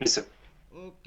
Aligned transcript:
Listo. 0.00 0.24
Ok. 0.72 1.06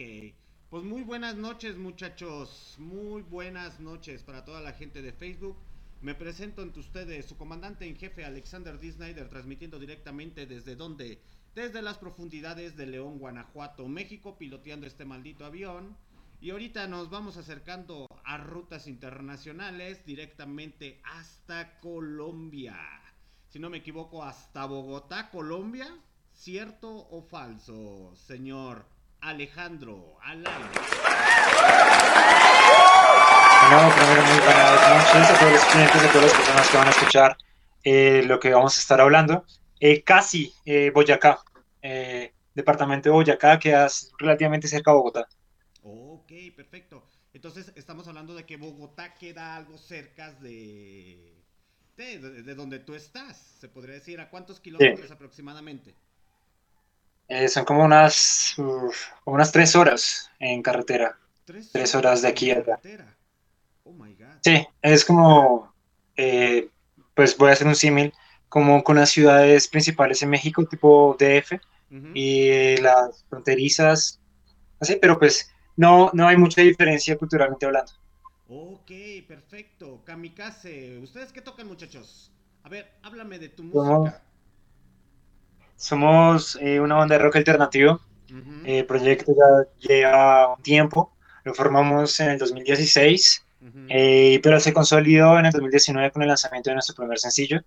Pues 0.69 0.83
muy 0.83 1.01
buenas 1.01 1.35
noches 1.35 1.77
muchachos, 1.77 2.75
muy 2.77 3.23
buenas 3.23 3.79
noches 3.79 4.21
para 4.21 4.45
toda 4.45 4.61
la 4.61 4.73
gente 4.73 5.01
de 5.01 5.11
Facebook. 5.11 5.57
Me 6.01 6.13
presento 6.13 6.61
ante 6.61 6.79
ustedes, 6.79 7.25
su 7.25 7.35
comandante 7.35 7.87
en 7.87 7.95
jefe 7.95 8.23
Alexander 8.23 8.79
D. 8.79 9.25
Transmitiendo 9.31 9.79
directamente 9.79 10.45
desde 10.45 10.75
donde, 10.75 11.19
desde 11.55 11.81
las 11.81 11.97
profundidades 11.97 12.77
de 12.77 12.85
León, 12.85 13.17
Guanajuato, 13.17 13.87
México, 13.87 14.37
piloteando 14.37 14.85
este 14.85 15.05
maldito 15.05 15.43
avión. 15.43 15.97
Y 16.39 16.51
ahorita 16.51 16.87
nos 16.87 17.09
vamos 17.09 17.37
acercando 17.37 18.05
a 18.23 18.37
rutas 18.37 18.85
internacionales 18.85 20.05
directamente 20.05 21.01
hasta 21.03 21.79
Colombia. 21.79 22.77
Si 23.49 23.57
no 23.57 23.71
me 23.71 23.77
equivoco, 23.77 24.23
hasta 24.23 24.65
Bogotá, 24.65 25.31
Colombia. 25.31 25.87
¿Cierto 26.33 26.89
o 26.89 27.21
falso, 27.21 28.13
señor 28.15 28.85
Alejandro 29.21 30.17
al 30.21 30.43
Bueno, 30.43 30.59
primero 33.95 34.21
muy 34.23 34.39
buenas 34.43 34.89
noches 34.89 35.29
a 35.31 35.39
todos 35.39 35.53
los 35.53 35.63
clientes, 35.65 35.95
a 35.95 36.11
todas 36.11 36.23
las 36.23 36.33
personas 36.33 36.69
que 36.69 36.77
van 36.77 36.87
a 36.87 36.89
escuchar 36.89 37.37
eh, 37.83 38.23
lo 38.25 38.39
que 38.39 38.53
vamos 38.53 38.77
a 38.77 38.81
estar 38.81 38.99
hablando. 38.99 39.45
Eh, 39.79 40.03
casi 40.03 40.53
eh, 40.65 40.91
Boyacá, 40.93 41.39
departamento 42.53 43.09
de 43.09 43.13
Boyacá, 43.13 43.57
queda 43.59 43.87
relativamente 44.17 44.67
cerca 44.67 44.91
de 44.91 44.97
Bogotá. 44.97 45.27
Ok, 45.81 46.31
perfecto. 46.55 47.05
Entonces 47.33 47.71
estamos 47.75 48.07
hablando 48.07 48.35
de 48.35 48.45
que 48.45 48.57
Bogotá 48.57 49.13
queda 49.13 49.55
algo 49.55 49.77
cerca 49.77 50.33
de, 50.33 51.41
de, 51.95 52.55
donde 52.55 52.79
tú 52.79 52.95
estás, 52.95 53.55
se 53.59 53.69
podría 53.69 53.95
decir. 53.95 54.19
¿A 54.19 54.29
cuántos 54.29 54.59
kilómetros 54.59 55.09
aproximadamente? 55.11 55.95
Eh, 57.33 57.47
son 57.47 57.65
como 57.65 57.83
unas, 57.83 58.55
unas 59.25 59.51
tres 59.51 59.75
horas 59.75 60.29
en 60.37 60.61
carretera. 60.61 61.17
Tres, 61.45 61.95
horas 61.95 62.21
de 62.21 62.27
aquí 62.27 62.51
a 62.51 62.57
allá. 62.57 62.79
Oh 63.85 63.91
my 63.91 64.13
God. 64.13 64.37
Sí, 64.43 64.67
es 64.83 65.03
como, 65.03 65.73
eh, 66.15 66.69
pues 67.15 67.35
voy 67.35 67.49
a 67.49 67.53
hacer 67.53 67.65
un 67.65 67.75
símil, 67.75 68.13
como 68.49 68.83
con 68.83 68.97
las 68.97 69.09
ciudades 69.09 69.67
principales 69.67 70.21
en 70.21 70.29
México, 70.29 70.63
tipo 70.65 71.15
DF, 71.17 71.59
y 72.13 72.77
las 72.77 73.25
fronterizas, 73.27 74.19
así, 74.79 74.97
pero 75.01 75.17
pues 75.17 75.51
no, 75.75 76.11
no 76.13 76.27
hay 76.27 76.37
mucha 76.37 76.61
diferencia 76.61 77.17
culturalmente 77.17 77.65
hablando. 77.65 77.91
Ok, 78.47 78.91
perfecto. 79.27 80.03
Kamikaze, 80.05 80.99
¿ustedes 80.99 81.31
qué 81.33 81.41
tocan, 81.41 81.65
muchachos? 81.65 82.31
A 82.61 82.69
ver, 82.69 82.91
háblame 83.01 83.39
de 83.39 83.49
tu 83.49 83.63
música. 83.63 84.21
Somos 85.75 86.57
eh, 86.61 86.79
una 86.79 86.95
banda 86.95 87.17
de 87.17 87.23
rock 87.23 87.37
alternativo. 87.37 87.99
El 88.29 88.79
eh, 88.79 88.83
proyecto 88.83 89.33
ya 89.35 89.89
lleva 89.89 90.55
un 90.55 90.63
tiempo. 90.63 91.13
Lo 91.43 91.53
formamos 91.53 92.19
en 92.19 92.31
el 92.31 92.37
2016, 92.37 93.45
eh, 93.89 94.39
pero 94.41 94.59
se 94.59 94.73
consolidó 94.73 95.37
en 95.37 95.45
el 95.45 95.51
2019 95.51 96.11
con 96.11 96.21
el 96.21 96.29
lanzamiento 96.29 96.69
de 96.69 96.75
nuestro 96.75 96.95
primer 96.95 97.19
sencillo. 97.19 97.61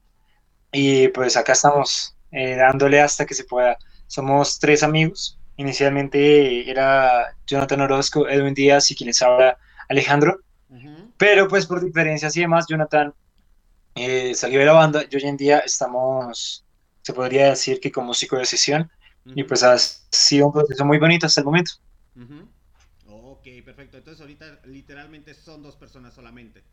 Y 0.73 1.09
pues 1.09 1.37
acá 1.37 1.53
estamos 1.53 2.17
dándole 2.31 3.01
hasta 3.01 3.27
que 3.27 3.35
se 3.35 3.45
pueda. 3.45 3.77
Somos 4.07 4.59
tres 4.59 4.83
amigos. 4.83 5.39
Inicialmente 5.57 6.69
era 6.69 7.35
Jonathan 7.47 7.83
Orozco, 7.83 8.29
Edwin 8.29 8.55
Díaz 8.55 8.91
y 8.91 8.97
quien 8.97 9.09
les 9.09 9.23
habla 9.23 9.59
Alejandro. 9.89 10.41
Pero 11.17 11.49
pues 11.49 11.67
por 11.67 11.83
diferencias 11.83 12.37
y 12.37 12.41
demás, 12.41 12.67
Jonathan 12.69 13.15
salió 14.35 14.59
de 14.59 14.67
la 14.67 14.73
banda 14.73 15.03
y 15.09 15.17
hoy 15.17 15.23
en 15.23 15.37
día 15.37 15.61
estamos 15.61 16.66
se 17.07 17.13
podría 17.13 17.51
decir 17.51 17.79
que 17.79 17.93
como 17.93 18.09
músico 18.09 18.37
de 18.37 18.45
sesión. 18.45 18.91
Y 19.27 19.45
pues 19.45 19.63
ha 19.63 19.79
sido 19.79 20.47
un 20.47 20.53
proceso 20.53 20.85
muy 20.85 20.99
bonito 20.99 21.27
hasta 21.27 21.41
el 21.41 21.45
momento. 21.45 21.71
Ok, 23.07 23.47
perfecto. 23.65 23.97
Entonces 23.97 24.21
ahorita 24.21 24.59
literalmente 24.65 25.33
son 25.33 25.63
dos 25.63 25.77
personas 25.77 26.15
solamente 26.15 26.65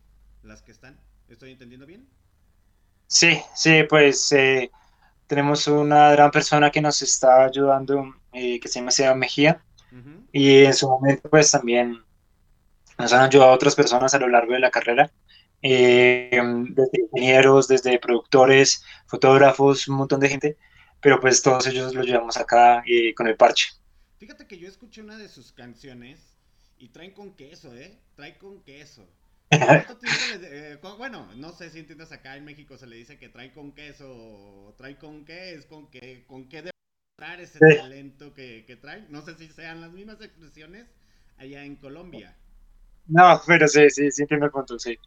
las 0.41 0.63
que 0.63 0.71
están. 0.71 0.99
¿Estoy 1.29 1.51
entendiendo 1.51 1.85
bien? 1.85 2.07
Sí, 3.05 3.39
sí, 3.55 3.83
pues 3.87 4.31
eh, 4.31 4.71
tenemos 5.27 5.67
una 5.67 6.09
gran 6.13 6.31
persona 6.31 6.71
que 6.71 6.81
nos 6.81 6.99
está 7.03 7.45
ayudando, 7.45 8.15
eh, 8.31 8.59
que 8.59 8.67
se 8.67 8.79
llama 8.79 8.89
Seba 8.89 9.13
Mejía. 9.13 9.63
Y 10.31 10.63
en 10.63 10.73
su 10.73 10.89
momento 10.89 11.29
pues 11.29 11.51
también 11.51 12.01
nos 12.97 13.13
han 13.13 13.21
ayudado 13.21 13.51
otras 13.51 13.75
personas 13.75 14.11
a 14.15 14.19
lo 14.19 14.27
largo 14.27 14.53
de 14.53 14.59
la 14.59 14.71
carrera 14.71 15.11
eh, 15.63 16.41
desde 16.69 17.01
ingenieros, 17.01 17.67
desde 17.67 17.97
productores, 17.97 18.83
fotógrafos, 19.07 19.87
un 19.87 19.95
montón 19.95 20.19
de 20.19 20.29
gente, 20.29 20.57
pero 21.01 21.19
pues 21.19 21.41
todos 21.41 21.65
ellos 21.67 21.95
los 21.95 22.05
llevamos 22.05 22.37
acá 22.37 22.83
eh, 22.85 23.15
con 23.15 23.27
el 23.27 23.37
parche. 23.37 23.69
Fíjate 24.19 24.45
que 24.45 24.59
yo 24.59 24.67
escuché 24.67 25.01
una 25.01 25.17
de 25.17 25.29
sus 25.29 25.53
canciones 25.53 26.37
y 26.77 26.89
traen 26.89 27.11
con 27.11 27.35
queso, 27.35 27.73
¿eh? 27.75 27.97
Trae 28.15 28.37
con 28.37 28.61
queso. 28.63 29.07
Eh, 29.49 30.79
bueno, 30.97 31.29
no 31.35 31.51
sé 31.51 31.69
si 31.69 31.79
entiendes 31.79 32.11
acá 32.11 32.35
en 32.35 32.43
México 32.43 32.77
se 32.77 32.87
le 32.87 32.95
dice 32.95 33.19
que 33.19 33.29
trae 33.29 33.53
con 33.53 33.71
queso, 33.71 34.73
trae 34.77 34.97
con 34.97 35.25
qué, 35.25 35.53
es 35.53 35.65
con 35.65 35.89
qué, 35.91 36.25
con 36.27 36.49
qué 36.49 36.63
demostrar 36.63 37.39
ese 37.39 37.59
talento 37.59 38.33
que, 38.33 38.65
que 38.65 38.75
trae. 38.75 39.05
No 39.09 39.21
sé 39.21 39.35
si 39.35 39.47
sean 39.49 39.79
las 39.79 39.91
mismas 39.91 40.19
expresiones 40.21 40.87
allá 41.37 41.63
en 41.63 41.75
Colombia. 41.75 42.35
No, 43.05 43.41
pero 43.45 43.67
sí, 43.67 43.89
sí, 43.89 44.11
sí 44.11 44.23
entiendo 44.23 44.47
el 44.47 44.51
punto, 44.51 44.79
sí. 44.79 44.97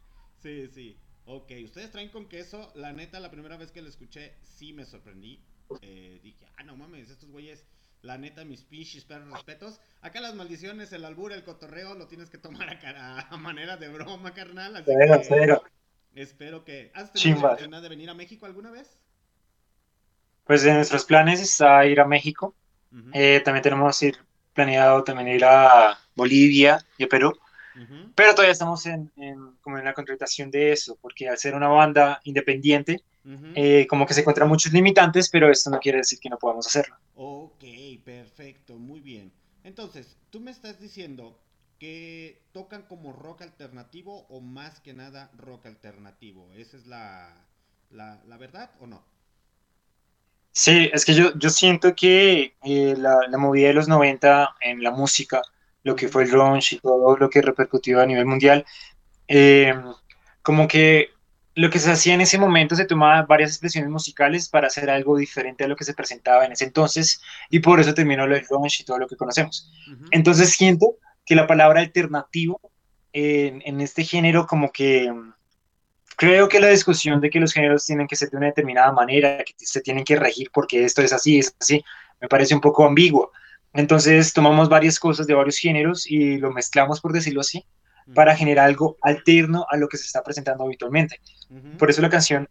Sí, 0.41 0.67
sí. 0.67 0.97
Ok, 1.25 1.51
ustedes 1.65 1.91
traen 1.91 2.09
con 2.09 2.27
queso. 2.27 2.71
La 2.75 2.93
neta, 2.93 3.19
la 3.19 3.31
primera 3.31 3.57
vez 3.57 3.71
que 3.71 3.81
lo 3.81 3.89
escuché, 3.89 4.35
sí 4.43 4.73
me 4.73 4.85
sorprendí. 4.85 5.43
Eh, 5.81 6.19
dije, 6.23 6.45
ah, 6.57 6.63
no 6.63 6.77
mames, 6.77 7.09
estos 7.09 7.29
güeyes, 7.29 7.65
la 8.01 8.17
neta, 8.17 8.45
mis 8.45 8.63
pinches 8.63 9.03
perros 9.03 9.29
respetos. 9.31 9.81
Acá 10.01 10.21
las 10.21 10.35
maldiciones, 10.35 10.93
el 10.93 11.03
albur, 11.03 11.33
el 11.33 11.43
cotorreo, 11.43 11.95
lo 11.95 12.07
tienes 12.07 12.29
que 12.29 12.37
tomar 12.37 12.69
a, 12.69 12.79
cara, 12.79 13.27
a 13.29 13.37
manera 13.37 13.75
de 13.77 13.89
broma, 13.89 14.33
carnal. 14.33 14.77
Así 14.77 14.85
que, 14.85 15.57
Espero 16.15 16.63
que. 16.63 16.91
¿Has 16.95 17.13
tenido 17.13 17.41
la 17.41 17.47
oportunidad 17.47 17.81
de 17.81 17.89
venir 17.89 18.09
a 18.09 18.15
México 18.15 18.45
alguna 18.45 18.71
vez? 18.71 18.97
Pues 20.45 20.65
en 20.65 20.75
nuestros 20.75 21.05
planes 21.05 21.41
está 21.41 21.85
ir 21.85 21.99
a 21.99 22.05
México. 22.05 22.55
Eh, 23.13 23.41
también 23.43 23.61
tenemos 23.61 24.01
ir 24.01 24.17
planeado 24.53 25.03
también 25.03 25.27
ir 25.27 25.45
a 25.45 25.99
Bolivia 26.15 26.83
y 26.97 27.03
a 27.03 27.07
Perú. 27.07 27.37
Pero 28.15 28.31
todavía 28.31 28.53
estamos 28.53 28.83
en, 28.87 29.11
como 29.67 29.77
en 29.79 29.85
la 29.85 29.93
contratación 29.93 30.49
de 30.49 30.71
eso, 30.71 30.97
porque 31.01 31.27
al 31.27 31.37
ser 31.37 31.53
una 31.55 31.67
banda 31.67 32.21
independiente, 32.23 33.03
eh, 33.53 33.85
como 33.87 34.05
que 34.05 34.13
se 34.13 34.21
encuentran 34.21 34.47
muchos 34.47 34.71
limitantes, 34.71 35.29
pero 35.29 35.51
esto 35.51 35.69
no 35.69 35.79
quiere 35.79 35.97
decir 35.99 36.19
que 36.21 36.29
no 36.29 36.37
podamos 36.37 36.67
hacerlo. 36.67 36.95
Ok, 37.15 37.63
perfecto, 38.05 38.77
muy 38.77 38.99
bien. 39.01 39.33
Entonces, 39.63 40.17
tú 40.29 40.39
me 40.39 40.51
estás 40.51 40.79
diciendo 40.79 41.39
que 41.79 42.47
tocan 42.53 42.83
como 42.83 43.11
rock 43.13 43.41
alternativo 43.41 44.25
o 44.29 44.39
más 44.41 44.79
que 44.79 44.93
nada 44.93 45.31
rock 45.37 45.65
alternativo. 45.65 46.51
¿Esa 46.53 46.77
es 46.77 46.87
la, 46.87 47.45
la, 47.89 48.23
la 48.25 48.37
verdad 48.37 48.71
o 48.79 48.87
no? 48.87 49.03
Sí, 50.51 50.89
es 50.91 51.05
que 51.05 51.13
yo, 51.13 51.33
yo 51.37 51.49
siento 51.49 51.95
que 51.95 52.55
eh, 52.63 52.95
la, 52.97 53.19
la 53.29 53.37
movida 53.37 53.67
de 53.67 53.73
los 53.75 53.87
90 53.87 54.55
en 54.61 54.81
la 54.83 54.91
música 54.91 55.41
lo 55.83 55.95
que 55.95 56.07
fue 56.09 56.23
el 56.23 56.31
grunge 56.31 56.75
y 56.75 56.79
todo 56.79 57.15
lo 57.17 57.29
que 57.29 57.41
repercutió 57.41 58.01
a 58.01 58.05
nivel 58.05 58.25
mundial, 58.25 58.65
eh, 59.27 59.73
como 60.41 60.67
que 60.67 61.09
lo 61.55 61.69
que 61.69 61.79
se 61.79 61.91
hacía 61.91 62.13
en 62.13 62.21
ese 62.21 62.37
momento 62.37 62.75
se 62.75 62.85
tomaba 62.85 63.23
varias 63.23 63.51
expresiones 63.51 63.89
musicales 63.89 64.47
para 64.47 64.67
hacer 64.67 64.89
algo 64.89 65.17
diferente 65.17 65.63
a 65.63 65.67
lo 65.67 65.75
que 65.75 65.83
se 65.83 65.95
presentaba 65.95 66.45
en 66.45 66.51
ese 66.51 66.65
entonces 66.65 67.19
y 67.49 67.59
por 67.59 67.79
eso 67.79 67.93
terminó 67.93 68.25
el 68.25 68.45
grunge 68.47 68.81
y 68.83 68.85
todo 68.85 68.99
lo 68.99 69.07
que 69.07 69.15
conocemos. 69.15 69.71
Entonces 70.11 70.51
siento 70.51 70.97
que 71.25 71.35
la 71.35 71.47
palabra 71.47 71.79
alternativo 71.79 72.61
en, 73.11 73.63
en 73.65 73.81
este 73.81 74.03
género 74.03 74.45
como 74.45 74.71
que 74.71 75.11
creo 76.17 76.49
que 76.49 76.59
la 76.59 76.67
discusión 76.67 77.21
de 77.21 77.29
que 77.29 77.39
los 77.39 77.53
géneros 77.53 77.85
tienen 77.85 78.07
que 78.07 78.15
ser 78.15 78.29
de 78.29 78.37
una 78.37 78.47
determinada 78.47 78.91
manera, 78.91 79.43
que 79.43 79.53
se 79.57 79.81
tienen 79.81 80.03
que 80.03 80.15
regir 80.15 80.49
porque 80.51 80.83
esto 80.83 81.01
es 81.01 81.13
así, 81.13 81.39
es 81.39 81.55
así, 81.59 81.83
me 82.19 82.27
parece 82.27 82.53
un 82.53 82.61
poco 82.61 82.85
ambiguo. 82.85 83.31
Entonces 83.73 84.33
tomamos 84.33 84.67
varias 84.69 84.99
cosas 84.99 85.27
de 85.27 85.35
varios 85.35 85.57
géneros 85.57 86.09
y 86.09 86.37
lo 86.37 86.51
mezclamos, 86.51 86.99
por 86.99 87.13
decirlo 87.13 87.41
así, 87.41 87.63
para 88.13 88.35
generar 88.35 88.67
algo 88.67 88.97
alterno 89.01 89.65
a 89.69 89.77
lo 89.77 89.87
que 89.87 89.97
se 89.97 90.05
está 90.05 90.23
presentando 90.23 90.63
habitualmente. 90.63 91.19
Por 91.77 91.89
eso 91.89 92.01
la 92.01 92.09
canción, 92.09 92.47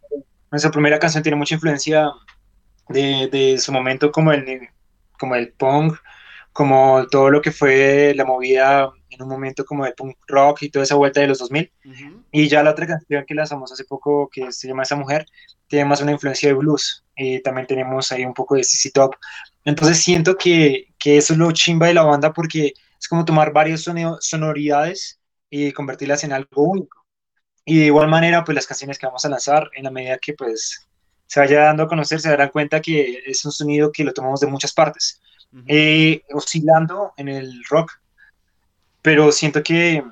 nuestra 0.51 0.71
primera 0.71 0.99
canción 0.99 1.23
tiene 1.23 1.35
mucha 1.35 1.55
influencia 1.55 2.11
de, 2.89 3.27
de, 3.31 3.57
su 3.57 3.71
momento 3.71 4.11
como 4.11 4.31
el, 4.31 4.69
como 5.19 5.35
el 5.35 5.51
punk, 5.53 5.97
como 6.53 7.05
todo 7.07 7.29
lo 7.29 7.41
que 7.41 7.51
fue 7.51 8.13
la 8.15 8.25
movida 8.25 8.91
en 9.09 9.21
un 9.21 9.29
momento 9.29 9.65
como 9.65 9.85
el 9.85 9.93
punk 9.93 10.17
rock 10.27 10.63
y 10.63 10.69
toda 10.69 10.83
esa 10.83 10.95
vuelta 10.95 11.21
de 11.21 11.27
los 11.27 11.39
2000. 11.39 11.71
Y 12.31 12.47
ya 12.47 12.63
la 12.63 12.71
otra 12.71 12.87
canción 12.87 13.25
que 13.25 13.35
lanzamos 13.35 13.71
hace 13.71 13.83
poco, 13.83 14.29
que 14.31 14.51
se 14.51 14.67
llama 14.67 14.83
Esa 14.83 14.95
Mujer, 14.95 15.25
tiene 15.67 15.85
más 15.85 16.01
una 16.01 16.11
influencia 16.11 16.49
de 16.49 16.55
blues. 16.55 17.03
Y 17.15 17.41
también 17.41 17.67
tenemos 17.67 18.11
ahí 18.11 18.25
un 18.25 18.33
poco 18.33 18.55
de 18.55 18.63
CC 18.63 18.91
Top. 18.91 19.15
Entonces 19.65 19.97
siento 20.01 20.37
que, 20.37 20.87
que 20.97 21.17
eso 21.17 21.33
es 21.33 21.39
lo 21.39 21.51
chimba 21.51 21.87
de 21.87 21.93
la 21.95 22.03
banda 22.03 22.31
porque 22.33 22.73
es 22.99 23.07
como 23.07 23.25
tomar 23.25 23.53
varias 23.53 23.85
sonoridades 24.21 25.16
y 25.49 25.71
convertirlas 25.73 26.23
en 26.23 26.33
algo 26.33 26.63
único. 26.63 27.05
Y 27.65 27.79
de 27.79 27.85
igual 27.87 28.09
manera, 28.09 28.43
pues 28.43 28.55
las 28.55 28.67
canciones 28.67 28.97
que 28.99 29.07
vamos 29.07 29.25
a 29.25 29.29
lanzar, 29.29 29.69
en 29.75 29.83
la 29.85 29.91
medida 29.91 30.17
que 30.19 30.33
pues 30.33 30.87
se 31.27 31.39
vaya 31.39 31.63
dando 31.65 31.83
a 31.83 31.87
conocer, 31.89 32.19
se 32.21 32.29
darán 32.29 32.49
cuenta 32.49 32.81
que 32.81 33.23
es 33.25 33.43
un 33.45 33.51
sonido 33.51 33.91
que 33.91 34.03
lo 34.03 34.13
tomamos 34.13 34.39
de 34.41 34.47
muchas 34.47 34.73
partes. 34.73 35.21
eh, 35.67 36.23
oscilando 36.33 37.13
en 37.17 37.29
el 37.29 37.63
rock, 37.69 37.91
pero 39.01 39.31
siento 39.31 39.63
que, 39.63 40.03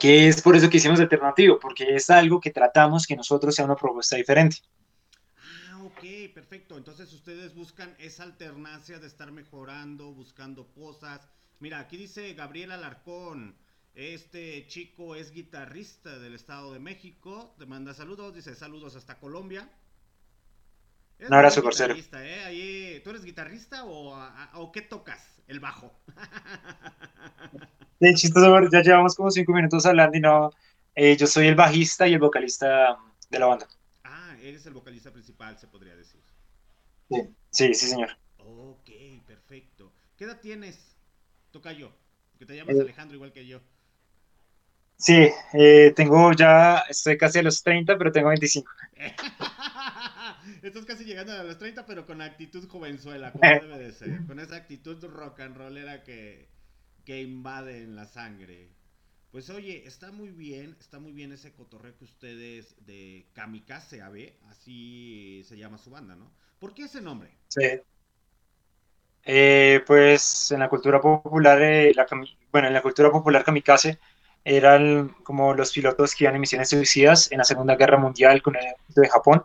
que 0.00 0.28
es 0.28 0.42
por 0.42 0.56
eso 0.56 0.68
que 0.70 0.78
hicimos 0.78 1.00
alternativo, 1.00 1.58
porque 1.60 1.94
es 1.94 2.10
algo 2.10 2.40
que 2.40 2.50
tratamos 2.50 3.06
que 3.06 3.16
nosotros 3.16 3.54
sea 3.54 3.64
una 3.66 3.76
propuesta 3.76 4.16
diferente. 4.16 4.58
Ah, 5.36 5.82
ok, 5.84 6.04
perfecto. 6.34 6.76
Entonces 6.76 7.12
ustedes 7.12 7.54
buscan 7.54 7.94
esa 7.98 8.22
alternancia 8.24 8.98
de 8.98 9.06
estar 9.06 9.32
mejorando, 9.32 10.12
buscando 10.12 10.72
cosas. 10.72 11.28
Mira, 11.58 11.78
aquí 11.80 11.96
dice 11.96 12.34
Gabriel 12.34 12.72
Alarcón. 12.72 13.56
Este 13.94 14.66
chico 14.66 15.16
es 15.16 15.32
guitarrista 15.32 16.18
del 16.18 16.34
Estado 16.34 16.72
de 16.72 16.78
México. 16.78 17.54
Te 17.58 17.66
manda 17.66 17.92
saludos. 17.94 18.34
Dice 18.34 18.54
saludos 18.54 18.96
hasta 18.96 19.18
Colombia. 19.18 19.68
Un 21.26 21.34
abrazo, 21.34 21.62
parcero. 21.62 21.94
¿eh? 21.94 23.00
¿Tú 23.04 23.10
eres 23.10 23.24
guitarrista 23.24 23.84
o, 23.84 24.16
o, 24.54 24.72
qué 24.72 24.80
tocas? 24.80 25.42
El 25.46 25.60
bajo. 25.60 25.92
De 28.00 28.14
chistoso, 28.14 28.70
ya 28.72 28.80
llevamos 28.80 29.14
como 29.14 29.30
cinco 29.30 29.52
minutos 29.52 29.84
hablando 29.84 30.16
y 30.16 30.20
no. 30.20 30.50
Eh, 30.94 31.16
yo 31.16 31.26
soy 31.26 31.48
el 31.48 31.54
bajista 31.54 32.08
y 32.08 32.14
el 32.14 32.18
vocalista 32.18 32.96
de 33.28 33.38
la 33.38 33.46
banda. 33.46 33.68
Ah, 34.04 34.34
eres 34.40 34.64
el 34.64 34.72
vocalista 34.72 35.12
principal, 35.12 35.58
se 35.58 35.66
podría 35.66 35.94
decir. 35.94 36.22
Sí, 37.10 37.16
sí, 37.50 37.74
sí 37.74 37.88
señor. 37.88 38.16
Ok, 38.38 38.90
perfecto. 39.26 39.92
¿Qué 40.16 40.24
edad 40.24 40.40
tienes, 40.40 40.96
Tocayo? 41.50 41.92
Que 42.38 42.46
te 42.46 42.56
llamas 42.56 42.76
eh, 42.76 42.80
Alejandro 42.80 43.16
igual 43.16 43.32
que 43.32 43.46
yo. 43.46 43.60
Sí, 45.00 45.30
eh, 45.54 45.92
tengo 45.96 46.32
ya, 46.32 46.80
estoy 46.88 47.16
casi 47.16 47.38
a 47.38 47.42
los 47.42 47.62
30, 47.62 47.96
pero 47.96 48.12
tengo 48.12 48.28
25. 48.28 48.70
Estás 50.62 50.84
casi 50.84 51.04
llegando 51.04 51.32
a 51.32 51.42
los 51.42 51.56
30, 51.56 51.86
pero 51.86 52.04
con 52.04 52.20
actitud 52.20 52.68
jovenzuela, 52.68 53.32
como 53.32 53.42
debe 53.62 53.78
de 53.78 53.92
ser. 53.92 54.26
Con 54.26 54.38
esa 54.38 54.56
actitud 54.56 55.02
rock 55.04 55.40
and 55.40 55.56
rollera 55.56 56.02
que, 56.02 56.50
que 57.06 57.22
invade 57.22 57.78
en 57.82 57.96
la 57.96 58.04
sangre. 58.04 58.68
Pues 59.30 59.48
oye, 59.48 59.86
está 59.86 60.12
muy 60.12 60.30
bien, 60.30 60.76
está 60.80 60.98
muy 60.98 61.12
bien 61.12 61.32
ese 61.32 61.52
cotorreo 61.52 61.96
que 61.96 62.04
ustedes 62.04 62.74
de 62.84 63.26
Kamikaze 63.32 64.02
AB, 64.02 64.34
así 64.50 65.42
se 65.46 65.56
llama 65.56 65.78
su 65.78 65.90
banda, 65.90 66.14
¿no? 66.14 66.30
¿Por 66.58 66.74
qué 66.74 66.82
ese 66.82 67.00
nombre? 67.00 67.30
Sí. 67.48 67.80
Eh, 69.22 69.82
pues 69.86 70.50
en 70.50 70.60
la 70.60 70.68
cultura 70.68 71.00
popular, 71.00 71.62
eh, 71.62 71.94
bueno, 72.50 72.68
en 72.68 72.74
la 72.74 72.82
cultura 72.82 73.10
popular 73.10 73.44
Kamikaze 73.44 73.98
eran 74.44 75.10
como 75.22 75.54
los 75.54 75.72
pilotos 75.72 76.14
que 76.14 76.24
iban 76.24 76.34
en 76.34 76.40
misiones 76.40 76.70
suicidas 76.70 77.30
en 77.30 77.38
la 77.38 77.44
Segunda 77.44 77.76
Guerra 77.76 77.98
Mundial 77.98 78.42
con 78.42 78.56
el 78.56 78.64
ejército 78.64 79.00
de 79.00 79.08
Japón 79.08 79.44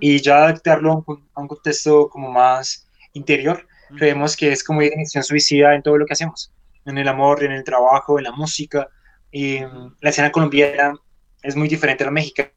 y 0.00 0.20
ya 0.20 0.44
adaptarlo 0.44 1.04
a 1.34 1.40
un, 1.40 1.48
contexto 1.48 2.08
como 2.08 2.30
más 2.30 2.88
interior, 3.12 3.66
creemos 3.96 4.36
que 4.36 4.52
es 4.52 4.64
como 4.64 4.82
ir 4.82 4.92
en 4.92 5.00
misión 5.00 5.22
suicida 5.22 5.74
en 5.74 5.82
todo 5.82 5.98
lo 5.98 6.06
que 6.06 6.14
hacemos, 6.14 6.52
en 6.86 6.96
el 6.96 7.08
amor, 7.08 7.42
en 7.44 7.52
el 7.52 7.64
trabajo, 7.64 8.18
en 8.18 8.24
la 8.24 8.32
música. 8.32 8.88
Y 9.30 9.60
mm, 9.60 9.96
la 10.00 10.10
escena 10.10 10.32
colombiana 10.32 10.94
es 11.42 11.54
muy 11.54 11.68
diferente 11.68 12.02
a 12.04 12.06
la 12.06 12.12
mexicana, 12.12 12.50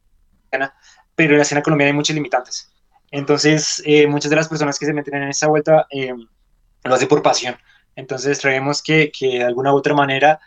pero 1.14 1.32
en 1.32 1.38
la 1.38 1.42
escena 1.42 1.62
colombiana 1.62 1.90
hay 1.90 1.96
muchos 1.96 2.14
limitantes. 2.14 2.72
Entonces, 3.10 3.82
eh, 3.84 4.06
muchas 4.06 4.30
de 4.30 4.36
las 4.36 4.48
personas 4.48 4.78
que 4.78 4.86
se 4.86 4.94
meten 4.94 5.14
en 5.14 5.28
esa 5.28 5.48
vuelta 5.48 5.86
eh, 5.90 6.14
lo 6.84 6.94
hacen 6.94 7.08
por 7.08 7.22
pasión. 7.22 7.56
Entonces, 7.94 8.40
creemos 8.40 8.82
que, 8.82 9.12
que 9.12 9.38
de 9.38 9.44
alguna 9.44 9.74
u 9.74 9.76
otra 9.76 9.94
manera 9.94 10.40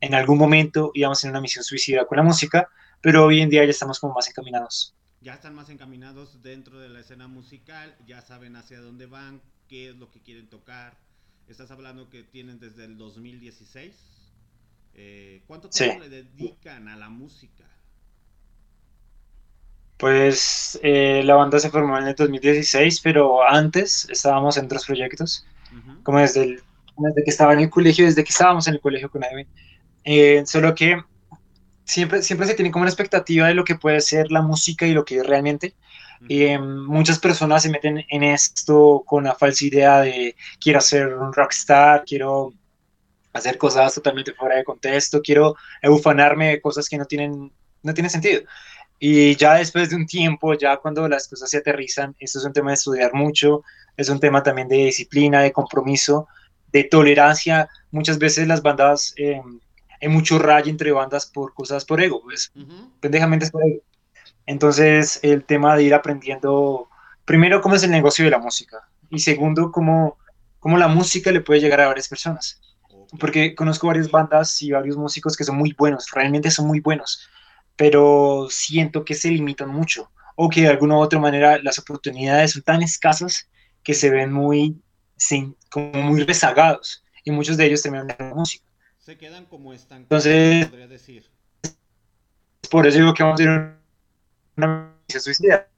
en 0.00 0.14
algún 0.14 0.38
momento 0.38 0.90
íbamos 0.94 1.22
en 1.24 1.30
una 1.30 1.40
misión 1.40 1.64
suicida 1.64 2.06
con 2.06 2.16
la 2.16 2.22
música, 2.22 2.68
pero 3.00 3.26
hoy 3.26 3.40
en 3.40 3.50
día 3.50 3.64
ya 3.64 3.70
estamos 3.70 4.00
como 4.00 4.14
más 4.14 4.28
encaminados. 4.28 4.94
Ya 5.20 5.34
están 5.34 5.54
más 5.54 5.68
encaminados 5.68 6.42
dentro 6.42 6.80
de 6.80 6.88
la 6.88 7.00
escena 7.00 7.28
musical, 7.28 7.94
ya 8.06 8.22
saben 8.22 8.56
hacia 8.56 8.80
dónde 8.80 9.06
van, 9.06 9.42
qué 9.68 9.90
es 9.90 9.96
lo 9.96 10.10
que 10.10 10.20
quieren 10.20 10.48
tocar. 10.48 10.94
Estás 11.48 11.70
hablando 11.70 12.08
que 12.08 12.22
tienen 12.22 12.58
desde 12.58 12.84
el 12.84 12.96
2016. 12.96 13.94
Eh, 14.94 15.42
¿Cuánto 15.46 15.68
tiempo 15.68 16.00
le 16.00 16.08
dedican 16.08 16.88
a 16.88 16.96
la 16.96 17.10
música? 17.10 17.64
Pues 19.98 20.80
eh, 20.82 21.22
la 21.24 21.34
banda 21.34 21.58
se 21.58 21.68
formó 21.68 21.98
en 21.98 22.06
el 22.06 22.14
2016, 22.14 23.00
pero 23.02 23.46
antes 23.46 24.08
estábamos 24.08 24.56
en 24.56 24.64
otros 24.64 24.86
proyectos, 24.86 25.46
como 26.02 26.18
desde, 26.20 26.44
el, 26.44 26.62
desde 26.96 27.22
que 27.22 27.30
estaba 27.30 27.52
en 27.52 27.60
el 27.60 27.70
colegio, 27.70 28.06
desde 28.06 28.24
que 28.24 28.30
estábamos 28.30 28.66
en 28.66 28.74
el 28.74 28.80
colegio 28.80 29.10
con 29.10 29.22
Edwin. 29.24 29.46
Eh, 30.04 30.42
solo 30.46 30.74
que 30.74 31.02
siempre, 31.84 32.22
siempre 32.22 32.46
se 32.46 32.54
tiene 32.54 32.70
como 32.70 32.82
una 32.82 32.90
expectativa 32.90 33.48
de 33.48 33.54
lo 33.54 33.64
que 33.64 33.74
puede 33.74 34.00
ser 34.00 34.30
la 34.30 34.42
música 34.42 34.86
y 34.86 34.92
lo 34.92 35.04
que 35.04 35.18
es 35.18 35.26
realmente. 35.26 35.74
Eh, 36.28 36.58
muchas 36.58 37.18
personas 37.18 37.62
se 37.62 37.70
meten 37.70 38.04
en 38.08 38.22
esto 38.22 39.02
con 39.06 39.24
la 39.24 39.34
falsa 39.34 39.64
idea 39.64 40.00
de 40.00 40.36
quiero 40.60 40.80
ser 40.80 41.14
un 41.14 41.32
rockstar, 41.32 42.04
quiero 42.04 42.52
hacer 43.32 43.56
cosas 43.56 43.94
totalmente 43.94 44.34
fuera 44.34 44.56
de 44.56 44.64
contexto, 44.64 45.22
quiero 45.22 45.56
eufanarme 45.80 46.48
de 46.48 46.60
cosas 46.60 46.88
que 46.88 46.98
no 46.98 47.06
tienen, 47.06 47.50
no 47.82 47.94
tienen 47.94 48.10
sentido. 48.10 48.42
Y 48.98 49.34
ya 49.36 49.54
después 49.54 49.88
de 49.88 49.96
un 49.96 50.06
tiempo, 50.06 50.52
ya 50.54 50.76
cuando 50.76 51.08
las 51.08 51.26
cosas 51.26 51.48
se 51.48 51.58
aterrizan, 51.58 52.14
esto 52.18 52.38
es 52.38 52.44
un 52.44 52.52
tema 52.52 52.70
de 52.70 52.74
estudiar 52.74 53.14
mucho, 53.14 53.62
es 53.96 54.10
un 54.10 54.20
tema 54.20 54.42
también 54.42 54.68
de 54.68 54.76
disciplina, 54.76 55.40
de 55.40 55.52
compromiso, 55.52 56.28
de 56.70 56.84
tolerancia. 56.84 57.68
Muchas 57.90 58.18
veces 58.18 58.46
las 58.46 58.60
bandas 58.60 59.14
eh, 59.16 59.40
hay 60.00 60.08
mucho 60.08 60.38
rayo 60.38 60.70
entre 60.70 60.92
bandas 60.92 61.26
por 61.26 61.52
cosas 61.54 61.84
por 61.84 62.00
ego, 62.00 62.22
pues, 62.22 62.52
pendejamente 63.00 63.44
es 63.44 63.50
por 63.50 63.62
ego. 63.64 63.82
Entonces, 64.46 65.20
el 65.22 65.44
tema 65.44 65.76
de 65.76 65.84
ir 65.84 65.94
aprendiendo, 65.94 66.88
primero, 67.24 67.60
cómo 67.60 67.74
es 67.74 67.82
el 67.82 67.90
negocio 67.90 68.24
de 68.24 68.30
la 68.30 68.38
música, 68.38 68.88
y 69.10 69.18
segundo, 69.18 69.70
cómo, 69.70 70.18
cómo 70.58 70.78
la 70.78 70.88
música 70.88 71.30
le 71.30 71.40
puede 71.40 71.60
llegar 71.60 71.80
a 71.80 71.88
varias 71.88 72.08
personas. 72.08 72.60
Porque 73.18 73.54
conozco 73.54 73.88
varias 73.88 74.10
bandas 74.10 74.62
y 74.62 74.70
varios 74.70 74.96
músicos 74.96 75.36
que 75.36 75.44
son 75.44 75.56
muy 75.56 75.74
buenos, 75.76 76.10
realmente 76.12 76.50
son 76.50 76.66
muy 76.66 76.80
buenos, 76.80 77.28
pero 77.76 78.46
siento 78.50 79.04
que 79.04 79.14
se 79.14 79.30
limitan 79.30 79.68
mucho, 79.68 80.10
o 80.36 80.48
que 80.48 80.62
de 80.62 80.68
alguna 80.68 80.96
u 80.96 81.00
otra 81.00 81.18
manera 81.18 81.58
las 81.62 81.78
oportunidades 81.78 82.52
son 82.52 82.62
tan 82.62 82.82
escasas 82.82 83.48
que 83.82 83.94
se 83.94 84.10
ven 84.10 84.32
muy, 84.32 84.80
sin, 85.16 85.56
como 85.70 85.92
muy 86.02 86.22
rezagados, 86.22 87.04
y 87.24 87.32
muchos 87.32 87.56
de 87.56 87.66
ellos 87.66 87.82
terminan 87.82 88.06
de 88.06 88.16
la 88.18 88.34
música 88.34 88.69
se 89.00 89.16
quedan 89.16 89.46
como 89.46 89.72
estancados, 89.72 90.26
Entonces, 90.26 90.68
podría 90.68 90.86
decir. 90.86 91.30
Por 92.70 92.86
eso 92.86 92.98
digo 92.98 93.14
que 93.14 93.22
vamos 93.22 93.40
a 93.40 93.42
ir 93.42 93.74
una 94.56 94.94
suicida. 95.08 95.68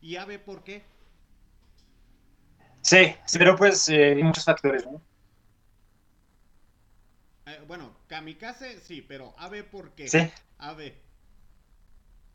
¿Y 0.00 0.16
AVE 0.16 0.38
por 0.38 0.64
qué? 0.64 0.82
Sí, 2.80 3.14
pero 3.38 3.54
pues 3.56 3.88
eh, 3.90 4.14
hay 4.16 4.22
muchos 4.22 4.44
factores, 4.44 4.84
¿no? 4.86 5.02
Eh, 7.46 7.62
bueno, 7.66 7.94
Kamikaze 8.08 8.80
sí, 8.80 9.02
pero 9.02 9.34
AVE 9.38 9.64
por 9.64 9.90
qué? 9.92 10.08
Sí. 10.08 10.30
AVE. 10.58 10.98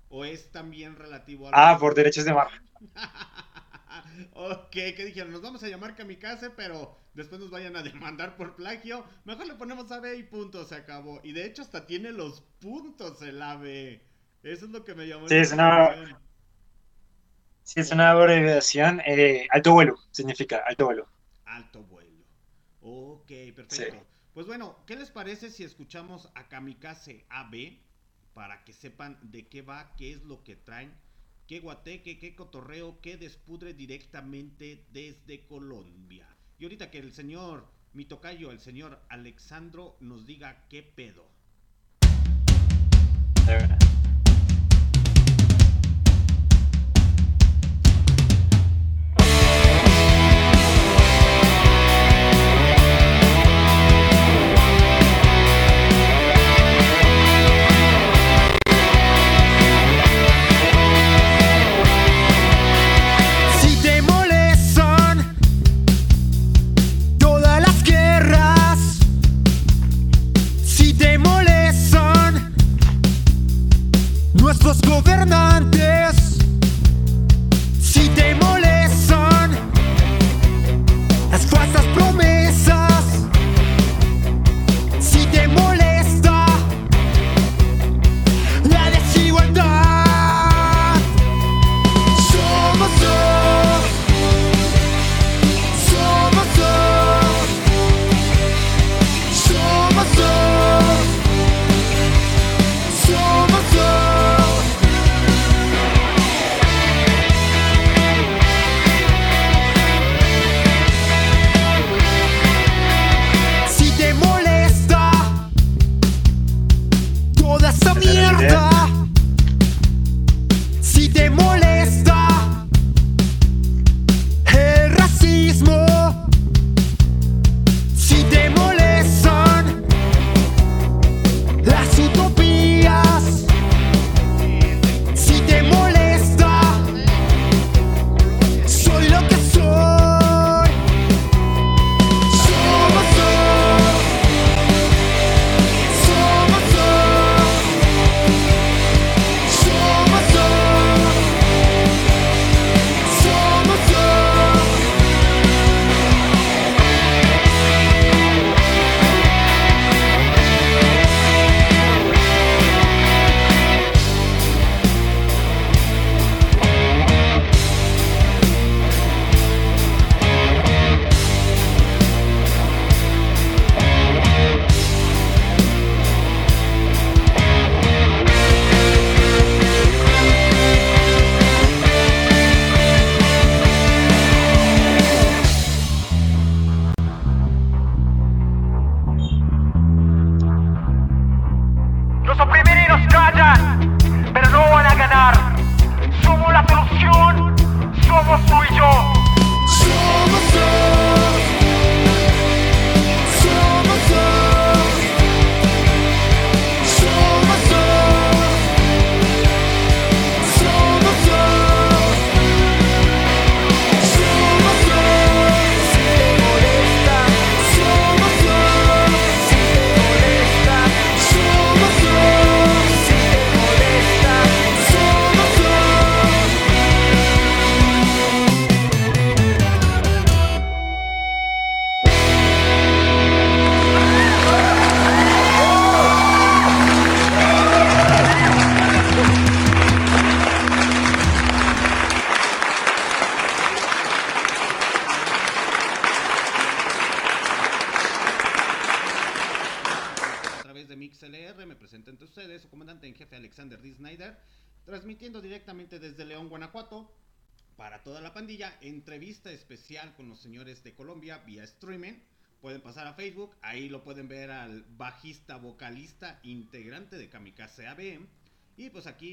¿O 0.09 0.23
es 0.23 0.51
también 0.51 0.95
relativo 0.95 1.47
a... 1.47 1.51
Ah, 1.71 1.79
por 1.79 1.95
derechos 1.95 2.25
de 2.25 2.33
mar. 2.33 2.49
ok, 4.33 4.71
¿qué 4.71 5.05
dijeron? 5.05 5.31
Nos 5.31 5.41
vamos 5.41 5.63
a 5.63 5.67
llamar 5.67 5.95
Kamikaze, 5.95 6.49
pero 6.49 6.97
después 7.13 7.39
nos 7.39 7.49
vayan 7.49 7.75
a 7.75 7.83
demandar 7.83 8.37
por 8.37 8.55
plagio. 8.55 9.05
Mejor 9.25 9.47
le 9.47 9.55
ponemos 9.55 9.91
AB 9.91 10.15
y 10.17 10.23
punto, 10.23 10.65
se 10.65 10.75
acabó. 10.75 11.21
Y 11.23 11.33
de 11.33 11.45
hecho 11.45 11.61
hasta 11.61 11.85
tiene 11.85 12.11
los 12.11 12.41
puntos 12.59 13.21
el 13.21 13.41
AB. 13.41 14.01
Eso 14.43 14.65
es 14.65 14.71
lo 14.71 14.83
que 14.83 14.95
me 14.95 15.07
llamó. 15.07 15.27
Sí, 15.27 15.35
es 15.35 15.51
una... 15.51 16.19
Sí, 17.63 17.79
es 17.79 17.91
una 17.91 18.11
abreviación. 18.11 19.01
Eh, 19.07 19.47
alto 19.49 19.73
vuelo 19.73 19.97
significa 20.11 20.63
alto 20.67 20.85
vuelo. 20.85 21.07
Alto 21.45 21.83
vuelo. 21.83 22.23
Ok, 22.81 23.31
perfecto. 23.55 24.05
Pues 24.35 24.45
bueno, 24.45 24.77
¿qué 24.85 24.95
les 24.95 25.09
parece 25.09 25.49
si 25.49 25.63
escuchamos 25.63 26.29
a 26.35 26.47
Kamikaze 26.47 27.25
AB 27.29 27.79
para 28.33 28.63
que 28.65 28.73
sepan 28.73 29.17
de 29.23 29.47
qué 29.47 29.63
va, 29.63 29.95
qué 29.95 30.11
es 30.11 30.21
lo 30.23 30.43
que 30.43 30.55
traen? 30.55 30.93
Qué 31.47 31.59
guateque, 31.59 32.17
qué 32.17 32.35
cotorreo, 32.35 32.99
qué 33.01 33.17
despudre 33.17 33.73
directamente 33.73 34.85
desde 34.91 35.45
Colombia. 35.45 36.27
Y 36.57 36.63
ahorita 36.63 36.89
que 36.89 36.99
el 36.99 37.13
señor, 37.13 37.67
mi 37.93 38.05
tocayo, 38.05 38.51
el 38.51 38.59
señor 38.59 38.99
Alexandro, 39.09 39.97
nos 39.99 40.25
diga 40.25 40.65
qué 40.69 40.83
pedo. 40.83 41.27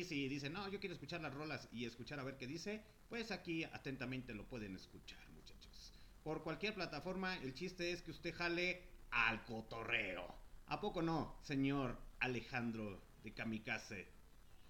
Aquí 0.02 0.08
si 0.08 0.28
dicen, 0.28 0.52
no, 0.52 0.68
yo 0.68 0.80
quiero 0.80 0.94
escuchar 0.94 1.20
las 1.20 1.32
rolas 1.32 1.68
y 1.72 1.84
escuchar 1.84 2.18
a 2.18 2.24
ver 2.24 2.36
qué 2.36 2.46
dice, 2.46 2.82
pues 3.08 3.30
aquí 3.30 3.64
atentamente 3.64 4.34
lo 4.34 4.44
pueden 4.48 4.74
escuchar, 4.74 5.20
muchachos. 5.30 5.92
Por 6.24 6.42
cualquier 6.42 6.74
plataforma, 6.74 7.36
el 7.38 7.54
chiste 7.54 7.92
es 7.92 8.02
que 8.02 8.10
usted 8.10 8.34
jale 8.34 8.82
al 9.10 9.44
cotorreo. 9.44 10.34
¿A 10.66 10.80
poco 10.80 11.02
no, 11.02 11.36
señor 11.42 11.96
Alejandro 12.20 13.00
de 13.22 13.32
Kamikaze? 13.32 14.08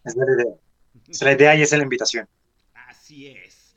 Es 0.04 0.16
la 0.16 0.24
idea. 0.24 0.54
Es 1.08 1.22
la 1.22 1.32
idea 1.32 1.56
y 1.56 1.62
esa 1.62 1.76
es 1.76 1.78
la 1.78 1.84
invitación. 1.84 2.28
Así 2.74 3.28
es. 3.28 3.74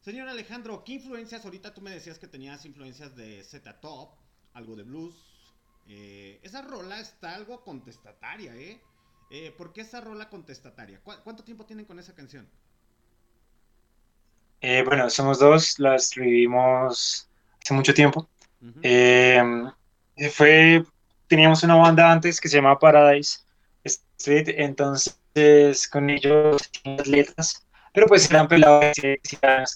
Señor 0.00 0.28
Alejandro, 0.28 0.82
¿qué 0.84 0.94
influencias? 0.94 1.44
Ahorita 1.44 1.72
tú 1.72 1.80
me 1.80 1.90
decías 1.90 2.18
que 2.18 2.26
tenías 2.26 2.66
influencias 2.66 3.14
de 3.14 3.44
Z 3.44 3.80
Top, 3.80 4.10
algo 4.52 4.76
de 4.76 4.82
blues. 4.82 5.14
Eh, 5.86 6.40
esa 6.42 6.62
rola 6.62 7.00
está 7.00 7.34
algo 7.34 7.62
contestataria, 7.62 8.54
¿eh? 8.56 8.80
Eh 9.32 9.54
¿Por 9.56 9.72
qué 9.72 9.80
esa 9.80 10.00
rola 10.00 10.28
contestataria? 10.28 11.00
¿Cuánto 11.02 11.42
tiempo 11.42 11.64
tienen 11.64 11.84
con 11.84 11.98
esa 11.98 12.14
canción? 12.14 12.46
Eh, 14.60 14.82
bueno, 14.84 15.10
somos 15.10 15.38
dos, 15.38 15.78
la 15.78 15.96
escribimos 15.96 17.28
hace 17.62 17.74
mucho 17.74 17.92
tiempo. 17.92 18.28
fue, 20.32 20.84
teníamos 21.26 21.62
una 21.64 21.74
banda 21.74 22.12
antes 22.12 22.40
que 22.40 22.48
se 22.48 22.56
llamaba 22.56 22.78
Paradise 22.78 23.40
Street, 23.84 24.48
entonces 24.56 25.88
con 25.90 26.10
ellos 26.10 26.70
las 26.84 27.06
letras 27.06 27.66
pero 27.92 28.06
pues 28.06 28.30
eran 28.30 28.48
pelados 28.48 28.92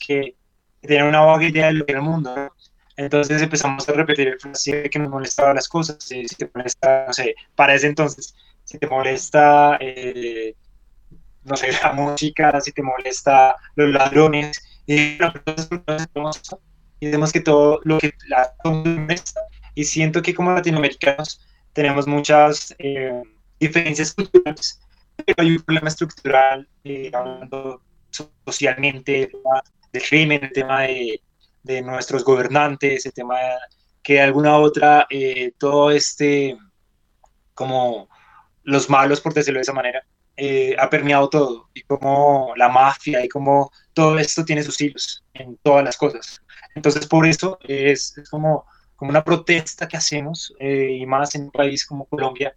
que 0.07 0.35
tenían 0.81 1.09
una 1.09 1.21
vaga 1.21 1.45
idea 1.45 1.67
de 1.67 1.75
lo 1.75 1.87
que 1.87 1.93
era 1.93 2.01
el 2.01 2.07
mundo, 2.07 2.53
Entonces 2.97 3.43
empezamos 3.43 3.87
a 3.89 3.93
repetir 3.93 4.29
el 4.29 4.41
frase 4.41 4.89
que 4.89 4.99
nos 4.99 5.11
molestaba 5.11 5.53
las 5.53 5.69
cosas, 5.69 5.99
si 6.01 6.25
te 6.25 6.51
molesta, 6.55 7.05
no 7.07 7.13
sé, 7.13 7.35
para 7.55 7.75
ese 7.75 7.89
entonces, 7.89 8.35
si 8.67 8.79
te 8.79 8.87
molesta, 8.89 9.79
eh, 9.81 10.55
no 11.45 11.57
sé, 11.57 11.71
la 11.83 11.93
música, 11.93 12.61
si 12.61 12.73
te 12.73 12.83
molesta 12.83 13.55
los 13.77 13.91
ladrones, 13.91 14.61
y 14.87 15.19
vemos 17.01 17.33
que 17.33 17.41
todo 17.41 17.81
lo 17.85 17.99
que 17.99 18.13
la 18.29 18.53
y 19.75 19.85
siento 19.85 20.21
que 20.21 20.35
como 20.35 20.53
latinoamericanos 20.53 21.41
tenemos 21.73 22.07
muchas 22.09 22.75
eh, 22.79 23.23
diferencias 23.61 24.15
culturales, 24.15 24.81
pero 25.25 25.35
hay 25.39 25.53
un 25.53 25.63
problema 25.63 25.89
estructural, 25.89 26.69
eh, 26.83 27.13
socialmente, 28.45 29.23
el 29.25 29.31
tema 29.31 29.63
del 29.93 30.03
crimen, 30.03 30.45
el 30.45 30.53
tema 30.53 30.81
de, 30.83 31.21
de 31.63 31.83
nuestros 31.83 32.25
gobernantes, 32.25 33.07
el 33.07 33.13
tema 33.13 33.37
que 34.03 34.21
alguna 34.21 34.57
otra, 34.57 35.07
todo 35.59 35.91
este, 35.91 36.57
como 37.55 38.09
los 38.67 38.91
malos, 38.91 39.21
por 39.21 39.33
decirlo 39.33 39.59
de 39.59 39.63
esa 39.63 39.73
manera, 39.73 40.05
eh, 40.37 40.77
ha 40.79 40.91
permeado 40.91 41.31
todo, 41.31 41.71
y 41.73 41.83
como 41.83 42.53
la 42.57 42.69
mafia, 42.69 43.25
y 43.25 43.29
como 43.29 43.71
todo 43.95 44.19
esto 44.19 44.45
tiene 44.45 44.63
sus 44.63 44.79
hilos 44.81 45.25
en 45.35 45.57
todas 45.63 45.85
las 45.85 45.97
cosas. 45.97 46.43
Entonces, 46.75 47.07
por 47.07 47.27
eso 47.27 47.59
es, 47.63 48.19
es 48.19 48.29
como, 48.29 48.67
como 48.97 49.11
una 49.11 49.25
protesta 49.25 49.87
que 49.87 49.97
hacemos, 49.97 50.53
eh, 50.59 50.99
y 51.01 51.07
más 51.07 51.35
en 51.37 51.45
un 51.45 51.51
país 51.53 51.87
como 51.87 52.05
Colombia, 52.07 52.55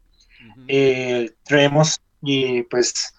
traemos 1.43 2.01
y 2.21 2.63
pues 2.63 3.13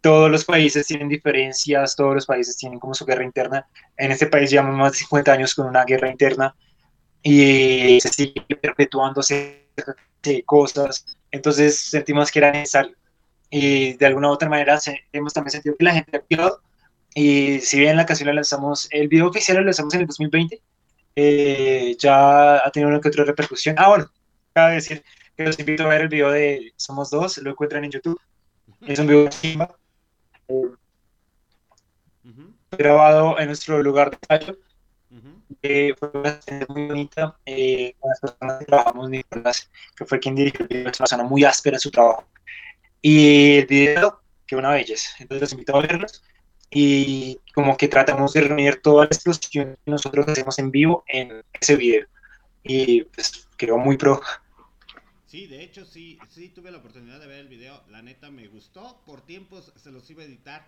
todos 0.00 0.30
los 0.30 0.44
países 0.44 0.86
tienen 0.86 1.08
diferencias, 1.08 1.94
todos 1.94 2.14
los 2.14 2.26
países 2.26 2.56
tienen 2.56 2.78
como 2.78 2.94
su 2.94 3.04
guerra 3.04 3.24
interna. 3.24 3.68
En 3.96 4.12
este 4.12 4.26
país 4.26 4.50
llevamos 4.50 4.76
más 4.76 4.92
de 4.92 4.98
50 4.98 5.32
años 5.32 5.54
con 5.54 5.66
una 5.66 5.84
guerra 5.84 6.10
interna 6.10 6.54
y 7.22 8.00
se 8.00 8.08
sigue 8.08 8.56
perpetuándose 8.60 9.68
cosas. 10.46 11.18
Entonces 11.34 11.80
sentimos 11.80 12.30
que 12.30 12.38
era 12.38 12.52
necesario. 12.52 12.94
Y 13.50 13.94
de 13.94 14.06
alguna 14.06 14.28
u 14.28 14.32
otra 14.32 14.48
manera 14.48 14.78
hemos 15.12 15.32
también 15.32 15.50
sentido 15.50 15.74
que 15.76 15.84
la 15.84 15.94
gente 15.94 16.16
ha. 16.16 16.52
Y 17.12 17.58
si 17.60 17.80
bien 17.80 17.96
la 17.96 18.06
canción 18.06 18.28
la 18.28 18.34
lanzamos, 18.34 18.86
el 18.92 19.08
video 19.08 19.28
oficial 19.28 19.56
lo 19.56 19.64
lanzamos 19.64 19.92
en 19.94 20.02
el 20.02 20.06
2020, 20.06 20.62
eh, 21.16 21.96
ya 21.98 22.64
ha 22.64 22.70
tenido 22.70 22.88
una 22.88 23.00
que 23.00 23.08
otra 23.08 23.24
repercusión. 23.24 23.74
Ah, 23.78 23.88
bueno, 23.88 24.08
cabe 24.52 24.74
decir 24.74 25.02
que 25.36 25.44
los 25.44 25.58
invito 25.58 25.82
a 25.82 25.88
ver 25.88 26.02
el 26.02 26.08
video 26.08 26.30
de 26.30 26.72
Somos 26.76 27.10
Dos, 27.10 27.38
lo 27.38 27.50
encuentran 27.50 27.84
en 27.84 27.90
YouTube. 27.90 28.20
Es 28.82 29.00
un 29.00 29.08
video 29.08 29.24
de 29.28 30.70
grabado 32.70 33.40
en 33.40 33.46
nuestro 33.46 33.82
lugar 33.82 34.10
de 34.10 34.18
ensayo. 34.22 34.58
Fue 35.98 36.08
bastante 36.12 36.66
muy 36.72 36.86
bonita 36.86 37.36
eh, 37.46 37.94
con 37.98 38.10
las 38.10 38.20
personas 38.20 38.58
que 38.58 38.64
trabajamos, 38.66 39.10
Nicolás, 39.10 39.70
que 39.96 40.04
fue 40.04 40.18
quien 40.18 40.34
dirigió 40.34 40.60
el 40.62 40.68
video, 40.68 40.90
es 40.90 41.00
una 41.00 41.04
persona 41.04 41.24
muy 41.24 41.44
áspera 41.44 41.76
en 41.76 41.80
su 41.80 41.90
trabajo. 41.90 42.26
Y 43.02 43.58
el 43.58 43.66
video, 43.66 44.20
que 44.46 44.56
una 44.56 44.70
belleza. 44.70 45.10
Entonces 45.18 45.42
los 45.42 45.52
invito 45.52 45.76
a 45.76 45.82
verlos 45.82 46.22
y 46.70 47.38
como 47.54 47.76
que 47.76 47.88
tratamos 47.88 48.32
de 48.32 48.40
reunir 48.42 48.82
toda 48.82 49.04
la 49.04 49.08
explosión 49.08 49.76
que 49.84 49.90
nosotros 49.90 50.26
hacemos 50.28 50.58
en 50.58 50.70
vivo 50.70 51.04
en 51.06 51.44
ese 51.60 51.76
video. 51.76 52.06
Y 52.62 53.02
pues 53.04 53.48
quedó 53.56 53.78
muy 53.78 53.96
pro. 53.96 54.20
Sí, 55.26 55.46
de 55.46 55.62
hecho 55.62 55.84
sí, 55.84 56.18
sí 56.30 56.48
tuve 56.48 56.70
la 56.70 56.78
oportunidad 56.78 57.20
de 57.20 57.26
ver 57.26 57.40
el 57.40 57.48
video, 57.48 57.82
la 57.90 58.02
neta 58.02 58.30
me 58.30 58.46
gustó, 58.46 59.02
por 59.04 59.20
tiempos 59.22 59.72
se 59.76 59.90
los 59.90 60.08
iba 60.08 60.22
a 60.22 60.26
editar 60.26 60.64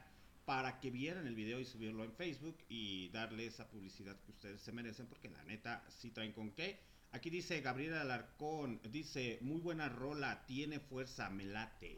para 0.47 0.81
que 0.81 0.91
vieran 0.91 1.27
el 1.27 1.35
video 1.35 1.61
y 1.61 1.67
subirlo 1.67 2.05
en 2.05 2.13
Facebook 2.13 2.57
y 2.69 3.11
darle 3.11 3.47
esa 3.47 3.69
publicidad 3.69 4.17
que 4.21 4.31
ustedes 4.31 4.63
se 4.63 4.73
merecen 4.73 5.07
porque 5.07 5.29
la 5.29 5.45
neta 5.45 5.85
sí 5.91 6.11
traen 6.11 6.33
con 6.33 6.53
qué. 6.53 6.81
Aquí 7.11 7.31
dice 7.31 7.61
Gabriela 7.61 8.01
Alarcón, 8.01 8.81
dice, 8.91 9.39
muy 9.43 9.61
buena 9.61 9.89
rola, 9.89 10.47
tiene 10.47 10.81
fuerza, 10.81 11.29
me 11.31 11.45
late. 11.45 11.95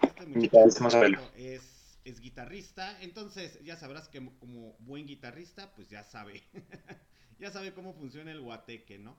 Este 0.00 0.26
muchacho 0.26 1.32
es, 1.36 1.98
es 2.04 2.20
guitarrista, 2.20 3.02
entonces 3.02 3.58
ya 3.64 3.76
sabrás 3.76 4.08
que 4.08 4.24
como 4.38 4.76
buen 4.78 5.06
guitarrista, 5.06 5.74
pues 5.74 5.88
ya 5.88 6.04
sabe, 6.04 6.44
ya 7.38 7.50
sabe 7.50 7.74
cómo 7.74 7.94
funciona 7.94 8.30
el 8.30 8.40
guateque, 8.40 8.98
¿no? 8.98 9.16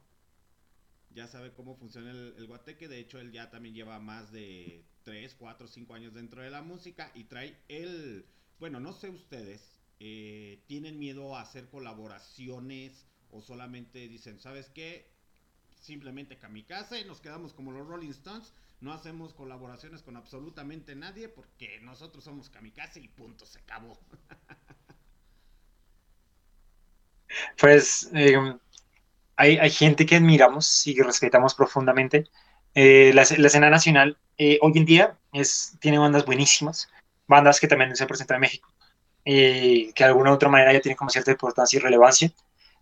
ya 1.17 1.27
sabe 1.27 1.51
cómo 1.51 1.75
funciona 1.75 2.11
el, 2.11 2.45
guateque. 2.45 2.87
De 2.87 2.99
hecho, 2.99 3.19
él 3.19 3.31
ya 3.31 3.49
también 3.49 3.73
lleva 3.73 3.99
más 3.99 4.31
de 4.31 4.85
3, 5.03 5.35
4, 5.35 5.67
5 5.67 5.93
años 5.95 6.13
dentro 6.13 6.43
de 6.43 6.51
la 6.51 6.61
música 6.61 7.11
y 7.15 7.25
trae 7.25 7.57
el... 7.67 8.25
Bueno, 8.59 8.79
no 8.79 8.91
sé 8.93 9.09
ustedes, 9.09 9.79
eh, 9.99 10.63
¿tienen 10.67 10.97
miedo 10.97 11.35
a 11.35 11.41
hacer 11.41 11.69
colaboraciones 11.69 13.05
o 13.29 13.41
solamente 13.41 14.07
dicen, 14.07 14.39
¿sabes 14.39 14.69
qué? 14.69 15.11
Simplemente 15.79 16.37
kamikaze, 16.37 17.05
nos 17.05 17.21
quedamos 17.21 17.53
como 17.53 17.71
los 17.71 17.87
Rolling 17.87 18.09
Stones, 18.09 18.53
no 18.81 18.93
hacemos 18.93 19.33
colaboraciones 19.33 20.01
con 20.01 20.17
absolutamente 20.17 20.95
nadie 20.95 21.29
porque 21.29 21.79
nosotros 21.81 22.23
somos 22.23 22.49
kamikaze 22.49 22.99
y 22.99 23.07
punto, 23.07 23.45
se 23.45 23.59
acabó. 23.59 23.99
Pues 27.59 28.09
eh, 28.13 28.37
hay, 29.35 29.57
hay, 29.57 29.69
gente 29.69 30.05
que 30.05 30.15
admiramos 30.15 30.87
y 30.87 31.01
respetamos 31.01 31.55
profundamente. 31.55 32.25
Eh, 32.73 33.11
la, 33.13 33.25
la, 33.37 33.47
escena 33.47 33.69
nacional 33.69 34.17
eh, 34.37 34.59
hoy 34.61 34.73
en 34.75 34.85
día 34.85 35.17
es, 35.33 35.75
tiene 35.79 35.97
bandas 35.97 36.25
buenísimas, 36.25 36.89
bandas 37.27 37.59
que 37.59 37.67
también 37.67 37.95
se 37.95 38.05
presentan 38.05 38.35
en 38.35 38.41
México, 38.41 38.69
eh, 39.25 39.91
que 39.93 40.03
de 40.03 40.09
alguna 40.09 40.31
u 40.31 40.33
otra 40.33 40.49
manera 40.49 40.73
ya 40.73 40.81
tienen 40.81 40.97
como 40.97 41.09
cierta 41.09 41.31
importancia 41.31 41.77
y 41.77 41.81
relevancia. 41.81 42.31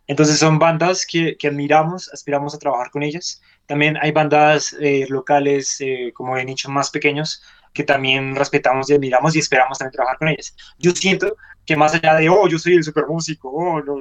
Entonces 0.08 0.38
son 0.38 0.60
bandas 0.60 1.06
que, 1.06 1.36
que 1.36 1.48
admiramos, 1.48 2.12
aspiramos 2.14 2.54
a 2.54 2.60
trabajar 2.60 2.92
con 2.92 3.02
ellas. 3.02 3.42
También 3.66 3.98
hay 4.00 4.12
bandas 4.12 4.76
locales 5.10 5.80
como 6.14 6.36
de 6.36 6.46
nichos 6.46 6.72
más 6.72 6.92
pequeños 6.92 7.42
que 7.74 7.84
también 7.84 8.36
respetamos 8.36 8.90
y 8.90 8.94
admiramos 8.94 9.36
y 9.36 9.40
esperamos 9.40 9.78
también 9.78 9.94
trabajar 9.94 10.18
con 10.18 10.30
ellas. 10.30 10.56
Yo 10.80 10.92
siento 10.92 11.36
que 11.66 11.76
más 11.76 11.94
allá 11.94 12.16
de, 12.16 12.30
oh, 12.30 12.48
yo 12.48 12.58
soy 12.58 12.76
el 12.76 12.84
super 12.84 13.06
músico, 13.06 13.50
oh, 13.50 13.82
no, 13.82 13.98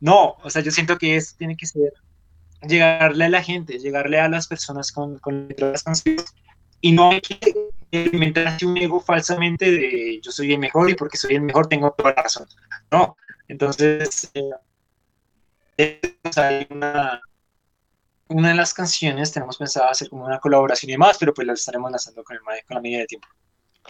no, 0.00 0.36
o 0.42 0.48
sea, 0.48 0.62
yo 0.62 0.70
siento 0.70 0.96
que 0.96 1.16
eso 1.16 1.34
tiene 1.36 1.56
que 1.56 1.66
ser 1.66 1.92
llegarle 2.62 3.24
a 3.24 3.28
la 3.28 3.42
gente, 3.42 3.78
llegarle 3.78 4.20
a 4.20 4.28
las 4.28 4.46
personas 4.46 4.92
con, 4.92 5.18
con 5.18 5.48
las 5.58 5.82
canciones 5.82 6.24
y 6.80 6.92
no 6.92 7.10
hay 7.10 7.20
que 7.20 7.34
alimentarse 7.92 8.66
un 8.66 8.76
ego 8.76 9.00
falsamente 9.00 9.70
de 9.70 10.20
yo 10.20 10.30
soy 10.32 10.52
el 10.52 10.58
mejor 10.58 10.90
y 10.90 10.94
porque 10.94 11.16
soy 11.16 11.34
el 11.36 11.42
mejor 11.42 11.68
tengo 11.68 11.92
toda 11.92 12.12
la 12.14 12.22
razón. 12.22 12.46
No, 12.90 13.16
entonces 13.48 14.30
eh, 14.34 14.50
una, 16.70 17.20
una 18.28 18.48
de 18.48 18.54
las 18.54 18.74
canciones 18.74 19.32
tenemos 19.32 19.56
pensado 19.58 19.88
hacer 19.88 20.08
como 20.08 20.24
una 20.24 20.38
colaboración 20.40 20.90
y 20.90 20.92
demás, 20.94 21.16
pero 21.18 21.34
pues 21.34 21.46
la 21.46 21.54
estaremos 21.54 21.90
lanzando 21.90 22.24
con, 22.24 22.36
el, 22.36 22.42
con 22.42 22.74
la 22.74 22.80
medida 22.80 23.00
de 23.00 23.06
tiempo. 23.06 23.28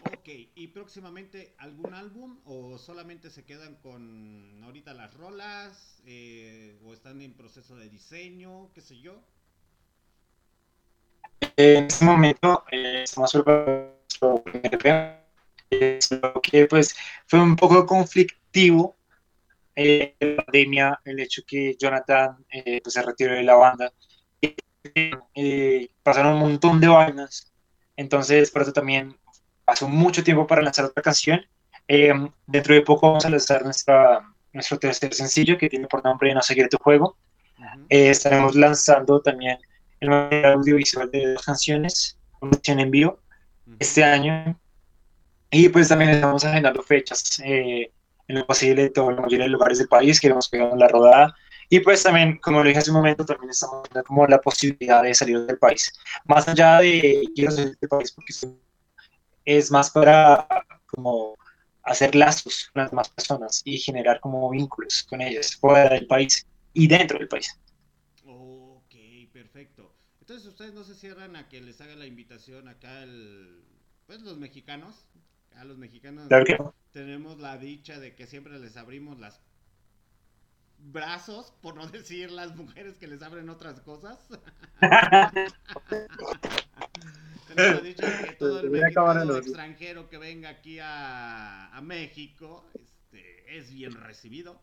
Ok, 0.05 0.29
¿y 0.55 0.69
próximamente 0.69 1.55
algún 1.59 1.95
álbum 1.95 2.39
o 2.45 2.79
solamente 2.79 3.31
se 3.31 3.45
quedan 3.45 3.77
con 3.77 4.63
ahorita 4.63 4.93
las 4.95 5.15
rolas 5.15 6.03
eh, 6.05 6.79
o 6.85 6.93
están 6.93 7.23
en 7.23 7.35
proceso 7.35 7.77
de 7.77 7.89
diseño, 7.89 8.73
qué 8.75 8.83
sé 8.83 8.99
yo? 9.01 9.23
En 11.41 11.85
este 11.85 12.05
momento 12.05 12.65
eh, 12.71 13.03
estamos 13.05 13.35
lo 13.35 13.45
que 16.43 16.67
pues 16.67 16.95
fue 17.27 17.41
un 17.41 17.57
poco 17.57 17.87
conflictivo 17.87 18.97
eh, 19.75 20.15
la 20.21 20.43
pandemia, 20.43 21.01
el 21.05 21.21
hecho 21.21 21.43
que 21.47 21.77
Jonathan 21.79 22.45
eh, 22.51 22.81
pues, 22.83 22.95
se 22.95 23.03
retiró 23.03 23.35
de 23.35 23.43
la 23.43 23.57
banda. 23.57 23.93
Eh, 25.35 25.91
pasaron 26.03 26.35
un 26.35 26.41
montón 26.41 26.81
de 26.81 26.89
vainas, 26.89 27.53
entonces 27.97 28.51
por 28.51 28.63
eso 28.63 28.73
también 28.73 29.17
pasó 29.65 29.89
mucho 29.89 30.25
tiempo 30.25 30.47
para 30.47 30.63
lanzar 30.63 30.87
otra 30.87 31.03
canción. 31.03 31.41
Eh, 31.89 32.13
dentro 32.47 32.75
de 32.75 32.83
poco 32.83 33.09
vamos 33.09 33.27
a 33.27 33.31
lanzar 33.31 33.65
nuestra, 33.65 34.21
nuestro 34.53 34.79
tercer 34.79 35.13
sencillo 35.13 35.59
que 35.59 35.69
tiene 35.69 35.87
por 35.87 36.03
nombre 36.03 36.35
No 36.35 36.43
seguir 36.43 36.69
tu 36.69 36.79
juego. 36.79 37.17
Eh, 37.89 38.11
estaremos 38.11 38.55
lanzando 38.55 39.21
también 39.21 39.59
el 40.01 40.11
material 40.11 40.55
audiovisual 40.55 41.11
de 41.11 41.33
dos 41.33 41.45
canciones, 41.45 42.19
canción 42.41 42.81
en 42.81 42.91
vivo, 42.91 43.21
este 43.79 44.05
año. 44.05 44.59
Y 45.51 45.69
pues 45.69 45.89
también 45.89 46.11
estamos 46.11 46.45
agendando 46.45 46.83
fechas 46.83 47.41
eh, 47.45 47.91
en 48.29 48.39
lo 48.39 48.47
posible 48.47 48.83
de 48.83 48.91
todos 48.91 49.13
los 49.13 49.21
mayores 49.21 49.49
lugares 49.49 49.79
del 49.79 49.89
país, 49.89 50.21
queremos 50.21 50.49
pegar 50.49 50.77
la 50.77 50.89
rodada. 50.89 51.35
Y 51.69 51.81
pues 51.81 52.03
también, 52.03 52.39
como 52.39 52.63
lo 52.63 52.69
dije 52.69 52.79
hace 52.79 52.91
un 52.91 52.99
momento, 52.99 53.25
también 53.25 53.51
estamos 53.51 53.83
viendo 53.83 54.05
como 54.05 54.27
la 54.27 54.41
posibilidad 54.41 55.03
de 55.03 55.15
salir 55.15 55.41
del 55.47 55.59
país. 55.59 55.93
Más 56.25 56.47
allá 56.49 56.79
de 56.79 57.25
quiero 57.35 57.51
salir 57.51 57.77
del 57.81 57.89
país 57.89 58.13
porque 58.13 58.33
es 59.45 59.71
más 59.71 59.91
para 59.91 60.47
como 60.87 61.37
hacer 61.83 62.15
lazos 62.15 62.71
con 62.73 62.83
las 62.83 62.91
demás 62.91 63.09
personas 63.09 63.63
y 63.65 63.79
generar 63.79 64.21
como 64.21 64.51
vínculos 64.51 65.05
con 65.09 65.21
ellas 65.21 65.55
fuera 65.57 65.89
del 65.89 66.07
país 66.07 66.47
y 66.73 66.87
dentro 66.87 67.19
del 67.19 67.29
país. 67.29 67.59
Entonces 70.27 70.49
ustedes 70.49 70.75
no 70.75 70.83
se 70.83 70.97
cierran 70.97 71.37
a 71.37 71.49
que 71.49 71.61
les 71.61 71.81
haga 71.81 71.95
la 71.95 72.05
invitación 72.05 72.67
acá 72.67 73.05
el, 73.05 73.63
pues 74.09 74.23
los 74.23 74.37
mexicanos. 74.39 75.07
A 75.55 75.65
los 75.65 75.79
mexicanos 75.79 76.27
Claro 76.27 76.45
que 76.45 76.59
no. 76.59 76.75
tenemos 76.91 77.39
la 77.39 77.57
dicha 77.59 78.01
de 78.01 78.17
que 78.17 78.27
siempre 78.27 78.59
les 78.59 78.77
abrimos 78.77 79.21
las 79.21 79.41
brazos, 80.79 81.53
por 81.63 81.77
no 81.77 81.87
decir 81.93 82.33
las 82.33 82.57
mujeres 82.57 82.99
que 82.99 83.07
les 83.07 83.23
abren 83.23 83.49
otras 83.49 83.81
cosas. 83.83 84.19
tenemos 87.47 87.77
la 87.77 87.81
dicha 87.81 88.11
de 88.11 88.25
que 88.25 88.33
todo 88.33 88.59
el 88.59 88.71
mexicano 88.71 89.37
extranjero 89.37 90.09
que 90.09 90.19
venga 90.19 90.49
aquí 90.49 90.81
a, 90.81 91.69
a 91.69 91.81
México 91.83 92.69
este, 92.75 93.57
es 93.57 93.73
bien 93.73 93.93
recibido. 93.93 94.61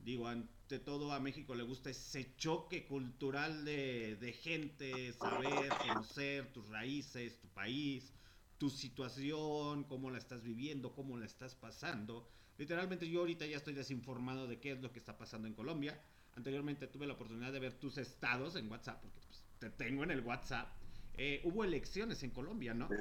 Digo, 0.00 0.28
ante 0.70 0.84
todo 0.84 1.12
a 1.12 1.18
México 1.18 1.56
le 1.56 1.64
gusta 1.64 1.90
ese 1.90 2.36
choque 2.36 2.86
cultural 2.86 3.64
de, 3.64 4.14
de 4.20 4.32
gente, 4.32 5.12
saber, 5.12 5.80
conocer 5.80 6.52
tus 6.52 6.68
raíces, 6.68 7.40
tu 7.40 7.48
país, 7.48 8.12
tu 8.56 8.70
situación, 8.70 9.82
cómo 9.84 10.10
la 10.12 10.18
estás 10.18 10.44
viviendo, 10.44 10.94
cómo 10.94 11.16
la 11.18 11.26
estás 11.26 11.56
pasando. 11.56 12.28
Literalmente 12.56 13.08
yo 13.10 13.18
ahorita 13.20 13.46
ya 13.46 13.56
estoy 13.56 13.74
desinformado 13.74 14.46
de 14.46 14.60
qué 14.60 14.70
es 14.70 14.80
lo 14.80 14.92
que 14.92 15.00
está 15.00 15.18
pasando 15.18 15.48
en 15.48 15.54
Colombia. 15.54 16.00
Anteriormente 16.36 16.86
tuve 16.86 17.08
la 17.08 17.14
oportunidad 17.14 17.52
de 17.52 17.58
ver 17.58 17.80
tus 17.80 17.98
estados 17.98 18.54
en 18.54 18.70
WhatsApp, 18.70 19.00
porque 19.02 19.18
pues, 19.26 19.44
te 19.58 19.70
tengo 19.70 20.04
en 20.04 20.12
el 20.12 20.20
WhatsApp. 20.20 20.68
Eh, 21.14 21.40
hubo 21.42 21.64
elecciones 21.64 22.22
en 22.22 22.30
Colombia, 22.30 22.74
¿no? 22.74 22.96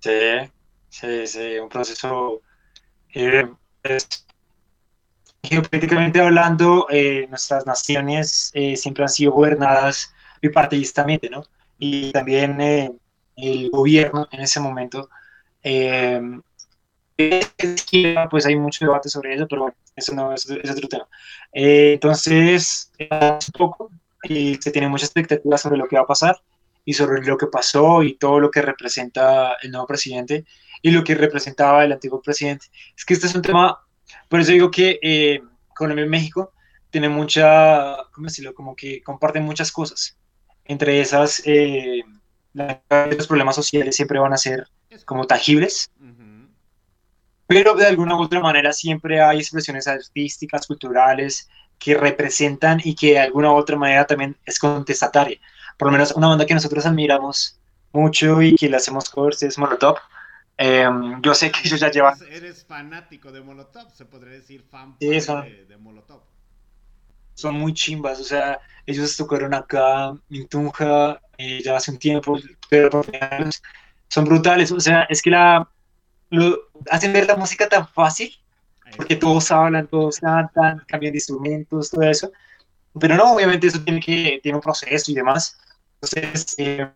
Sí, 0.00 0.10
sí, 0.88 1.26
sí, 1.26 1.58
un 1.58 1.68
proceso. 1.68 2.42
es- 3.82 4.26
geopolíticamente 5.42 6.20
hablando, 6.20 6.86
eh, 6.90 7.26
nuestras 7.28 7.66
naciones 7.66 8.50
eh, 8.54 8.76
siempre 8.76 9.04
han 9.04 9.08
sido 9.08 9.32
gobernadas 9.32 10.12
bipartidistamente, 10.40 11.30
¿no? 11.30 11.44
Y 11.78 12.12
también 12.12 12.60
eh, 12.60 12.92
el 13.36 13.70
gobierno 13.70 14.28
en 14.30 14.40
ese 14.40 14.60
momento. 14.60 15.08
izquierda, 17.16 18.28
pues 18.28 18.46
hay 18.46 18.56
mucho 18.56 18.84
debate 18.84 19.08
sobre 19.08 19.34
eso, 19.34 19.46
pero 19.48 19.62
bueno, 19.62 19.76
eso 19.94 20.14
no 20.14 20.32
es, 20.32 20.48
es 20.48 20.70
otro 20.70 20.88
tema. 20.88 21.06
Entonces, 21.52 22.90
hace 23.10 23.52
poco 23.52 23.90
y 24.22 24.56
se 24.56 24.70
tiene 24.70 24.88
mucha 24.88 25.06
expectativa 25.06 25.58
sobre 25.58 25.76
lo 25.76 25.86
que 25.86 25.96
va 25.96 26.02
a 26.02 26.06
pasar 26.06 26.40
y 26.84 26.94
sobre 26.94 27.22
lo 27.24 27.36
que 27.36 27.46
pasó 27.46 28.02
y 28.02 28.16
todo 28.16 28.40
lo 28.40 28.50
que 28.50 28.62
representa 28.62 29.56
el 29.62 29.70
nuevo 29.70 29.86
presidente 29.86 30.44
y 30.82 30.90
lo 30.90 31.04
que 31.04 31.14
representaba 31.14 31.84
el 31.84 31.92
antiguo 31.92 32.20
presidente. 32.22 32.66
Es 32.96 33.04
que 33.04 33.14
este 33.14 33.26
es 33.26 33.34
un 33.34 33.42
tema, 33.42 33.78
por 34.28 34.40
eso 34.40 34.52
digo 34.52 34.70
que 34.70 34.98
eh, 35.02 35.42
Colombia 35.74 36.04
y 36.04 36.08
México 36.08 36.52
tienen 36.90 37.12
mucha, 37.12 37.96
¿cómo 38.12 38.26
decirlo? 38.26 38.54
Como 38.54 38.74
que 38.74 39.02
comparten 39.02 39.44
muchas 39.44 39.70
cosas. 39.72 40.16
Entre 40.64 41.00
esas, 41.00 41.42
eh, 41.46 42.02
los 42.52 43.26
problemas 43.26 43.56
sociales 43.56 43.96
siempre 43.96 44.18
van 44.18 44.32
a 44.32 44.38
ser 44.38 44.66
como 45.04 45.26
tangibles, 45.26 45.90
pero 47.46 47.74
de 47.74 47.86
alguna 47.86 48.16
u 48.16 48.22
otra 48.22 48.40
manera 48.40 48.72
siempre 48.72 49.20
hay 49.20 49.38
expresiones 49.38 49.88
artísticas, 49.88 50.66
culturales, 50.66 51.48
que 51.80 51.94
representan 51.94 52.80
y 52.84 52.94
que 52.94 53.12
de 53.12 53.18
alguna 53.18 53.50
u 53.52 53.56
otra 53.56 53.76
manera 53.76 54.06
también 54.06 54.36
es 54.44 54.58
contestataria. 54.58 55.40
Por 55.76 55.88
lo 55.88 55.92
menos 55.92 56.12
una 56.12 56.28
banda 56.28 56.46
que 56.46 56.54
nosotros 56.54 56.86
admiramos 56.86 57.58
mucho 57.92 58.40
y 58.42 58.54
que 58.54 58.68
le 58.68 58.76
hacemos 58.76 59.08
covers 59.10 59.42
es 59.42 59.58
Molotov. 59.58 59.96
Eh, 60.62 60.88
yo 61.22 61.34
sé 61.34 61.50
que 61.50 61.60
ellos 61.64 61.80
ya 61.80 61.90
llevan, 61.90 62.14
Eres, 62.30 62.64
fanático 62.64 63.32
de 63.32 63.40
Molotov, 63.40 63.90
se 63.90 64.04
podría 64.04 64.34
decir 64.34 64.62
fan, 64.62 64.96
Sí, 65.00 65.20
son- 65.20 65.44
de, 65.44 65.64
de 65.64 65.76
Molotov. 65.76 66.20
son 67.34 67.54
muy 67.54 67.72
chimbas, 67.72 68.20
o 68.20 68.24
sea, 68.24 68.60
ellos 68.86 69.16
tocaron 69.16 69.54
acá 69.54 70.12
en 70.28 70.46
Tunja 70.48 71.20
eh, 71.38 71.62
ya 71.62 71.76
hace 71.76 71.90
un 71.90 71.98
tiempo, 71.98 72.38
pero 72.68 73.02
son 74.08 74.24
brutales, 74.24 74.70
o 74.72 74.80
sea, 74.80 75.02
es 75.04 75.22
que 75.22 75.30
la, 75.30 75.68
lo, 76.30 76.58
hacen 76.90 77.12
ver 77.12 77.26
la 77.26 77.36
música 77.36 77.68
tan 77.68 77.86
fácil 77.88 78.32
porque 78.96 79.16
todos 79.16 79.50
hablan, 79.52 79.88
todos 79.88 80.18
cantan, 80.20 80.82
cambian 80.86 81.12
de 81.12 81.18
instrumentos, 81.18 81.90
todo 81.90 82.02
eso. 82.02 82.30
Pero 83.00 83.16
no, 83.16 83.34
obviamente 83.34 83.68
eso 83.68 83.80
tiene 83.82 84.00
que 84.00 84.40
tiene 84.42 84.56
un 84.56 84.62
proceso 84.62 85.10
y 85.10 85.14
demás. 85.14 85.58
Entonces, 86.00 86.54
eh, 86.58 86.92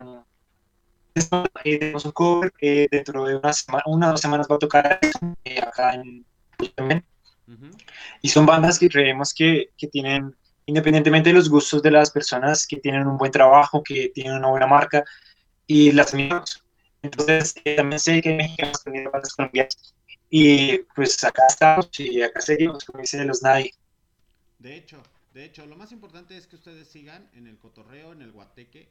eh, 1.15 1.79
tenemos 1.79 2.05
un 2.05 2.13
cover 2.13 2.53
que 2.53 2.89
dentro 2.91 3.25
de 3.25 3.37
una 3.37 3.53
semana, 3.53 3.85
una 3.87 4.09
o 4.09 4.11
dos 4.13 4.21
semanas 4.21 4.49
va 4.51 4.57
a 4.57 4.59
tocar 4.59 4.99
eh, 5.45 5.61
acá 5.61 5.95
en. 5.95 6.25
Y 8.23 8.29
son 8.29 8.47
bandas 8.47 8.79
que 8.79 8.89
creemos 8.89 9.35
que, 9.35 9.71
que 9.77 9.87
tienen, 9.89 10.35
independientemente 10.67 11.31
de 11.31 11.35
los 11.35 11.49
gustos 11.49 11.83
de 11.83 11.91
las 11.91 12.11
personas, 12.11 12.67
que 12.67 12.79
tienen 12.79 13.07
un 13.07 13.19
buen 13.19 13.31
trabajo, 13.31 13.83
que 13.83 14.11
tienen 14.15 14.35
una 14.35 14.49
buena 14.49 14.67
marca 14.67 15.05
y 15.67 15.93
las 15.93 16.15
amigos. 16.15 16.65
Entonces, 17.03 17.55
eh, 17.65 17.77
también 17.77 18.01
sé 18.01 18.23
que 18.23 18.31
hay 18.31 18.37
mexicanos 18.37 18.83
también 18.83 19.11
bandas 19.11 19.35
colombianas. 19.35 19.95
Y 20.31 20.79
pues 20.95 21.23
acá 21.23 21.43
estamos 21.49 21.89
y 22.01 22.23
acá 22.23 22.41
seguimos, 22.41 22.85
como 22.85 23.01
dice 23.01 23.23
los 23.25 23.43
nadie. 23.43 23.73
De 24.59 24.75
hecho, 24.75 25.03
de 25.35 25.45
hecho, 25.45 25.67
lo 25.67 25.77
más 25.77 25.93
importante 25.93 26.37
es 26.37 26.47
que 26.47 26.57
ustedes 26.57 26.89
sigan 26.89 27.29
en 27.35 27.47
el 27.47 27.59
cotorreo, 27.59 28.13
en 28.13 28.23
el 28.23 28.33
guateque, 28.33 28.89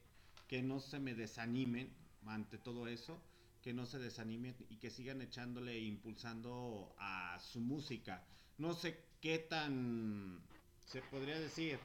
que 0.48 0.62
no 0.62 0.80
se 0.80 1.00
me 1.00 1.16
desanimen 1.16 1.90
ante 2.28 2.58
todo 2.58 2.88
eso, 2.88 3.20
que 3.62 3.74
no 3.74 3.86
se 3.86 4.00
desanimen 4.00 4.56
y 4.70 4.78
que 4.78 4.90
sigan 4.90 5.22
echándole 5.22 5.74
e 5.74 5.80
impulsando 5.80 6.96
a 7.00 7.40
su 7.40 7.62
música. 7.62 8.24
No 8.58 8.74
sé 8.74 9.00
qué 9.22 9.40
tan, 9.40 10.42
se 10.86 11.02
podría 11.02 11.40
decir, 11.40 11.80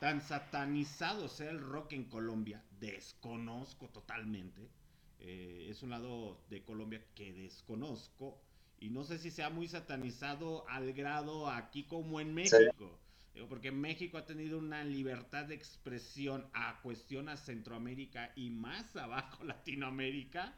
tan 0.00 0.20
satanizado 0.20 1.28
sea 1.28 1.50
el 1.50 1.60
rock 1.60 1.92
en 1.92 2.04
Colombia. 2.04 2.64
Desconozco 2.80 3.88
totalmente. 3.88 4.68
Eh, 5.20 5.68
es 5.70 5.82
un 5.82 5.90
lado 5.90 6.40
de 6.48 6.62
Colombia 6.64 7.04
que 7.14 7.32
desconozco. 7.32 8.40
Y 8.80 8.88
no 8.88 9.04
sé 9.04 9.18
si 9.18 9.30
sea 9.30 9.50
muy 9.50 9.68
satanizado 9.68 10.66
al 10.68 10.92
grado 10.94 11.48
aquí 11.48 11.84
como 11.84 12.20
en 12.20 12.34
México. 12.34 12.98
Digo, 13.34 13.48
Porque 13.48 13.70
México 13.72 14.18
ha 14.18 14.26
tenido 14.26 14.58
una 14.58 14.84
libertad 14.84 15.44
de 15.46 15.54
expresión 15.54 16.46
a 16.52 16.80
cuestión 16.82 17.28
a 17.28 17.36
Centroamérica 17.36 18.32
y 18.36 18.50
más 18.50 18.96
abajo 18.96 19.44
Latinoamérica, 19.44 20.54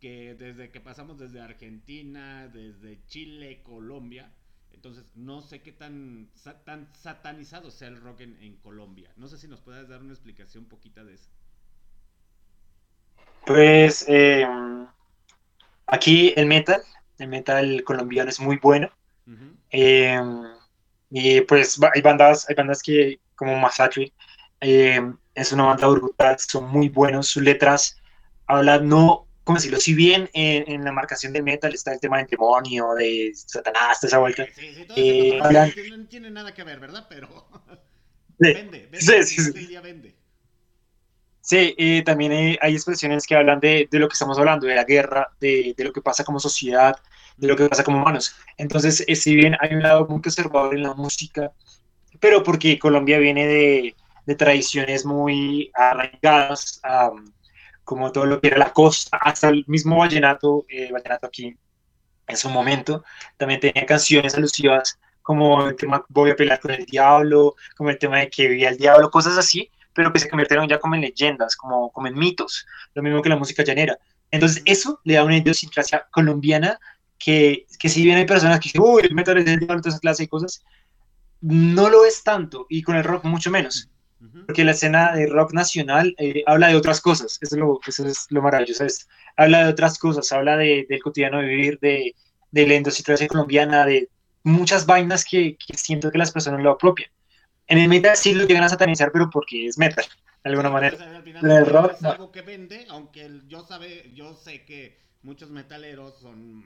que 0.00 0.34
desde 0.34 0.70
que 0.70 0.80
pasamos 0.80 1.18
desde 1.18 1.40
Argentina, 1.40 2.48
desde 2.48 3.04
Chile, 3.06 3.62
Colombia. 3.62 4.32
Entonces, 4.72 5.10
no 5.16 5.40
sé 5.42 5.62
qué 5.62 5.72
tan, 5.72 6.30
tan 6.64 6.94
satanizado 6.94 7.70
sea 7.70 7.88
el 7.88 7.96
rock 8.00 8.20
en, 8.22 8.36
en 8.42 8.56
Colombia. 8.58 9.12
No 9.16 9.28
sé 9.28 9.38
si 9.38 9.48
nos 9.48 9.60
puedes 9.62 9.88
dar 9.88 10.02
una 10.02 10.12
explicación 10.12 10.66
poquita 10.66 11.04
de 11.04 11.14
eso. 11.14 11.30
Pues 13.46 14.04
eh, 14.08 14.46
aquí 15.86 16.32
el 16.36 16.46
metal, 16.46 16.82
el 17.18 17.28
metal 17.28 17.82
colombiano 17.84 18.30
es 18.30 18.40
muy 18.40 18.56
bueno. 18.56 18.90
Eh, 19.70 20.20
y 21.18 21.40
pues 21.40 21.78
hay 21.94 22.02
bandas, 22.02 22.46
hay 22.46 22.54
bandas 22.54 22.82
que, 22.82 23.20
como 23.34 23.56
Masacre, 23.58 24.12
eh, 24.60 25.00
es 25.34 25.50
una 25.50 25.64
banda 25.64 25.86
brutal, 25.86 26.36
son 26.38 26.68
muy 26.68 26.90
buenos, 26.90 27.28
sus 27.28 27.42
letras 27.42 27.96
hablan, 28.46 28.86
no, 28.86 29.26
¿cómo 29.42 29.56
decirlo? 29.56 29.80
Si 29.80 29.94
bien 29.94 30.28
en, 30.34 30.70
en 30.70 30.84
la 30.84 30.92
marcación 30.92 31.32
del 31.32 31.42
metal 31.42 31.72
está 31.72 31.94
el 31.94 32.00
tema 32.00 32.18
del 32.18 32.26
demonio, 32.26 32.92
de 32.92 33.32
Satanás, 33.34 33.98
de 34.02 34.08
esa 34.08 34.18
vuelta, 34.18 34.44
Sí, 34.54 34.86
Eh, 34.94 35.40
hablan- 35.42 35.72
no 35.90 36.06
tiene- 36.06 36.30
nada 36.30 36.52
que 36.52 36.64
ver, 36.64 36.80
¿verdad? 36.80 37.06
Pero 37.08 37.28
Sí, 38.38 38.52
vende, 38.52 38.88
vende, 38.92 39.22
sí, 39.24 39.74
vende. 39.82 40.14
También 42.04 42.58
hay, 42.60 42.74
expresiones 42.74 43.26
que 43.26 43.36
hablan 43.36 43.58
de, 43.58 43.88
de, 43.90 43.98
lo 43.98 44.06
que 44.06 44.12
estamos 44.12 44.38
hablando, 44.38 44.66
de 44.66 44.74
la 44.74 44.84
guerra, 44.84 45.30
de, 45.40 45.72
de, 45.74 45.84
lo 45.84 45.94
que 45.94 46.02
pasa 46.02 46.24
como 46.24 46.38
sociedad, 46.38 46.94
de 47.36 47.48
lo 47.48 47.56
que 47.56 47.68
pasa 47.68 47.84
como 47.84 47.98
humanos. 47.98 48.36
Entonces, 48.56 49.04
eh, 49.06 49.16
si 49.16 49.34
bien 49.34 49.56
hay 49.60 49.74
un 49.74 49.82
lado 49.82 50.06
muy 50.06 50.20
conservador 50.20 50.74
en 50.74 50.82
la 50.82 50.94
música, 50.94 51.52
pero 52.20 52.42
porque 52.42 52.78
Colombia 52.78 53.18
viene 53.18 53.46
de, 53.46 53.94
de 54.26 54.34
tradiciones 54.34 55.04
muy 55.04 55.70
arraigadas, 55.74 56.80
como 57.84 58.10
todo 58.10 58.26
lo 58.26 58.40
que 58.40 58.48
era 58.48 58.58
la 58.58 58.72
costa, 58.72 59.16
hasta 59.16 59.48
el 59.48 59.64
mismo 59.68 59.98
vallenato, 59.98 60.66
eh, 60.68 60.90
vallenato 60.90 61.28
aquí 61.28 61.56
en 62.26 62.36
su 62.36 62.50
momento, 62.50 63.04
también 63.36 63.60
tenía 63.60 63.86
canciones 63.86 64.34
alusivas 64.34 64.98
como 65.22 65.68
el 65.68 65.76
tema 65.76 66.04
Voy 66.08 66.30
a 66.30 66.36
pelear 66.36 66.60
con 66.60 66.72
el 66.72 66.84
diablo, 66.84 67.54
como 67.76 67.90
el 67.90 67.98
tema 67.98 68.18
de 68.18 68.28
que 68.28 68.48
vivía 68.48 68.68
el 68.68 68.76
diablo, 68.76 69.10
cosas 69.10 69.38
así, 69.38 69.70
pero 69.92 70.12
que 70.12 70.18
se 70.18 70.28
convirtieron 70.28 70.68
ya 70.68 70.78
como 70.78 70.96
en 70.96 71.02
leyendas, 71.02 71.56
como, 71.56 71.90
como 71.92 72.08
en 72.08 72.18
mitos, 72.18 72.66
lo 72.94 73.02
mismo 73.02 73.22
que 73.22 73.28
la 73.28 73.36
música 73.36 73.62
llanera. 73.62 73.96
Entonces 74.32 74.62
eso 74.64 75.00
le 75.04 75.14
da 75.14 75.24
una 75.24 75.36
idiosincrasia 75.36 76.06
colombiana 76.10 76.78
que, 77.18 77.66
que 77.78 77.88
si 77.88 78.02
bien 78.02 78.18
hay 78.18 78.26
personas 78.26 78.60
que 78.60 78.68
dicen, 78.68 78.82
uy, 78.82 79.02
el 79.04 79.14
metal 79.14 79.38
es 79.38 79.46
el 79.46 79.58
diablo, 79.60 79.80
toda 79.80 79.90
esa 79.90 80.00
clase 80.00 80.24
de 80.24 80.28
cosas, 80.28 80.62
no 81.40 81.88
lo 81.88 82.04
es 82.04 82.22
tanto, 82.22 82.66
y 82.68 82.82
con 82.82 82.96
el 82.96 83.04
rock 83.04 83.24
mucho 83.24 83.50
menos. 83.50 83.90
Porque 84.46 84.64
la 84.64 84.72
escena 84.72 85.12
de 85.14 85.26
rock 85.26 85.52
nacional 85.52 86.14
eh, 86.18 86.42
habla 86.46 86.68
de 86.68 86.74
otras 86.74 87.00
cosas, 87.00 87.38
eso 87.40 87.54
es 87.54 87.60
lo, 87.60 87.80
eso 87.86 88.06
es 88.06 88.26
lo 88.30 88.42
maravilloso, 88.42 88.84
es, 88.84 89.08
habla 89.36 89.64
de 89.64 89.70
otras 89.70 89.98
cosas, 89.98 90.32
habla 90.32 90.56
de, 90.56 90.86
del 90.88 91.02
cotidiano 91.02 91.38
de 91.38 91.46
vivir, 91.46 91.78
de, 91.80 92.14
de 92.50 92.66
la 92.66 92.74
idiosincrasia 92.74 93.28
colombiana, 93.28 93.84
de 93.84 94.08
muchas 94.42 94.86
vainas 94.86 95.24
que, 95.24 95.56
que, 95.56 95.76
siento 95.76 96.10
que 96.10 96.18
las 96.18 96.32
personas 96.32 96.62
lo 96.62 96.72
apropian. 96.72 97.10
En 97.66 97.78
el 97.78 97.88
metal 97.88 98.16
sí 98.16 98.34
lo 98.34 98.46
llegan 98.46 98.64
a 98.64 98.68
satanizar, 98.68 99.12
pero 99.12 99.28
porque 99.30 99.66
es 99.66 99.76
metal, 99.76 100.04
de 100.44 100.50
alguna 100.50 100.70
manera. 100.70 101.22
el 101.24 101.66
rock, 101.66 101.92
es 101.92 102.04
algo 102.04 102.32
que 102.32 102.42
vende, 102.42 102.86
aunque 102.88 103.42
yo, 103.48 103.64
sabe, 103.64 104.10
yo 104.14 104.34
sé 104.34 104.64
que 104.64 104.98
muchos 105.22 105.50
metaleros 105.50 106.20
son 106.20 106.64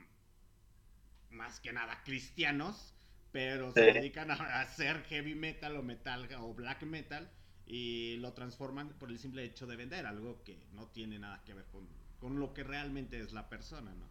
más 1.31 1.59
que 1.59 1.73
nada 1.73 2.01
cristianos, 2.03 2.93
pero 3.31 3.71
se 3.71 3.93
dedican 3.93 4.31
a 4.31 4.61
hacer 4.61 5.03
heavy 5.03 5.35
metal 5.35 5.77
o 5.77 5.83
metal 5.83 6.27
o 6.39 6.53
black 6.53 6.83
metal 6.83 7.29
y 7.65 8.17
lo 8.17 8.33
transforman 8.33 8.89
por 8.99 9.09
el 9.09 9.19
simple 9.19 9.43
hecho 9.43 9.65
de 9.65 9.75
vender, 9.75 10.05
algo 10.05 10.43
que 10.43 10.57
no 10.73 10.87
tiene 10.87 11.19
nada 11.19 11.41
que 11.45 11.53
ver 11.53 11.65
con, 11.71 11.87
con 12.19 12.39
lo 12.39 12.53
que 12.53 12.63
realmente 12.63 13.19
es 13.19 13.31
la 13.31 13.47
persona, 13.47 13.91
¿no? 13.91 14.05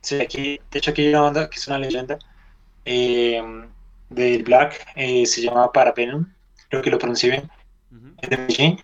Sí, 0.00 0.20
aquí, 0.20 0.60
de 0.70 0.78
hecho 0.78 0.90
aquí 0.90 1.02
hay 1.02 1.10
una 1.10 1.20
banda 1.20 1.48
que 1.48 1.56
es 1.56 1.68
una 1.68 1.78
leyenda 1.78 2.18
eh, 2.84 3.40
del 4.10 4.42
Black, 4.42 4.86
eh, 4.96 5.24
se 5.26 5.42
llama 5.42 5.70
Parapenum, 5.70 6.26
creo 6.68 6.82
que 6.82 6.90
lo 6.90 6.98
pronuncié 6.98 7.30
bien, 7.30 7.50
de 7.90 8.36
Medellín, 8.36 8.80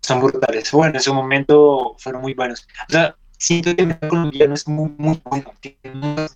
son 0.00 0.20
brutales. 0.20 0.70
Bueno, 0.72 0.94
en 0.94 1.00
su 1.00 1.14
momento 1.14 1.96
fueron 1.98 2.22
muy 2.22 2.34
buenos. 2.34 2.66
O 2.88 2.92
sea, 2.92 3.16
siento 3.38 3.74
que 3.74 3.82
el 3.82 3.98
colombiano 3.98 4.54
es 4.54 4.66
muy, 4.68 4.90
muy 4.98 5.20
bueno, 5.24 5.52
tiene 5.60 6.26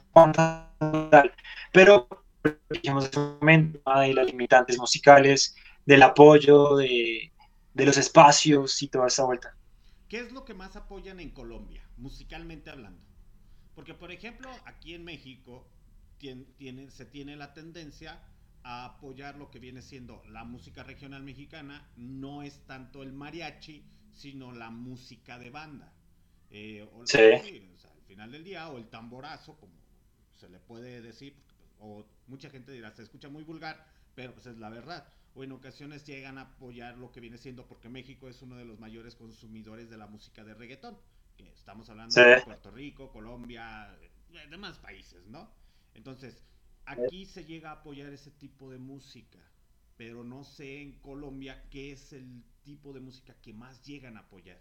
pero 1.72 2.08
dijimos 2.70 3.06
en 3.06 3.12
su 3.12 3.20
momento 3.40 3.80
de 4.00 4.14
las 4.14 4.26
limitantes 4.26 4.78
musicales, 4.78 5.54
del 5.86 6.02
apoyo, 6.02 6.76
de, 6.76 7.32
de 7.74 7.86
los 7.86 7.96
espacios 7.96 8.82
y 8.82 8.88
toda 8.88 9.06
esa 9.06 9.24
vuelta. 9.24 9.56
¿Qué 10.08 10.20
es 10.20 10.32
lo 10.32 10.44
que 10.44 10.54
más 10.54 10.76
apoyan 10.76 11.20
en 11.20 11.30
Colombia, 11.30 11.88
musicalmente 11.96 12.70
hablando? 12.70 13.02
Porque, 13.74 13.94
por 13.94 14.12
ejemplo, 14.12 14.50
aquí 14.66 14.94
en 14.94 15.04
México 15.04 15.66
tiene, 16.18 16.90
se 16.90 17.06
tiene 17.06 17.36
la 17.36 17.54
tendencia 17.54 18.20
a 18.62 18.84
apoyar 18.84 19.36
lo 19.36 19.50
que 19.50 19.58
viene 19.58 19.82
siendo 19.82 20.22
la 20.28 20.44
música 20.44 20.84
regional 20.84 21.22
mexicana, 21.22 21.88
no 21.96 22.42
es 22.42 22.64
tanto 22.66 23.02
el 23.02 23.12
mariachi, 23.12 23.84
sino 24.12 24.52
la 24.52 24.70
música 24.70 25.38
de 25.38 25.50
banda. 25.50 25.92
Eh, 26.50 26.86
sí. 27.04 27.18
al 27.18 28.02
final 28.06 28.30
del 28.30 28.44
día, 28.44 28.68
o 28.68 28.76
el 28.76 28.88
tamborazo, 28.88 29.56
como 29.56 29.81
se 30.42 30.48
le 30.48 30.58
puede 30.58 31.00
decir, 31.00 31.36
o 31.78 32.04
mucha 32.26 32.50
gente 32.50 32.72
dirá, 32.72 32.90
se 32.90 33.02
escucha 33.02 33.28
muy 33.28 33.44
vulgar, 33.44 33.86
pero 34.16 34.34
pues 34.34 34.46
es 34.46 34.58
la 34.58 34.70
verdad. 34.70 35.06
O 35.36 35.44
en 35.44 35.52
ocasiones 35.52 36.04
llegan 36.04 36.36
a 36.36 36.42
apoyar 36.42 36.98
lo 36.98 37.12
que 37.12 37.20
viene 37.20 37.38
siendo, 37.38 37.64
porque 37.66 37.88
México 37.88 38.28
es 38.28 38.42
uno 38.42 38.56
de 38.56 38.64
los 38.64 38.80
mayores 38.80 39.14
consumidores 39.14 39.88
de 39.88 39.96
la 39.96 40.08
música 40.08 40.42
de 40.42 40.54
reggaetón, 40.54 40.98
que 41.36 41.48
estamos 41.50 41.88
hablando 41.90 42.20
de 42.20 42.42
Puerto 42.42 42.72
Rico, 42.72 43.12
Colombia, 43.12 43.96
demás 44.50 44.78
países, 44.78 45.24
¿no? 45.28 45.48
Entonces, 45.94 46.42
aquí 46.86 47.24
se 47.24 47.44
llega 47.44 47.70
a 47.70 47.74
apoyar 47.74 48.12
ese 48.12 48.32
tipo 48.32 48.68
de 48.68 48.78
música, 48.78 49.38
pero 49.96 50.24
no 50.24 50.42
sé 50.42 50.82
en 50.82 50.98
Colombia 50.98 51.62
qué 51.70 51.92
es 51.92 52.12
el 52.12 52.42
tipo 52.64 52.92
de 52.92 53.00
música 53.00 53.32
que 53.40 53.54
más 53.54 53.84
llegan 53.84 54.16
a 54.16 54.20
apoyar. 54.20 54.60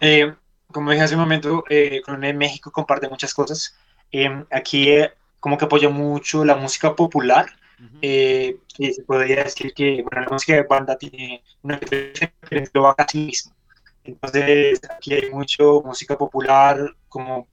Eh, 0.00 0.32
como 0.70 0.92
dije 0.92 1.02
hace 1.02 1.14
un 1.16 1.22
momento, 1.22 1.64
eh, 1.68 2.00
Colombia 2.04 2.30
y 2.30 2.34
México 2.34 2.70
comparte 2.70 3.08
muchas 3.08 3.34
cosas. 3.34 3.74
Eh, 4.12 4.44
aquí 4.50 4.88
como 5.40 5.56
que 5.56 5.64
apoya 5.66 5.88
mucho 5.88 6.44
la 6.44 6.56
música 6.56 6.94
popular. 6.94 7.46
y 8.00 8.92
se 8.92 9.02
podría 9.04 9.44
decir 9.44 9.72
que 9.72 10.02
bueno, 10.02 10.22
la 10.22 10.30
música 10.30 10.54
de 10.54 10.62
banda 10.62 10.96
tiene 10.96 11.42
una 11.62 11.80
lo 12.72 12.94
casi 12.94 13.18
mismo. 13.26 13.54
Entonces, 14.04 14.80
aquí 14.88 15.12
hay 15.14 15.30
mucho 15.30 15.82
música 15.84 16.16
popular, 16.16 16.78
como 17.08 17.46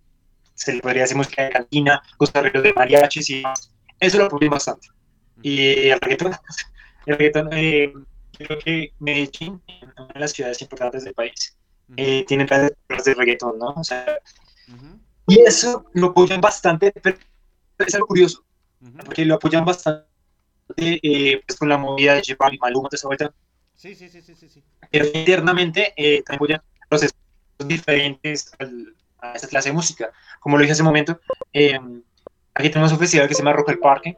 se 0.54 0.74
le 0.74 0.82
podría 0.82 1.02
decir 1.02 1.18
música 1.18 1.44
de 1.44 1.50
cantina, 1.50 2.02
cosas 2.18 2.44
de 2.44 2.74
mariachis 2.74 3.30
y 3.30 3.36
demás. 3.38 3.72
Eso 4.00 4.18
lo 4.18 4.26
apoyo 4.26 4.50
bastante. 4.50 4.88
Y 5.42 5.90
el 5.90 6.00
reggaetón, 6.00 6.32
el 7.06 7.18
reggaetón 7.18 7.50
eh, 7.52 7.94
creo 8.38 8.58
que 8.60 8.94
Medellín, 9.00 9.62
una 9.98 10.08
de 10.14 10.20
las 10.20 10.32
ciudades 10.32 10.62
importantes 10.62 11.04
del 11.04 11.14
país, 11.14 11.58
eh, 11.98 12.24
tiene 12.26 12.46
planes 12.46 12.72
de 13.04 13.14
reggaetón, 13.14 13.60
¿no? 13.60 13.70
O 13.76 13.84
sea, 13.84 14.06
Y 15.28 15.40
eso 15.42 15.86
lo 15.94 16.08
apoyan 16.08 16.42
bastante, 16.42 16.92
pero 16.92 17.18
es 17.80 17.96
algo 17.96 18.08
curioso, 18.08 18.46
porque 19.04 19.26
lo 19.26 19.36
apoyan 19.36 19.66
bastante 19.66 20.06
eh, 20.78 21.42
pues 21.46 21.58
con 21.58 21.70
la 21.70 21.78
movida 21.78 22.14
de 22.14 22.24
J 22.28 22.54
y 22.54 22.58
Maluma, 22.58 22.90
de 22.92 22.96
esa 22.96 23.08
vuelta. 23.08 23.34
Sí, 23.76 23.96
sí, 23.96 24.10
sí, 24.10 24.22
sí, 24.22 24.36
sí. 24.36 24.64
Pero 24.92 25.06
internamente 25.14 25.94
eh, 25.98 26.24
también 26.24 26.38
apoyan 26.38 26.62
procesos 26.90 27.18
diferentes 27.60 28.52
al, 28.60 28.96
a 29.20 29.34
esa 29.34 29.48
clase 29.48 29.70
de 29.70 29.74
música. 29.74 30.12
Como 30.40 30.58
lo 30.58 30.62
dije 30.62 30.74
hace 30.74 30.82
un 30.82 30.88
momento, 30.88 31.20
eh, 31.54 31.80
aquí 32.54 32.70
tenemos 32.70 32.92
un 32.92 33.00
festival 33.00 33.28
que 33.28 33.34
se 33.34 33.42
llama 33.42 33.54
Rock 33.54 33.70
el 33.70 33.80
Parque. 33.80 34.18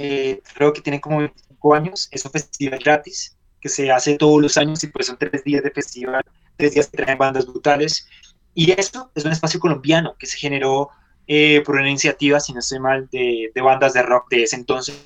Eh, 0.00 0.40
creo 0.54 0.72
que 0.72 0.80
tiene 0.80 1.00
como 1.00 1.18
25 1.18 1.74
años. 1.74 2.08
Es 2.10 2.24
un 2.24 2.30
festival 2.30 2.78
gratis 2.78 3.36
que 3.60 3.68
se 3.68 3.90
hace 3.90 4.16
todos 4.16 4.40
los 4.40 4.56
años 4.56 4.82
y 4.84 4.86
pues 4.88 5.06
son 5.06 5.18
tres 5.18 5.42
días 5.42 5.62
de 5.64 5.70
festival, 5.70 6.22
tres 6.56 6.74
días 6.74 6.88
que 6.88 6.96
traen 6.98 7.18
bandas 7.18 7.46
brutales. 7.46 8.08
Y 8.58 8.72
esto 8.72 9.12
es 9.14 9.24
un 9.24 9.30
espacio 9.30 9.60
colombiano 9.60 10.16
que 10.18 10.26
se 10.26 10.36
generó 10.36 10.90
eh, 11.28 11.62
por 11.64 11.76
una 11.76 11.88
iniciativa, 11.88 12.40
si 12.40 12.52
no 12.52 12.58
estoy 12.58 12.80
mal, 12.80 13.08
de, 13.08 13.52
de 13.54 13.60
bandas 13.60 13.92
de 13.92 14.02
rock 14.02 14.28
de 14.30 14.42
ese 14.42 14.56
entonces, 14.56 15.00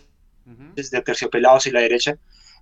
desde 0.75 1.03
Terciopelados 1.03 1.67
y 1.67 1.71
la 1.71 1.81
derecha. 1.81 2.17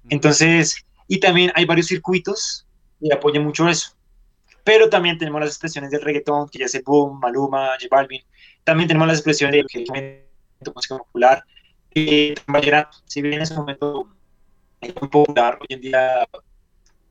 Entonces, 0.09 0.85
y 1.07 1.21
también 1.21 1.53
hay 1.55 1.65
varios 1.65 1.87
circuitos 1.87 2.67
y 3.01 3.13
apoyan 3.13 3.45
mucho 3.45 3.69
eso. 3.69 3.93
Pero 4.65 4.91
también 4.91 5.17
tenemos 5.17 5.41
las 5.41 5.51
expresiones 5.51 5.93
del 5.93 6.03
reggaetón, 6.03 6.49
que 6.49 6.59
ya 6.59 6.67
se 6.67 6.83
boom, 6.83 7.21
Maluma, 7.21 7.77
J 7.81 7.87
Balvin. 7.89 8.25
También 8.65 8.89
tenemos 8.89 9.07
las 9.07 9.19
expresiones 9.19 9.65
de 9.73 10.27
música 10.75 10.99
popular. 10.99 11.45
Y 11.95 12.35
vallenato, 12.49 12.99
si 13.05 13.23
bien 13.23 13.35
en 13.35 13.43
ese 13.43 13.55
momento 13.55 14.09
es 14.81 14.93
muy 15.01 15.09
popular, 15.09 15.57
hoy 15.61 15.69
en 15.69 15.83
día 15.83 16.29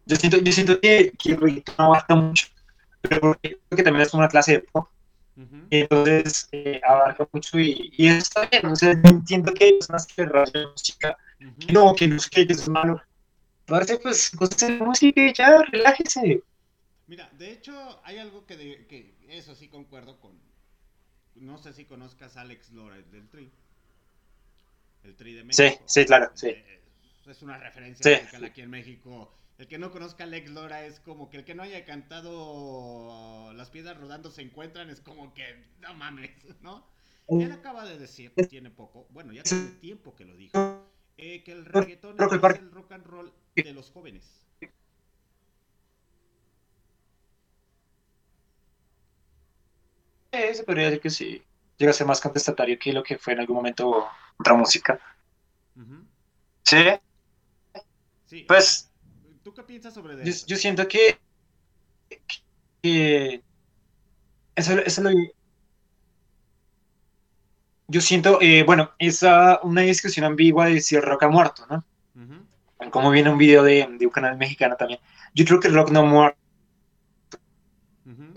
yo 0.06 0.18
siento, 0.18 0.36
yo 0.36 0.52
siento 0.52 0.82
que, 0.82 1.14
que 1.18 1.32
el 1.32 1.40
reggaetón 1.40 1.76
abarca 1.78 2.14
mucho, 2.14 2.48
pero 3.02 3.36
creo 3.42 3.60
que 3.70 3.84
también 3.84 4.06
es 4.06 4.14
una 4.14 4.28
clase 4.28 4.54
de 4.54 4.60
pop. 4.60 4.88
Y 5.70 5.78
entonces 5.78 6.50
eh, 6.52 6.82
abarca 6.86 7.28
mucho 7.32 7.58
y, 7.60 7.94
y, 7.98 8.08
eso 8.08 8.18
está 8.18 8.46
bien. 8.48 8.66
O 8.66 8.76
sea, 8.76 8.92
entiendo 8.92 9.54
que 9.54 9.64
hay 9.64 9.74
personas 9.74 10.06
que 10.06 10.26
de 10.26 10.68
música, 10.68 11.18
que 11.60 11.72
no, 11.72 11.96
que 11.96 12.08
no 12.08 12.20
sé 12.20 12.30
qué, 12.30 12.46
que 12.46 12.54
es 12.54 12.68
malo. 12.68 13.02
Parece 13.66 13.98
pues 13.98 14.32
de 14.32 14.70
música 14.80 15.22
y 15.22 15.34
ya, 15.34 15.62
relájese. 15.72 16.44
Mira, 17.08 17.30
de 17.38 17.52
hecho, 17.52 18.02
hay 18.04 18.18
algo 18.18 18.46
que, 18.46 18.58
de, 18.58 18.86
que 18.88 19.16
eso 19.30 19.56
sí 19.56 19.70
concuerdo 19.70 20.20
con. 20.20 20.38
No 21.36 21.58
sé 21.58 21.72
si 21.72 21.86
conozcas 21.86 22.36
a 22.36 22.42
Alex 22.42 22.72
Lora 22.72 22.98
del 22.98 23.30
Tri. 23.30 23.50
El 25.04 25.16
Tri 25.16 25.34
de 25.36 25.44
México. 25.46 25.70
Sí, 25.70 25.80
sí, 25.86 26.06
claro, 26.06 26.32
sí. 26.34 26.48
Eh, 26.48 26.82
es 27.28 27.42
una 27.42 27.58
referencia 27.58 28.28
sí. 28.30 28.46
aquí 28.46 28.62
en 28.62 28.70
México. 28.70 29.32
El 29.60 29.68
que 29.68 29.78
no 29.78 29.92
conozca 29.92 30.24
a 30.24 30.28
Alex 30.28 30.52
Lora 30.52 30.86
es 30.86 31.02
como 31.02 31.30
que 31.30 31.36
el 31.36 31.44
que 31.44 31.54
no 31.54 31.64
haya 31.64 31.84
cantado 31.84 33.52
Las 33.54 33.70
piedras 33.70 33.98
rodando 33.98 34.32
se 34.32 34.42
encuentran, 34.42 34.90
es 34.90 35.02
como 35.02 35.34
que 35.34 35.44
no 35.82 35.94
mames, 35.94 36.32
¿no? 36.62 36.88
Él 37.28 37.52
acaba 37.52 37.86
de 37.86 38.00
decir, 38.00 38.34
tiene 38.50 38.72
poco, 38.72 39.06
bueno, 39.12 39.32
ya 39.34 39.44
tiene 39.44 39.68
tiempo 39.82 40.16
que 40.16 40.26
lo 40.26 40.36
dijo, 40.36 40.58
eh, 41.18 41.44
que 41.44 41.52
el 41.52 41.66
reggaetón 41.66 42.16
es 42.20 42.32
el 42.32 42.72
rock 42.72 42.92
and 42.94 43.06
roll 43.06 43.32
de 43.56 43.74
los 43.74 43.92
jóvenes. 43.92 44.42
Eh, 50.32 50.56
se 50.56 50.64
podría 50.64 50.86
decir 50.86 51.02
que 51.02 51.10
sí. 51.12 51.44
Llega 51.78 51.92
a 51.92 51.94
ser 51.94 52.08
más 52.08 52.20
contestatario 52.20 52.80
que 52.80 52.94
lo 52.94 53.04
que 53.04 53.18
fue 53.18 53.34
en 53.34 53.42
algún 53.42 53.58
momento 53.58 54.08
otra 54.40 54.54
música. 54.56 55.00
¿Sí? 56.64 56.78
Sí. 58.26 58.46
Pues. 58.48 58.89
¿Tú 59.50 59.56
qué 59.56 59.64
piensas 59.64 59.96
sobre 59.96 60.14
yo, 60.22 60.32
eso? 60.32 60.46
yo 60.48 60.56
siento 60.58 60.88
que, 60.88 61.20
que 62.84 63.44
eso, 64.56 64.74
eso 64.80 65.02
lo, 65.02 65.10
yo 67.88 68.02
siento, 68.02 68.40
eh, 68.42 68.64
bueno, 68.64 68.92
es 69.00 69.24
uh, 69.24 69.58
una 69.64 69.82
discusión 69.82 70.26
ambigua 70.26 70.68
de 70.68 70.80
si 70.82 70.96
el 70.96 71.02
rock 71.02 71.24
ha 71.24 71.30
muerto, 71.30 71.66
¿no? 71.70 71.84
Ujú, 72.16 72.46
Como 72.92 73.12
viene 73.12 73.30
un 73.30 73.38
video 73.38 73.64
de, 73.64 73.88
de 73.98 74.06
un 74.06 74.12
canal 74.12 74.38
mexicano 74.38 74.76
también. 74.76 75.00
Yo 75.34 75.46
creo 75.46 75.60
que 75.60 75.68
el 75.70 75.76
rock 75.76 75.92
no 75.92 76.00
ha 76.02 76.04
muerto. 76.04 76.40
ujú. 78.06 78.34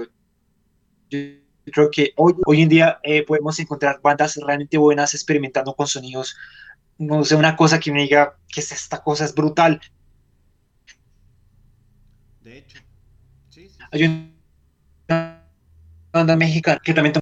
Yo 1.11 1.73
creo 1.73 1.91
que 1.91 2.13
hoy, 2.17 2.35
hoy 2.45 2.63
en 2.63 2.69
día 2.69 2.99
eh, 3.03 3.25
podemos 3.25 3.59
encontrar 3.61 4.01
bandas 4.03 4.37
realmente 4.37 4.79
buenas 4.79 5.15
experimentando 5.15 5.75
con 5.75 5.87
sonidos. 5.87 6.37
No 6.99 7.25
sé, 7.25 7.37
una 7.37 7.57
cosa 7.57 7.79
que 7.81 7.93
me 7.93 8.03
diga 8.03 8.37
que 8.53 8.61
es 8.61 8.73
esta 8.73 9.03
cosa 9.03 9.25
es 9.25 9.35
brutal. 9.35 9.81
De 12.43 12.59
hecho. 12.59 12.79
Sí, 13.51 13.69
sí. 13.69 13.79
Hay 13.91 14.05
una 15.09 15.43
banda 16.13 16.37
mexicana 16.37 16.81
que 16.83 16.95
también... 16.95 17.15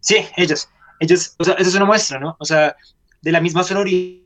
Sí, 0.00 0.16
ellos. 0.36 0.68
Ellos, 1.00 1.34
o 1.38 1.44
sea, 1.44 1.54
eso 1.54 1.70
es 1.70 1.74
una 1.74 1.84
muestra, 1.84 2.18
¿no? 2.18 2.36
O 2.38 2.44
sea, 2.44 2.76
de 3.22 3.32
la 3.32 3.40
misma 3.40 3.64
sonoridad 3.64 4.24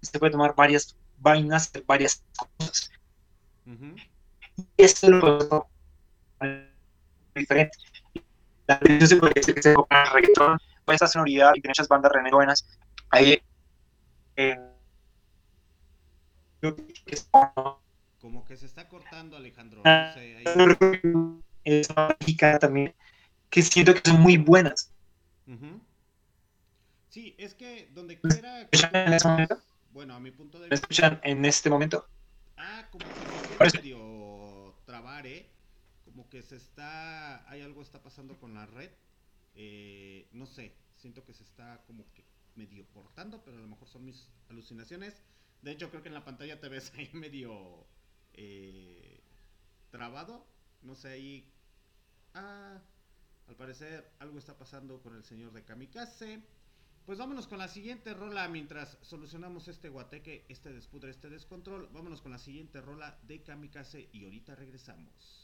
se 0.00 0.18
puede 0.18 0.32
tomar 0.32 0.54
varias 0.54 0.96
vainas, 1.18 1.70
varias 1.86 2.22
cosas. 2.58 2.90
Ujú. 3.66 3.96
Y 4.76 4.82
esto 4.82 5.08
lo 5.08 5.68
diferente. 7.34 7.78
La 8.66 8.78
televisión 8.78 9.08
se 9.08 9.16
puede 9.16 9.32
decir 9.34 9.54
que 9.54 9.62
se 9.62 9.70
enfoca 9.70 10.04
en 10.04 10.12
reggaetón, 10.12 10.58
con 10.84 10.94
esa 10.94 11.06
sonoridad 11.06 11.52
y 11.54 11.60
tiene 11.60 11.70
muchas 11.70 11.88
bandas 11.88 12.12
re 12.12 12.30
buenas. 12.30 12.66
Ahí, 13.10 13.40
eh, 14.36 14.56
yo 14.56 14.60
creo 14.60 14.70
que 16.46 16.51
es 16.51 16.51
Como 18.20 18.44
que 18.44 18.56
se 18.56 18.66
está 18.66 18.88
cortando, 18.88 19.36
Alejandro. 19.36 19.82
Ah, 19.84 20.06
No 20.08 20.20
sé, 20.20 20.36
ahí- 20.36 21.40
es 21.64 21.90
una 21.90 22.16
mexicana 22.20 22.58
también, 22.58 22.94
que 23.50 23.62
siento 23.62 23.94
que 23.94 24.00
son 24.04 24.20
muy 24.20 24.36
buenas. 24.36 24.92
Ujú. 25.46 25.80
Sí, 27.10 27.34
es 27.38 27.54
que 27.54 27.90
donde 27.92 28.20
quiera. 28.20 28.60
escuchan 28.60 28.90
en 28.94 29.12
ese 29.12 29.28
momento? 29.28 29.58
Bueno, 29.92 30.14
a 30.14 30.20
mi 30.20 30.30
punto 30.30 30.58
de 30.58 30.68
¿Me 30.68 30.76
vista. 30.76 30.84
escuchan 30.86 31.20
en 31.24 31.44
este 31.44 31.68
momento? 31.68 32.06
Ah, 32.56 32.88
como 32.90 33.04
que 33.04 33.70
se 33.72 33.78
medio 33.78 34.74
trabar, 34.86 35.26
¿eh? 35.26 35.46
Como 36.04 36.28
que 36.30 36.42
se 36.42 36.56
está. 36.56 37.48
Hay 37.50 37.60
algo 37.62 37.82
está 37.82 38.02
pasando 38.02 38.38
con 38.38 38.54
la 38.54 38.66
red. 38.66 38.90
Eh, 39.54 40.28
no 40.32 40.46
sé, 40.46 40.72
siento 40.96 41.24
que 41.24 41.34
se 41.34 41.42
está 41.42 41.82
como 41.86 42.04
que 42.14 42.24
medio 42.54 42.86
cortando, 42.92 43.42
pero 43.44 43.58
a 43.58 43.60
lo 43.60 43.66
mejor 43.68 43.88
son 43.88 44.04
mis 44.04 44.30
alucinaciones. 44.48 45.22
De 45.62 45.70
hecho, 45.70 45.90
creo 45.90 46.02
que 46.02 46.08
en 46.08 46.14
la 46.14 46.24
pantalla 46.24 46.60
te 46.60 46.68
ves 46.68 46.92
ahí 46.96 47.08
medio 47.14 47.86
eh, 48.32 49.22
trabado. 49.90 50.46
No 50.82 50.94
sé, 50.94 51.08
ahí. 51.08 51.52
Ah, 52.34 52.80
al 53.46 53.56
parecer 53.56 54.12
algo 54.18 54.38
está 54.38 54.56
pasando 54.58 55.00
con 55.00 55.16
el 55.16 55.24
señor 55.24 55.52
de 55.52 55.64
Kamikaze. 55.64 56.42
Pues 57.06 57.18
vámonos 57.18 57.48
con 57.48 57.58
la 57.58 57.68
siguiente 57.68 58.14
rola 58.14 58.46
mientras 58.48 58.96
solucionamos 59.02 59.66
este 59.66 59.88
guateque, 59.88 60.46
este 60.48 60.72
despudre, 60.72 61.10
este 61.10 61.30
descontrol. 61.30 61.88
Vámonos 61.92 62.22
con 62.22 62.32
la 62.32 62.38
siguiente 62.38 62.80
rola 62.80 63.18
de 63.22 63.42
Kamikaze 63.42 64.08
y 64.12 64.24
ahorita 64.24 64.54
regresamos. 64.54 65.41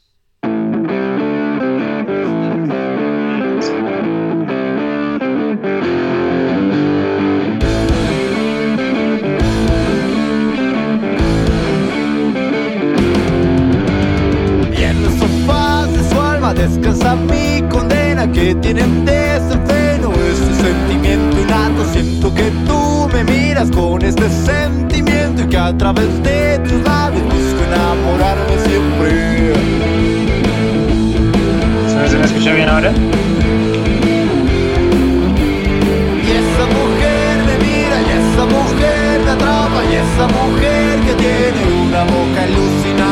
Que 18.39 18.55
tienen 18.55 19.05
desenfreno 19.05 20.11
Este 20.13 20.53
sentimiento 20.63 21.41
innato. 21.41 21.85
Siento 21.91 22.33
que 22.33 22.51
tú 22.65 23.09
me 23.13 23.23
miras 23.23 23.69
con 23.71 24.01
este 24.01 24.29
sentimiento 24.29 25.43
Y 25.43 25.47
que 25.47 25.57
a 25.57 25.77
través 25.77 26.07
de 26.23 26.59
tus 26.59 26.81
labios 26.83 27.23
busco 27.23 27.63
enamorarme 27.67 28.55
siempre. 28.65 29.53
¿Se 32.09 32.17
me 32.17 32.25
escucha 32.25 32.53
bien 32.53 32.69
ahora? 32.69 32.91
Y 36.25 36.29
esa 36.41 36.65
mujer 36.77 37.33
me 37.47 37.55
mira 37.65 37.97
y 38.01 38.09
esa 38.19 38.43
mujer 38.45 39.21
me 39.25 39.31
atrapa 39.31 39.79
Y 39.91 39.95
esa 39.95 40.25
mujer 40.39 40.99
que 41.05 41.13
tiene 41.23 41.61
una 41.87 42.03
boca 42.03 42.43
alucinante 42.43 43.08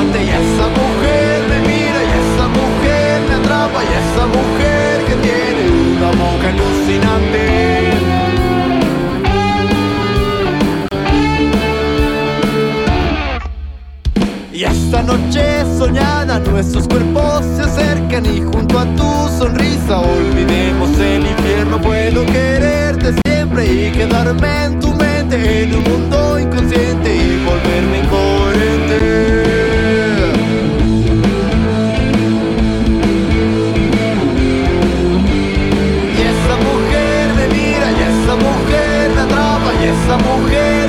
tiene 5.28 5.70
una 5.98 6.10
boca 6.12 6.50
alucinante 6.50 7.88
Y 14.54 14.64
esta 14.64 15.04
noche 15.04 15.64
soñada 15.78 16.40
nuestros 16.40 16.88
cuerpos 16.88 17.46
se 17.56 17.62
acercan 17.62 18.26
y 18.26 18.42
junto 18.42 18.80
a 18.80 18.86
tu 18.96 19.30
sonrisa 19.38 20.00
olvidemos 20.00 20.98
el 20.98 21.28
infierno. 21.28 21.80
Puedo 21.80 22.26
quererte 22.26 23.14
siempre 23.26 23.66
y 23.66 23.92
quedarme 23.92 24.66
en 24.66 24.80
tu 24.80 24.92
mente 24.96 25.64
en 25.64 25.76
un 25.76 25.84
mundo 25.84 26.40
inconsciente 26.40 27.16
y 27.16 27.46
volverme 27.46 28.00
incoherente. 28.00 29.37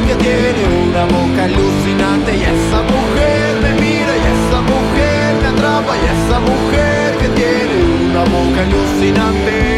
Que 0.08 0.14
tiene 0.14 0.64
una 0.88 1.04
boca 1.04 1.44
alucinante 1.44 2.34
y 2.34 2.42
esa 2.42 2.80
mujer 2.82 3.60
me 3.60 3.72
mira 3.74 4.12
y 4.16 4.24
esa 4.34 4.60
mujer 4.62 5.34
me 5.42 5.48
atrapa 5.48 5.92
y 5.96 6.04
esa 6.16 6.40
mujer 6.40 7.16
que 7.18 7.28
tiene 7.28 7.74
una 8.10 8.24
boca 8.24 8.62
alucinante. 8.62 9.77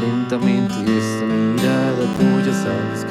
Lentamente 0.00 0.74
y 0.74 0.98
esta 0.98 1.24
mirada 1.26 2.04
tuya 2.16 2.52
sabes 2.54 3.04
que 3.04 3.09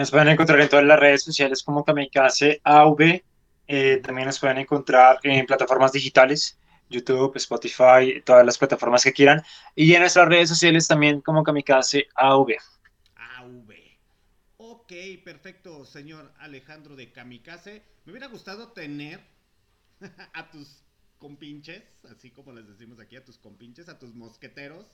Nos 0.00 0.10
pueden 0.10 0.28
encontrar 0.28 0.58
en 0.58 0.68
todas 0.70 0.86
las 0.86 0.98
redes 0.98 1.22
sociales 1.22 1.62
como 1.62 1.84
Kamikaze 1.84 2.62
AV. 2.64 3.22
Eh, 3.68 3.98
también 3.98 4.24
nos 4.28 4.38
pueden 4.38 4.56
encontrar 4.56 5.18
en 5.22 5.44
plataformas 5.44 5.92
digitales, 5.92 6.58
YouTube, 6.88 7.36
Spotify, 7.36 8.22
todas 8.24 8.46
las 8.46 8.56
plataformas 8.56 9.04
que 9.04 9.12
quieran. 9.12 9.42
Y 9.74 9.92
en 9.92 10.00
nuestras 10.00 10.26
redes 10.26 10.48
sociales 10.48 10.88
también 10.88 11.20
como 11.20 11.42
Kamikaze 11.42 12.08
AV. 12.14 12.48
AV. 13.14 13.74
Ok, 14.56 14.90
perfecto, 15.22 15.84
señor 15.84 16.32
Alejandro 16.38 16.96
de 16.96 17.12
Kamikaze. 17.12 17.82
Me 18.06 18.12
hubiera 18.12 18.28
gustado 18.28 18.72
tener 18.72 19.20
a 20.32 20.50
tus 20.50 20.82
compinches, 21.18 21.82
así 22.10 22.30
como 22.30 22.54
les 22.54 22.66
decimos 22.66 23.00
aquí, 23.00 23.16
a 23.16 23.24
tus 23.26 23.36
compinches, 23.36 23.90
a 23.90 23.98
tus 23.98 24.14
mosqueteros, 24.14 24.86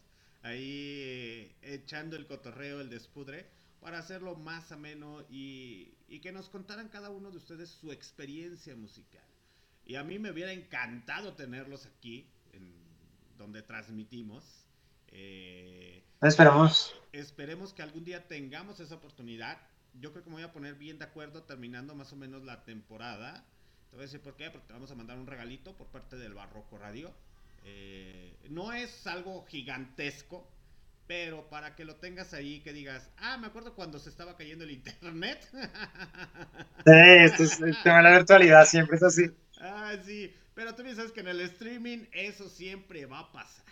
ahí 0.42 0.98
eh, 1.04 1.56
echando 1.62 2.16
el 2.16 2.26
cotorreo, 2.26 2.80
el 2.80 2.90
despudre, 2.90 3.46
para 3.80 3.98
hacerlo 3.98 4.36
más 4.36 4.72
ameno 4.72 5.24
y, 5.30 5.94
y 6.08 6.20
que 6.20 6.32
nos 6.32 6.48
contaran 6.48 6.88
cada 6.88 7.10
uno 7.10 7.30
de 7.30 7.36
ustedes 7.36 7.70
su 7.70 7.92
experiencia 7.92 8.74
musical. 8.76 9.24
Y 9.86 9.94
a 9.94 10.02
mí 10.02 10.18
me 10.18 10.30
hubiera 10.30 10.52
encantado 10.52 11.34
tenerlos 11.34 11.86
aquí, 11.86 12.28
en 12.52 12.74
donde 13.38 13.62
transmitimos. 13.62 14.66
Eh, 15.08 16.02
esperamos. 16.20 16.94
Esperemos 17.12 17.72
que 17.72 17.82
algún 17.82 18.04
día 18.04 18.26
tengamos 18.26 18.80
esa 18.80 18.96
oportunidad. 18.96 19.58
Yo 19.94 20.12
creo 20.12 20.24
que 20.24 20.30
me 20.30 20.36
voy 20.36 20.42
a 20.42 20.52
poner 20.52 20.74
bien 20.74 20.98
de 20.98 21.04
acuerdo 21.04 21.44
terminando 21.44 21.94
más 21.94 22.12
o 22.12 22.16
menos 22.16 22.42
la 22.42 22.64
temporada. 22.64 23.44
Te 23.90 23.96
voy 23.96 24.02
a 24.02 24.06
decir 24.06 24.20
por 24.20 24.36
qué, 24.36 24.50
porque 24.50 24.66
te 24.66 24.72
vamos 24.72 24.90
a 24.90 24.96
mandar 24.96 25.18
un 25.18 25.26
regalito 25.26 25.76
por 25.76 25.86
parte 25.86 26.16
del 26.16 26.34
Barroco 26.34 26.78
Radio. 26.78 27.14
Eh, 27.64 28.36
no 28.50 28.72
es 28.72 29.06
algo 29.06 29.44
gigantesco, 29.46 30.48
pero 31.06 31.48
para 31.48 31.76
que 31.76 31.84
lo 31.84 31.96
tengas 31.96 32.34
ahí, 32.34 32.60
que 32.60 32.72
digas, 32.72 33.10
ah, 33.18 33.38
me 33.38 33.46
acuerdo 33.46 33.74
cuando 33.74 33.98
se 33.98 34.10
estaba 34.10 34.36
cayendo 34.36 34.64
el 34.64 34.72
internet. 34.72 35.46
Sí, 36.84 36.92
esto 36.92 37.42
es 37.42 37.60
el 37.60 37.82
tema 37.82 37.98
de 37.98 38.02
la 38.04 38.16
virtualidad, 38.18 38.64
siempre 38.64 38.96
es 38.96 39.02
así. 39.02 39.30
Ah, 39.60 39.94
sí, 40.04 40.32
pero 40.54 40.74
tú 40.74 40.82
sabes 40.94 41.12
que 41.12 41.20
en 41.20 41.28
el 41.28 41.40
streaming 41.40 42.06
eso 42.12 42.48
siempre 42.48 43.06
va 43.06 43.20
a 43.20 43.32
pasar. 43.32 43.64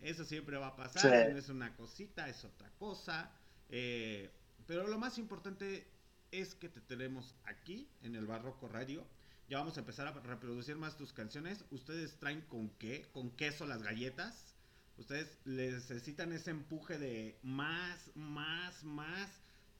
Eso 0.00 0.24
siempre 0.24 0.56
va 0.56 0.68
a 0.68 0.76
pasar, 0.76 1.02
sí. 1.02 1.32
no 1.32 1.38
es 1.38 1.48
una 1.48 1.74
cosita, 1.76 2.28
es 2.28 2.44
otra 2.44 2.70
cosa. 2.78 3.30
Eh, 3.68 4.30
pero 4.66 4.86
lo 4.86 4.98
más 4.98 5.18
importante 5.18 5.86
es 6.30 6.54
que 6.54 6.68
te 6.68 6.80
tenemos 6.80 7.34
aquí 7.44 7.88
en 8.02 8.14
el 8.14 8.26
Barroco 8.26 8.68
Radio. 8.68 9.06
Ya 9.48 9.58
vamos 9.58 9.76
a 9.76 9.80
empezar 9.80 10.06
a 10.06 10.12
reproducir 10.12 10.76
más 10.76 10.96
tus 10.96 11.12
canciones. 11.12 11.64
Ustedes 11.70 12.18
traen 12.18 12.40
con 12.42 12.70
qué? 12.70 13.06
Con 13.12 13.30
queso 13.30 13.66
las 13.66 13.82
galletas. 13.82 14.55
Ustedes 14.98 15.38
necesitan 15.44 16.32
ese 16.32 16.50
empuje 16.50 16.98
de 16.98 17.38
más, 17.42 18.10
más, 18.14 18.82
más. 18.82 19.28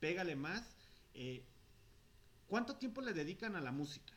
Pégale 0.00 0.36
más. 0.36 0.62
Eh, 1.14 1.42
¿Cuánto 2.46 2.76
tiempo 2.76 3.00
le 3.00 3.12
dedican 3.12 3.56
a 3.56 3.60
la 3.60 3.72
música? 3.72 4.12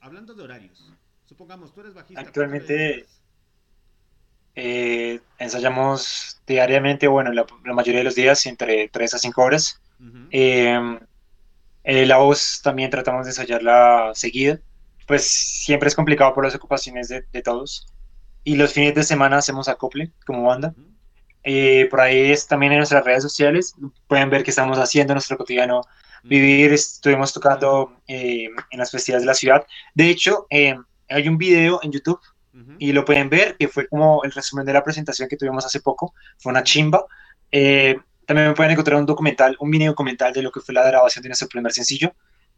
Hablando 0.00 0.34
de 0.34 0.42
horarios. 0.42 0.92
Supongamos, 1.26 1.72
tú 1.74 1.80
eres 1.80 1.94
bajista. 1.94 2.20
Actualmente 2.20 3.06
eh, 4.54 5.20
ensayamos 5.38 6.40
diariamente, 6.46 7.06
bueno, 7.06 7.32
la, 7.32 7.46
la, 7.64 7.74
mayoría 7.74 8.00
de 8.00 8.04
los 8.04 8.14
días, 8.14 8.44
entre 8.46 8.88
3 8.88 9.14
a 9.14 9.18
5 9.18 9.42
horas. 9.42 9.80
Uh 10.00 10.04
-huh. 10.04 10.28
eh, 10.30 10.98
eh, 11.84 12.06
la 12.06 12.18
voz 12.18 12.60
también 12.62 12.90
tratamos 12.90 13.26
de 13.26 13.30
ensayarla 13.30 14.12
seguida. 14.14 14.58
Pues 15.06 15.26
siempre 15.26 15.88
es 15.88 15.94
complicado 15.94 16.34
por 16.34 16.44
las 16.44 16.54
ocupaciones 16.54 17.08
de, 17.08 17.22
de 17.32 17.42
todos. 17.42 17.86
Y 18.48 18.56
los 18.56 18.72
fines 18.72 18.94
de 18.94 19.02
semana 19.02 19.36
hacemos 19.36 19.68
acople 19.68 20.10
como 20.24 20.44
banda. 20.44 20.72
Eh, 21.44 21.86
por 21.90 22.00
ahí 22.00 22.32
es 22.32 22.46
también 22.46 22.72
en 22.72 22.78
nuestras 22.78 23.04
redes 23.04 23.22
sociales. 23.22 23.74
Pueden 24.06 24.30
ver 24.30 24.42
qué 24.42 24.48
estamos 24.48 24.78
haciendo 24.78 25.12
en 25.12 25.16
nuestro 25.16 25.36
cotidiano 25.36 25.82
vivir. 26.22 26.72
Estuvimos 26.72 27.34
tocando 27.34 28.00
eh, 28.06 28.48
en 28.70 28.78
las 28.78 28.90
festividades 28.90 29.24
de 29.24 29.26
la 29.26 29.34
ciudad. 29.34 29.66
De 29.94 30.08
hecho, 30.08 30.46
eh, 30.48 30.74
hay 31.10 31.28
un 31.28 31.36
video 31.36 31.78
en 31.82 31.92
YouTube 31.92 32.20
y 32.78 32.92
lo 32.92 33.04
pueden 33.04 33.28
ver, 33.28 33.54
que 33.58 33.68
fue 33.68 33.86
como 33.86 34.24
el 34.24 34.32
resumen 34.32 34.64
de 34.64 34.72
la 34.72 34.82
presentación 34.82 35.28
que 35.28 35.36
tuvimos 35.36 35.66
hace 35.66 35.80
poco. 35.80 36.14
Fue 36.38 36.48
una 36.48 36.62
chimba. 36.62 37.04
Eh, 37.52 37.98
también 38.24 38.54
pueden 38.54 38.72
encontrar 38.72 38.98
un 38.98 39.04
documental, 39.04 39.58
un 39.60 39.68
mini 39.68 39.84
documental 39.84 40.32
de 40.32 40.40
lo 40.40 40.50
que 40.50 40.60
fue 40.60 40.72
la 40.74 40.86
grabación 40.86 41.22
de 41.22 41.28
nuestro 41.28 41.48
primer 41.48 41.72
sencillo. 41.72 42.14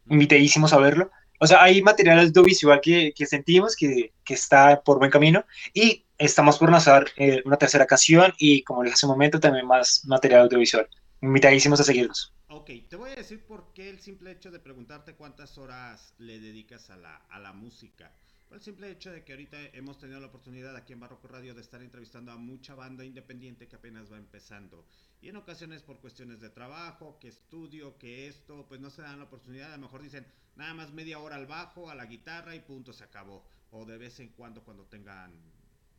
Invitadísimos 0.09 0.72
a 0.72 0.78
verlo. 0.78 1.11
O 1.43 1.47
sea, 1.47 1.62
hay 1.62 1.80
material 1.80 2.18
audiovisual 2.18 2.82
que, 2.82 3.14
que 3.16 3.24
sentimos 3.24 3.74
que, 3.74 4.12
que, 4.22 4.34
está 4.34 4.82
por 4.82 4.99
buen 4.99 5.11
camino 5.11 5.43
y 5.72 6.05
estamos 6.18 6.59
por 6.59 6.70
lanzar 6.70 7.07
eh, 7.16 7.41
una 7.47 7.57
tercera 7.57 7.86
canción 7.86 8.34
y, 8.38 8.62
como 8.62 8.82
dije 8.82 8.93
hace 8.93 9.07
un 9.07 9.12
momento, 9.12 9.41
también 9.41 9.66
más 9.66 10.05
material 10.05 10.43
audiovisual. 10.43 10.86
Invitadísimos 11.22 11.80
a 11.80 11.84
seguirnos. 11.84 12.34
Ok, 12.49 12.70
te 12.91 12.97
voy 12.97 13.12
a 13.12 13.14
decir 13.14 13.43
por 13.47 13.72
qué 13.72 13.88
el 13.88 14.01
simple 14.01 14.32
hecho 14.32 14.51
de 14.51 14.59
preguntarte 14.59 15.14
cuántas 15.14 15.57
horas 15.57 16.12
le 16.18 16.41
dedicas 16.41 16.91
a 16.91 16.99
la, 16.99 17.16
a 17.30 17.38
la 17.38 17.55
música. 17.55 18.12
Por 18.47 18.59
el 18.59 18.62
simple 18.62 18.91
hecho 18.91 19.11
de 19.11 19.24
que 19.24 19.32
ahorita 19.32 19.57
hemos 19.72 19.99
tenido 19.99 20.20
la 20.20 20.26
oportunidad 20.26 20.76
aquí 20.76 20.93
en 20.93 21.01
Barroco 21.01 21.26
Radio 21.26 21.55
de 21.55 21.62
estar 21.62 21.80
entrevistando 21.80 22.32
a 22.32 22.36
mucha 22.36 22.74
banda 22.74 23.03
independiente 23.03 23.66
que 23.66 23.76
apenas 23.76 24.12
va 24.12 24.18
empezando. 24.18 24.84
Y 25.23 25.29
en 25.29 25.37
ocasiones 25.37 25.83
por 25.83 25.99
cuestiones 25.99 26.41
de 26.41 26.49
trabajo, 26.49 27.18
que 27.21 27.29
estudio, 27.29 27.99
que 27.99 28.27
esto, 28.27 28.66
pues 28.68 28.81
no 28.81 28.91
se 28.91 29.03
dan 29.03 29.18
la 29.18 29.27
oportunidad. 29.27 29.73
A 29.73 29.77
lo 29.77 29.83
mejor 29.83 30.03
dicen 30.03 30.27
nada 30.57 30.73
más 30.75 30.93
media 30.93 31.18
hora 31.18 31.37
al 31.37 31.47
bajo, 31.47 31.91
a 31.91 31.95
la 31.95 32.07
guitarra 32.07 32.55
y 32.55 32.61
punto, 32.61 32.93
se 32.93 33.05
acabó. 33.05 33.45
O 33.71 33.85
de 33.85 33.99
vez 33.99 34.18
en 34.21 34.29
cuando 34.29 34.62
cuando 34.64 34.85
tengan 34.87 35.33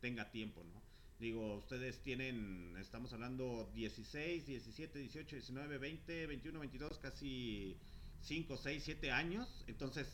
tenga 0.00 0.30
tiempo, 0.30 0.64
¿no? 0.64 0.82
Digo, 1.20 1.54
ustedes 1.54 2.02
tienen, 2.02 2.76
estamos 2.80 3.12
hablando 3.12 3.70
16, 3.74 4.44
17, 4.44 4.98
18, 4.98 5.36
19, 5.36 5.78
20, 5.78 6.26
21, 6.26 6.58
22, 6.58 6.98
casi 6.98 7.78
5, 8.22 8.56
6, 8.56 8.82
7 8.84 9.10
años. 9.12 9.64
Entonces, 9.68 10.08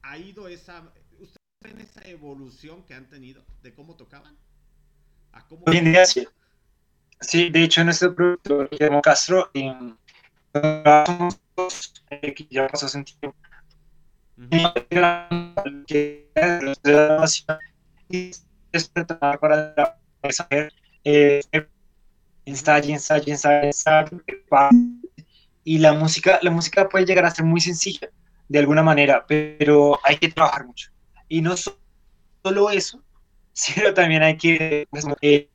ha 0.00 0.16
ido 0.16 0.48
esa, 0.48 0.90
¿ustedes 1.18 1.36
ven 1.62 1.80
esa 1.82 2.00
evolución 2.08 2.82
que 2.84 2.94
han 2.94 3.10
tenido 3.10 3.44
de 3.62 3.74
cómo 3.74 3.96
tocaban? 3.96 4.38
¿A 5.32 5.46
cómo. 5.46 5.64
Sí, 7.20 7.50
de 7.50 7.64
hecho, 7.64 7.84
nuestro 7.84 8.14
productor 8.14 8.68
Guillermo 8.70 9.02
Castro, 9.02 9.50
y, 9.52 9.68
eh, 12.10 12.34
que 12.34 12.46
ya 12.48 12.68
pasó 12.68 12.86
hace 12.86 12.98
un 12.98 13.04
tiempo, 13.04 13.36
que 18.08 18.30
despertar 18.72 19.40
para 19.40 19.98
saber 20.30 20.72
eh, 21.04 21.40
ensayo, 22.44 22.92
ensayo, 22.94 23.32
ensayo, 23.32 23.66
ensayo, 23.66 24.22
y 25.64 25.78
la 25.78 25.92
música, 25.92 26.38
la 26.42 26.50
música 26.50 26.88
puede 26.88 27.04
llegar 27.04 27.24
a 27.24 27.30
ser 27.30 27.44
muy 27.44 27.60
sencilla 27.60 28.08
de 28.48 28.58
alguna 28.58 28.82
manera, 28.82 29.26
pero 29.26 29.98
hay 30.04 30.16
que 30.16 30.28
trabajar 30.28 30.64
mucho. 30.66 30.90
Y 31.28 31.42
no 31.42 31.54
solo 31.56 32.70
eso, 32.70 33.02
sino 33.52 33.92
también 33.92 34.22
hay 34.22 34.36
que 34.36 34.86
eh, 35.20 35.50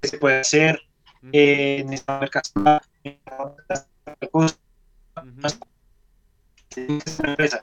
que 0.00 0.08
se 0.08 0.18
puede 0.18 0.40
hacer 0.40 0.80
eh, 1.32 1.78
en 1.80 1.92
esta 1.92 2.18
mercado 2.18 2.80
empresa. 7.16 7.62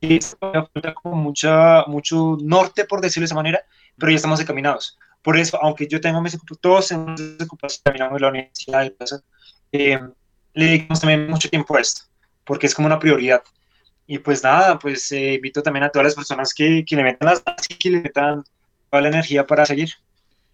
Y 0.00 0.18
falta 0.20 0.94
como 0.94 1.16
mucha, 1.16 1.84
mucho 1.86 2.38
norte, 2.40 2.84
por 2.84 3.00
decirlo 3.00 3.24
de 3.24 3.26
esa 3.26 3.34
manera, 3.34 3.62
pero 3.98 4.10
ya 4.10 4.16
estamos 4.16 4.40
encaminados. 4.40 4.98
Por 5.22 5.36
eso, 5.36 5.58
aunque 5.62 5.86
yo 5.86 6.00
tengo 6.00 6.22
mis 6.22 6.38
todos 6.60 6.92
en 6.92 7.10
ocupaciones, 7.42 7.82
terminamos 7.82 8.20
la 8.20 8.28
universidad 8.28 8.84
y 8.84 8.96
eso, 8.98 9.22
eh, 9.72 10.00
le 10.54 10.64
dedicamos 10.64 11.00
también 11.00 11.28
mucho 11.28 11.50
tiempo 11.50 11.76
a 11.76 11.80
esto, 11.80 12.02
porque 12.44 12.66
es 12.66 12.74
como 12.74 12.86
una 12.86 12.98
prioridad. 12.98 13.42
Y 14.06 14.18
pues 14.18 14.42
nada, 14.42 14.78
pues 14.78 15.12
eh, 15.12 15.34
invito 15.34 15.62
también 15.62 15.84
a 15.84 15.90
todas 15.90 16.06
las 16.06 16.14
personas 16.14 16.54
que, 16.54 16.84
que 16.84 16.96
le 16.96 17.04
metan 17.04 17.28
las 17.28 17.42
que 17.68 17.90
le 17.90 18.00
metan 18.00 18.42
toda 18.90 19.02
la 19.02 19.08
energía 19.08 19.46
para 19.46 19.66
seguir. 19.66 19.90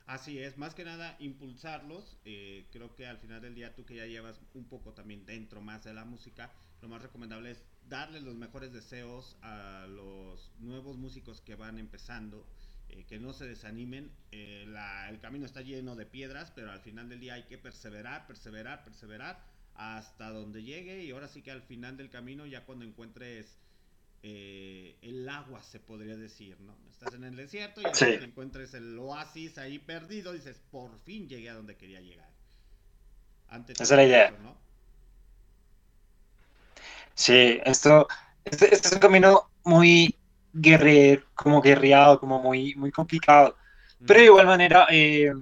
Así 0.06 0.38
es, 0.38 0.56
más 0.56 0.74
que 0.74 0.84
nada 0.84 1.16
impulsarlos. 1.18 2.16
Eh, 2.24 2.68
creo 2.70 2.94
que 2.94 3.06
al 3.06 3.18
final 3.18 3.42
del 3.42 3.56
día 3.56 3.74
tú 3.74 3.84
que 3.84 3.96
ya 3.96 4.06
llevas 4.06 4.40
un 4.54 4.68
poco 4.68 4.92
también 4.92 5.26
dentro 5.26 5.60
más 5.60 5.82
de 5.82 5.94
la 5.94 6.04
música, 6.04 6.52
lo 6.80 6.88
más 6.88 7.02
recomendable 7.02 7.50
es 7.50 7.64
darles 7.88 8.22
los 8.22 8.36
mejores 8.36 8.72
deseos 8.72 9.36
a 9.42 9.86
los 9.88 10.52
nuevos 10.60 10.96
músicos 10.96 11.40
que 11.40 11.56
van 11.56 11.78
empezando, 11.78 12.46
eh, 12.88 13.04
que 13.04 13.18
no 13.18 13.32
se 13.32 13.48
desanimen. 13.48 14.12
Eh, 14.30 14.64
la, 14.68 15.08
el 15.08 15.18
camino 15.18 15.44
está 15.44 15.62
lleno 15.62 15.96
de 15.96 16.06
piedras, 16.06 16.52
pero 16.54 16.70
al 16.70 16.80
final 16.80 17.08
del 17.08 17.18
día 17.18 17.34
hay 17.34 17.44
que 17.44 17.58
perseverar, 17.58 18.28
perseverar, 18.28 18.84
perseverar 18.84 19.42
hasta 19.74 20.30
donde 20.30 20.62
llegue 20.62 21.04
y 21.04 21.10
ahora 21.10 21.26
sí 21.26 21.42
que 21.42 21.50
al 21.50 21.62
final 21.62 21.96
del 21.96 22.10
camino, 22.10 22.46
ya 22.46 22.64
cuando 22.64 22.84
encuentres 22.84 23.58
eh, 24.28 24.96
el 25.02 25.28
agua, 25.28 25.62
se 25.62 25.78
podría 25.78 26.16
decir, 26.16 26.58
¿no? 26.60 26.76
Estás 26.90 27.14
en 27.14 27.22
el 27.22 27.36
desierto 27.36 27.80
y 27.80 27.84
sí. 27.92 28.06
encuentres 28.20 28.74
el 28.74 28.98
oasis 28.98 29.56
ahí 29.56 29.78
perdido, 29.78 30.32
dices, 30.32 30.60
por 30.72 30.98
fin 30.98 31.28
llegué 31.28 31.48
a 31.48 31.54
donde 31.54 31.76
quería 31.76 32.00
llegar. 32.00 32.28
Antes 33.46 33.80
Esa 33.80 33.94
es 33.94 33.96
la 33.96 34.04
idea. 34.04 34.24
Eso, 34.24 34.38
¿no? 34.42 34.56
Sí, 37.14 37.60
esto, 37.64 38.08
este, 38.44 38.74
este, 38.74 38.88
es 38.88 38.94
un 38.94 38.98
camino 38.98 39.48
muy 39.62 40.16
guerrero, 40.52 41.22
como 41.36 41.62
guerreado, 41.62 42.18
como 42.18 42.42
muy, 42.42 42.74
muy 42.74 42.90
complicado. 42.90 43.56
Pero 44.08 44.18
de 44.18 44.26
igual 44.26 44.46
manera, 44.46 44.88
eh, 44.90 45.32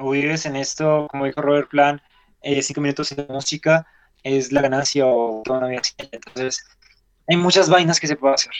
o 0.00 0.10
vives 0.10 0.44
en 0.44 0.56
esto, 0.56 1.06
como 1.08 1.26
dijo 1.26 1.40
Robert 1.40 1.70
Plan, 1.70 2.02
eh, 2.42 2.60
cinco 2.62 2.80
minutos 2.80 3.14
de 3.14 3.24
música 3.28 3.86
es 4.24 4.50
la 4.50 4.60
ganancia 4.60 5.06
o 5.06 5.44
vida. 5.44 5.82
Entonces, 6.10 6.64
hay 7.28 7.36
muchas 7.36 7.68
vainas 7.68 8.00
que 8.00 8.06
se 8.06 8.16
puede 8.16 8.34
hacer. 8.34 8.52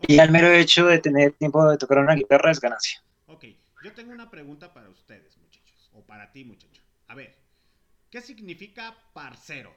Y 0.00 0.18
al 0.18 0.30
mero 0.30 0.50
hecho 0.50 0.86
de 0.86 0.98
tener 0.98 1.32
tiempo 1.32 1.68
de 1.68 1.78
tocar 1.78 1.98
una 1.98 2.14
guitarra 2.14 2.50
es 2.50 2.60
ganancia. 2.60 3.02
Ok, 3.26 3.44
yo 3.82 3.92
tengo 3.92 4.12
una 4.12 4.30
pregunta 4.30 4.72
para 4.72 4.90
ustedes, 4.90 5.36
muchachos, 5.38 5.90
o 5.94 6.02
para 6.02 6.30
ti, 6.32 6.44
muchacho. 6.44 6.82
A 7.08 7.14
ver, 7.14 7.36
¿Qué 8.14 8.20
significa 8.20 8.94
parcero? 9.12 9.74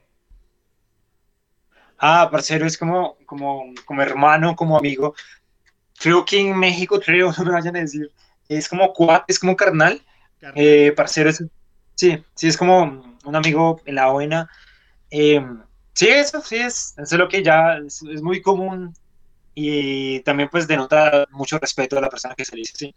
Ah, 1.98 2.28
parcero 2.30 2.68
es 2.68 2.78
como, 2.78 3.16
como, 3.26 3.74
como 3.84 4.00
hermano, 4.00 4.54
como 4.54 4.78
amigo. 4.78 5.16
Creo 5.98 6.24
que 6.24 6.38
en 6.38 6.56
México, 6.56 7.00
creo, 7.04 7.32
no 7.36 7.44
me 7.44 7.50
vayan 7.50 7.74
a 7.74 7.80
decir, 7.80 8.12
es 8.48 8.68
como 8.68 8.92
cuat, 8.92 9.24
es 9.26 9.40
como 9.40 9.56
carnal. 9.56 10.00
Carnal. 10.38 10.64
Eh, 10.64 10.92
parcero 10.92 11.30
es, 11.30 11.42
sí, 11.96 12.24
sí, 12.36 12.46
es 12.46 12.56
como 12.56 13.18
un 13.24 13.34
amigo 13.34 13.82
en 13.84 13.96
la 13.96 14.12
buena. 14.12 14.48
Eh, 15.10 15.44
sí, 15.98 16.08
eso 16.08 16.40
sí 16.40 16.56
es, 16.56 16.94
eso 16.96 17.14
es 17.16 17.18
lo 17.18 17.28
que 17.28 17.42
ya 17.42 17.78
es, 17.78 18.02
muy 18.22 18.40
común 18.40 18.94
y 19.54 20.20
también 20.20 20.48
pues 20.48 20.68
denota 20.68 21.26
mucho 21.30 21.58
respeto 21.58 21.98
a 21.98 22.00
la 22.00 22.08
persona 22.08 22.36
que 22.36 22.44
se 22.44 22.54
dice, 22.54 22.72
sí. 22.76 22.94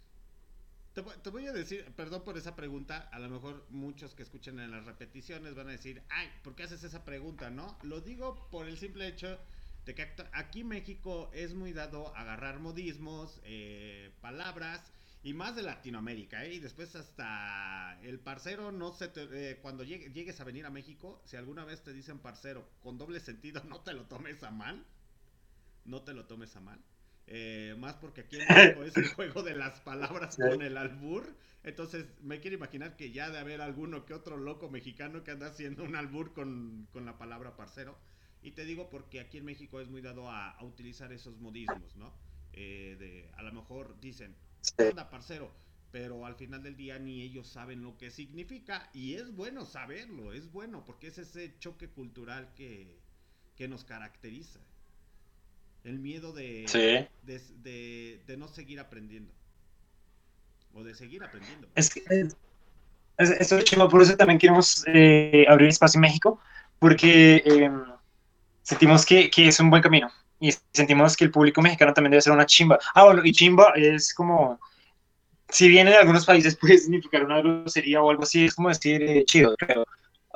Te, 0.94 1.02
te 1.02 1.30
voy 1.30 1.46
a 1.46 1.52
decir, 1.52 1.90
perdón 1.96 2.22
por 2.22 2.36
esa 2.36 2.54
pregunta, 2.54 3.08
a 3.10 3.18
lo 3.18 3.28
mejor 3.28 3.66
muchos 3.70 4.14
que 4.14 4.22
escuchen 4.22 4.60
en 4.60 4.70
las 4.70 4.84
repeticiones 4.84 5.56
van 5.56 5.68
a 5.68 5.72
decir, 5.72 6.02
ay, 6.10 6.30
¿por 6.44 6.54
qué 6.54 6.62
haces 6.62 6.84
esa 6.84 7.04
pregunta? 7.04 7.50
No, 7.50 7.76
lo 7.82 8.00
digo 8.00 8.48
por 8.50 8.68
el 8.68 8.78
simple 8.78 9.08
hecho 9.08 9.38
de 9.84 9.96
que 9.96 10.08
aquí 10.32 10.62
México 10.62 11.28
es 11.32 11.54
muy 11.54 11.72
dado 11.72 12.14
a 12.14 12.20
agarrar 12.20 12.60
modismos, 12.60 13.40
eh, 13.42 14.12
palabras, 14.20 14.92
y 15.24 15.34
más 15.34 15.54
de 15.54 15.62
Latinoamérica, 15.62 16.44
¿eh? 16.44 16.54
Y 16.54 16.58
después 16.60 16.94
hasta 16.96 17.98
el 18.02 18.18
parcero, 18.18 18.72
no 18.72 18.92
se 18.92 19.08
te, 19.08 19.52
eh, 19.52 19.58
cuando 19.60 19.84
llegue- 19.84 20.12
llegues 20.12 20.40
a 20.40 20.44
venir 20.44 20.66
a 20.66 20.70
México, 20.70 21.22
si 21.24 21.36
alguna 21.36 21.64
vez 21.64 21.82
te 21.82 21.92
dicen 21.92 22.18
parcero 22.18 22.68
con 22.80 22.98
doble 22.98 23.20
sentido, 23.20 23.62
no 23.68 23.80
te 23.82 23.92
lo 23.94 24.06
tomes 24.06 24.42
a 24.42 24.50
mal, 24.50 24.84
no 25.84 26.02
te 26.02 26.14
lo 26.14 26.26
tomes 26.26 26.54
a 26.56 26.60
mal. 26.60 26.80
Eh, 27.28 27.76
más 27.78 27.94
porque 27.96 28.22
aquí 28.22 28.40
en 28.40 28.48
México 28.48 28.82
es 28.84 28.96
el 28.96 29.06
juego 29.14 29.42
de 29.42 29.54
las 29.54 29.80
palabras 29.80 30.36
con 30.36 30.60
el 30.62 30.76
albur. 30.76 31.36
Entonces 31.62 32.06
me 32.20 32.40
quiero 32.40 32.56
imaginar 32.56 32.96
que 32.96 33.12
ya 33.12 33.30
de 33.30 33.38
haber 33.38 33.60
alguno 33.60 34.04
que 34.04 34.14
otro 34.14 34.36
loco 34.36 34.68
mexicano 34.70 35.22
que 35.22 35.30
anda 35.30 35.46
haciendo 35.46 35.84
un 35.84 35.94
albur 35.94 36.32
con, 36.34 36.88
con 36.92 37.06
la 37.06 37.18
palabra 37.18 37.56
parcero. 37.56 37.96
Y 38.42 38.50
te 38.52 38.64
digo 38.64 38.90
porque 38.90 39.20
aquí 39.20 39.38
en 39.38 39.44
México 39.44 39.80
es 39.80 39.88
muy 39.88 40.02
dado 40.02 40.28
a, 40.28 40.60
utilizar 40.64 41.12
esos 41.12 41.38
modismos, 41.38 41.94
¿no? 41.96 42.12
Eh, 42.52 43.30
a 43.34 43.42
lo 43.42 43.52
mejor 43.52 44.00
dicen, 44.00 44.34
Sí. 44.62 44.84
parcero, 45.10 45.50
pero 45.90 46.24
al 46.24 46.36
final 46.36 46.62
del 46.62 46.76
día 46.76 46.98
ni 46.98 47.22
ellos 47.22 47.48
saben 47.48 47.82
lo 47.82 47.98
que 47.98 48.10
significa. 48.10 48.88
Y 48.94 49.14
es 49.14 49.34
bueno 49.34 49.64
saberlo, 49.66 50.32
es 50.32 50.50
bueno, 50.52 50.84
porque 50.84 51.08
es 51.08 51.18
ese 51.18 51.58
choque 51.58 51.88
cultural 51.88 52.48
que, 52.54 52.96
que 53.56 53.68
nos 53.68 53.84
caracteriza. 53.84 54.60
El 55.84 55.98
miedo 55.98 56.32
de, 56.32 56.64
Sí. 56.68 56.78
de, 57.26 57.40
de- 57.62 58.22
de 58.26 58.36
no 58.36 58.48
seguir 58.48 58.78
aprendiendo. 58.80 59.32
O 60.74 60.82
de 60.84 60.94
seguir 60.94 61.22
aprendiendo. 61.22 61.68
Es 61.74 61.90
que 61.90 62.02
es, 62.08 62.36
es- 63.18 63.52
es 63.52 63.64
chimba, 63.64 63.88
por 63.88 64.00
eso 64.02 64.16
también 64.16 64.38
queremos 64.38 64.84
eh, 64.86 65.44
abrir 65.48 65.68
espacio 65.68 65.98
en 65.98 66.02
México, 66.02 66.40
porque 66.78 67.42
eh, 67.44 67.70
sentimos 68.62 69.04
que, 69.04 69.28
que 69.28 69.48
es 69.48 69.60
un 69.60 69.70
buen 69.70 69.82
camino 69.82 70.10
y 70.48 70.52
sentimos 70.72 71.16
que 71.16 71.24
el 71.24 71.30
público 71.30 71.62
mexicano 71.62 71.94
también 71.94 72.12
debe 72.12 72.22
ser 72.22 72.32
una 72.34 72.46
chimba. 72.46 72.78
Ah, 72.94 73.04
bueno, 73.06 73.22
y 73.24 73.32
chimba 73.32 73.72
es 73.76 74.14
como, 74.14 74.60
si 75.48 75.68
bien 75.68 75.88
en 75.88 75.94
algunos 75.94 76.26
países 76.26 76.56
puede 76.60 76.78
significar 76.78 77.24
una 77.24 77.40
grosería 77.42 78.02
o 78.02 78.10
algo 78.10 78.24
así, 78.24 78.46
es 78.46 78.54
como 78.54 78.68
decir 78.70 79.02
eh, 79.02 79.24
chido, 79.26 79.56
creo. 79.56 79.84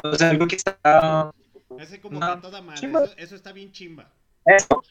O 0.03 0.15
sea, 0.17 0.31
algo 0.31 0.47
que 0.47 0.57
está... 0.57 1.33
Ese 1.77 2.01
como 2.01 2.21
No, 2.21 2.27
que 2.37 2.37
toda 2.37 2.61
madre. 2.61 2.81
chimba. 2.81 3.05
Eso, 3.05 3.17
eso 3.17 3.35
está 3.37 3.53
bien 3.53 3.73
chimba. 3.73 4.13
Eso, 4.47 4.83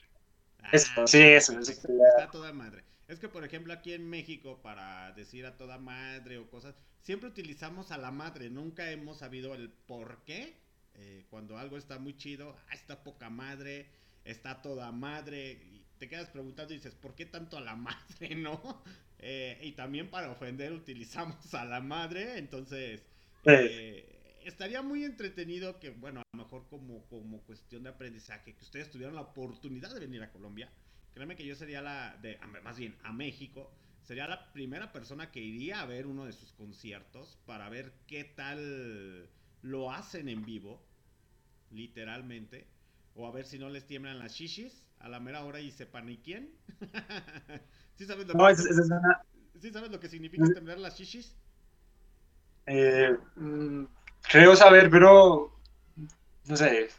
Ah, 0.64 0.72
eso, 0.72 1.08
sí, 1.08 1.22
eso. 1.22 1.54
eso. 1.60 1.72
Está 2.04 2.32
toda 2.32 2.54
madre. 2.54 2.84
Es 3.08 3.20
que, 3.20 3.30
por 3.30 3.44
ejemplo, 3.44 3.74
aquí 3.74 3.94
en 3.94 4.10
México, 4.10 4.62
para 4.62 5.12
decir 5.14 5.46
a 5.46 5.58
toda 5.58 5.78
madre 5.78 6.38
o 6.40 6.50
cosas, 6.50 6.76
siempre 7.02 7.30
utilizamos 7.30 7.92
a 7.92 7.98
la 7.98 8.12
madre. 8.12 8.50
Nunca 8.50 8.92
hemos 8.92 9.20
sabido 9.20 9.54
el 9.54 9.72
por 9.72 10.24
qué. 10.26 10.64
eh, 10.98 11.26
cuando 11.30 11.58
algo 11.58 11.78
está 11.78 12.00
muy 12.00 12.16
chido, 12.18 12.56
ah, 12.70 12.74
está 12.74 13.04
poca 13.04 13.30
madre, 13.30 13.92
está 14.26 14.62
toda 14.62 14.92
madre. 14.92 15.52
Y 15.72 15.86
te 15.98 16.10
quedas 16.10 16.30
preguntando 16.30 16.74
y 16.74 16.78
dices, 16.78 16.96
¿por 16.96 17.16
qué 17.16 17.26
tanto 17.26 17.58
a 17.58 17.62
la 17.62 17.76
madre, 17.76 18.36
no? 18.36 18.84
Eh, 19.20 19.60
y 19.64 19.72
también 19.72 20.10
para 20.10 20.30
ofender 20.30 20.74
utilizamos 20.74 21.54
a 21.54 21.64
la 21.66 21.80
madre. 21.80 22.38
Entonces, 22.38 23.06
eh, 23.46 24.40
estaría 24.44 24.82
muy 24.82 25.04
entretenido 25.04 25.80
que, 25.80 25.92
bueno, 25.92 26.22
a 26.22 26.38
lo 26.38 26.44
mejor 26.44 26.68
como, 26.68 27.06
como 27.08 27.42
cuestión 27.42 27.84
de 27.84 27.90
aprendizaje, 27.90 28.54
que 28.54 28.64
ustedes 28.64 28.92
tuvieran 28.92 29.16
la 29.16 29.22
oportunidad 29.22 29.94
de 29.94 30.02
venir 30.02 30.22
a 30.24 30.32
Colombia. 30.32 30.70
Créeme 31.14 31.36
que 31.36 31.46
yo 31.46 31.56
sería 31.56 31.82
la, 31.82 32.18
de, 32.22 32.38
más 32.62 32.78
bien 32.78 32.98
a 33.04 33.14
México, 33.14 33.72
sería 34.04 34.28
la 34.28 34.52
primera 34.52 34.92
persona 34.92 35.32
que 35.32 35.40
iría 35.40 35.82
a 35.82 35.86
ver 35.86 36.06
uno 36.06 36.26
de 36.26 36.34
sus 36.34 36.52
conciertos 36.52 37.40
para 37.46 37.70
ver 37.70 37.94
qué 38.06 38.24
tal 38.26 39.30
lo 39.62 39.92
hacen 39.92 40.30
en 40.30 40.46
vivo, 40.46 40.86
literalmente, 41.72 42.68
o 43.16 43.28
a 43.28 43.32
ver 43.32 43.46
si 43.46 43.60
no 43.60 43.70
les 43.70 43.86
tiemblan 43.88 44.20
las 44.20 44.34
shishis 44.34 44.84
a 45.00 45.10
la 45.10 45.20
mera 45.20 45.44
hora 45.46 45.60
y 45.62 45.72
se 45.72 45.86
paniquen. 45.86 46.54
¿Sí 47.96 48.06
sabes 48.06 48.28
lo 48.28 48.38
No, 48.38 48.48
que, 48.48 48.50
es 48.50 48.60
una... 48.60 49.22
¿sí 49.60 49.72
sabes 49.72 49.92
lo 49.92 50.00
que 50.00 50.08
significa 50.10 50.52
temblar 50.54 50.78
las 50.80 50.98
shishis? 51.00 51.36
eh, 52.66 53.16
mm, 53.36 53.84
creo 54.30 54.56
saber, 54.56 54.90
pero... 54.90 55.52
No 56.46 56.58
sé, 56.58 56.90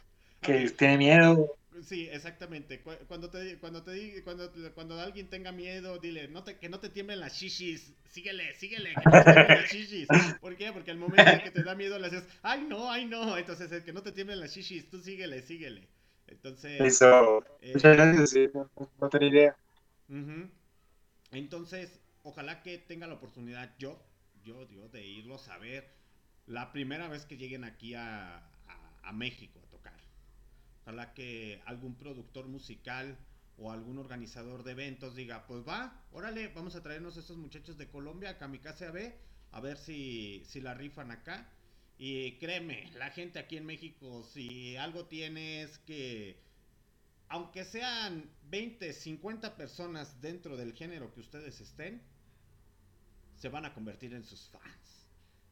que 0.41 0.69
tiene 0.71 0.97
miedo. 0.97 1.47
Sí, 1.83 2.07
exactamente. 2.09 2.81
Cu- 2.81 3.05
Cuando 3.07 3.29
te, 3.29 3.59
cuando 3.59 3.83
te 3.83 4.23
cuando, 4.23 4.51
cuando 4.73 4.99
alguien 4.99 5.29
tenga 5.29 5.51
miedo, 5.51 5.99
dile, 5.99 6.27
no 6.27 6.43
te, 6.43 6.57
que 6.57 6.69
no 6.69 6.79
te 6.79 6.89
tiemblen 6.89 7.19
las 7.19 7.33
shishis. 7.39 7.93
Síguele, 8.09 8.53
síguele, 8.55 8.97
que 8.97 9.05
no 9.07 9.15
te 9.15 9.25
tiemblen 9.27 9.53
las 9.53 9.69
shishis. 9.71 10.09
¿Por 10.39 10.55
qué? 10.57 10.71
Porque 10.73 10.91
al 10.91 10.97
momento 10.97 11.33
en 11.33 11.41
que 11.41 11.51
te 11.51 11.63
da 11.63 11.75
miedo 11.75 11.99
le 11.99 12.07
haces, 12.07 12.23
ay 12.41 12.63
no, 12.67 12.89
ay 12.91 13.05
no. 13.05 13.37
Entonces, 13.37 13.83
que 13.83 13.93
no 13.93 14.01
te 14.01 14.11
tiemblen 14.11 14.39
las 14.39 14.53
shishis, 14.55 14.89
tú 14.89 14.99
síguele, 15.01 15.41
síguele. 15.43 15.87
Entonces, 16.27 17.03
Eso. 17.03 17.43
eh, 17.61 17.73
Muchas 17.73 17.95
gracias, 17.95 18.29
sí, 18.31 18.49
no, 18.53 18.67
no 18.99 19.09
tenía 19.09 19.29
idea. 19.29 19.57
Entonces, 21.31 21.99
ojalá 22.23 22.63
que 22.63 22.77
tenga 22.77 23.07
la 23.07 23.15
oportunidad 23.15 23.75
yo, 23.77 24.01
yo, 24.43 24.67
yo, 24.69 24.89
de 24.89 25.05
irlos 25.05 25.47
a 25.49 25.57
ver 25.57 25.93
la 26.45 26.71
primera 26.71 27.07
vez 27.09 27.25
que 27.25 27.37
lleguen 27.37 27.63
aquí 27.63 27.93
a, 27.95 28.37
a- 28.67 28.99
a 29.03 29.13
México 29.13 29.59
a 29.63 29.69
tocar. 29.69 29.99
Ojalá 30.83 31.13
que 31.13 31.61
algún 31.65 31.95
productor 31.97 32.47
musical 32.47 33.17
o 33.57 33.71
algún 33.71 33.97
organizador 33.99 34.63
de 34.63 34.71
eventos 34.73 35.15
diga, 35.15 35.47
pues 35.47 35.67
va, 35.67 36.05
órale, 36.11 36.49
vamos 36.49 36.75
a 36.75 36.83
traernos 36.83 37.17
a 37.17 37.21
estos 37.21 37.37
muchachos 37.37 37.77
de 37.77 37.89
Colombia, 37.89 38.31
a 38.31 38.37
Kamikaze 38.37 38.87
AB, 38.87 39.15
a 39.51 39.61
ver 39.61 39.77
si, 39.77 40.43
si 40.45 40.61
la 40.61 40.73
rifan 40.73 41.11
acá. 41.11 41.49
Y 41.97 42.33
créeme, 42.33 42.91
la 42.95 43.09
gente 43.09 43.39
aquí 43.39 43.57
en 43.57 43.65
México, 43.65 44.23
si 44.23 44.75
algo 44.77 45.05
tiene 45.05 45.63
es 45.63 45.79
que 45.79 46.39
aunque 47.29 47.65
sean 47.65 48.29
20, 48.49 48.93
50 48.93 49.57
personas 49.57 50.21
dentro 50.21 50.55
del 50.55 50.73
género 50.73 51.13
que 51.13 51.19
ustedes 51.19 51.59
estén, 51.59 52.01
se 53.35 53.49
van 53.49 53.65
a 53.65 53.73
convertir 53.73 54.13
en 54.13 54.23
sus 54.23 54.47
fans. 54.49 55.07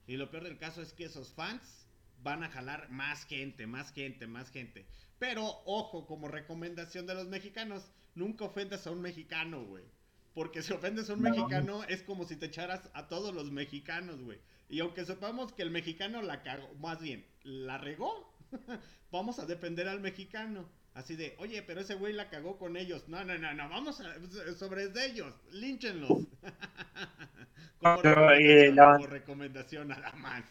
Y 0.08 0.18
lo 0.18 0.30
peor 0.30 0.44
del 0.44 0.58
caso 0.58 0.82
es 0.82 0.94
que 0.94 1.06
esos 1.06 1.34
fans 1.34 1.88
van 2.24 2.44
a 2.44 2.50
jalar 2.50 2.90
más 2.92 3.26
gente, 3.26 3.68
más 3.68 3.92
gente, 3.92 4.26
más 4.28 4.50
gente. 4.52 4.86
Pero 5.20 5.44
ojo, 5.66 6.06
como 6.06 6.28
recomendación 6.28 7.06
de 7.08 7.16
los 7.16 7.28
mexicanos, 7.28 7.92
nunca 8.14 8.46
ofendas 8.46 8.88
a 8.88 8.92
un 8.92 9.02
mexicano, 9.02 9.66
güey. 9.66 9.84
Porque 10.34 10.62
si 10.62 10.74
ofendes 10.74 11.10
a 11.10 11.14
un 11.14 11.24
No. 11.24 11.30
mexicano 11.30 11.84
es 11.86 12.04
como 12.04 12.26
si 12.26 12.36
te 12.36 12.48
echaras 12.48 12.90
a 12.94 13.08
todos 13.08 13.34
los 13.34 13.52
mexicanos, 13.52 14.22
güey. 14.22 14.40
Y 14.70 14.80
aunque 14.80 15.06
sepamos 15.06 15.54
que 15.54 15.62
el 15.62 15.70
mexicano 15.72 16.22
la 16.22 16.42
cagó, 16.44 16.74
más 16.76 17.00
bien, 17.00 17.26
la 17.44 17.78
regó, 17.78 18.34
vamos 19.12 19.40
a 19.40 19.46
defender 19.46 19.88
al 19.88 20.00
mexicano. 20.00 20.68
Así 20.94 21.16
de, 21.18 21.36
oye, 21.40 21.62
pero 21.62 21.82
ese 21.82 21.96
güey 21.96 22.14
la 22.14 22.30
cagó 22.30 22.58
con 22.58 22.78
ellos. 22.78 23.08
No, 23.10 23.24
no, 23.26 23.38
no, 23.38 23.54
no, 23.54 23.68
vamos 23.70 24.00
a, 24.02 24.16
sobre 24.58 24.88
de 24.88 25.06
ellos, 25.06 25.34
línchenlos. 25.52 26.10
como, 27.80 28.00
eh, 28.32 28.72
recomendación, 28.72 28.76
la- 28.76 28.94
como 28.96 29.08
recomendación 29.08 29.88
nada 29.90 30.12
más. 30.14 30.44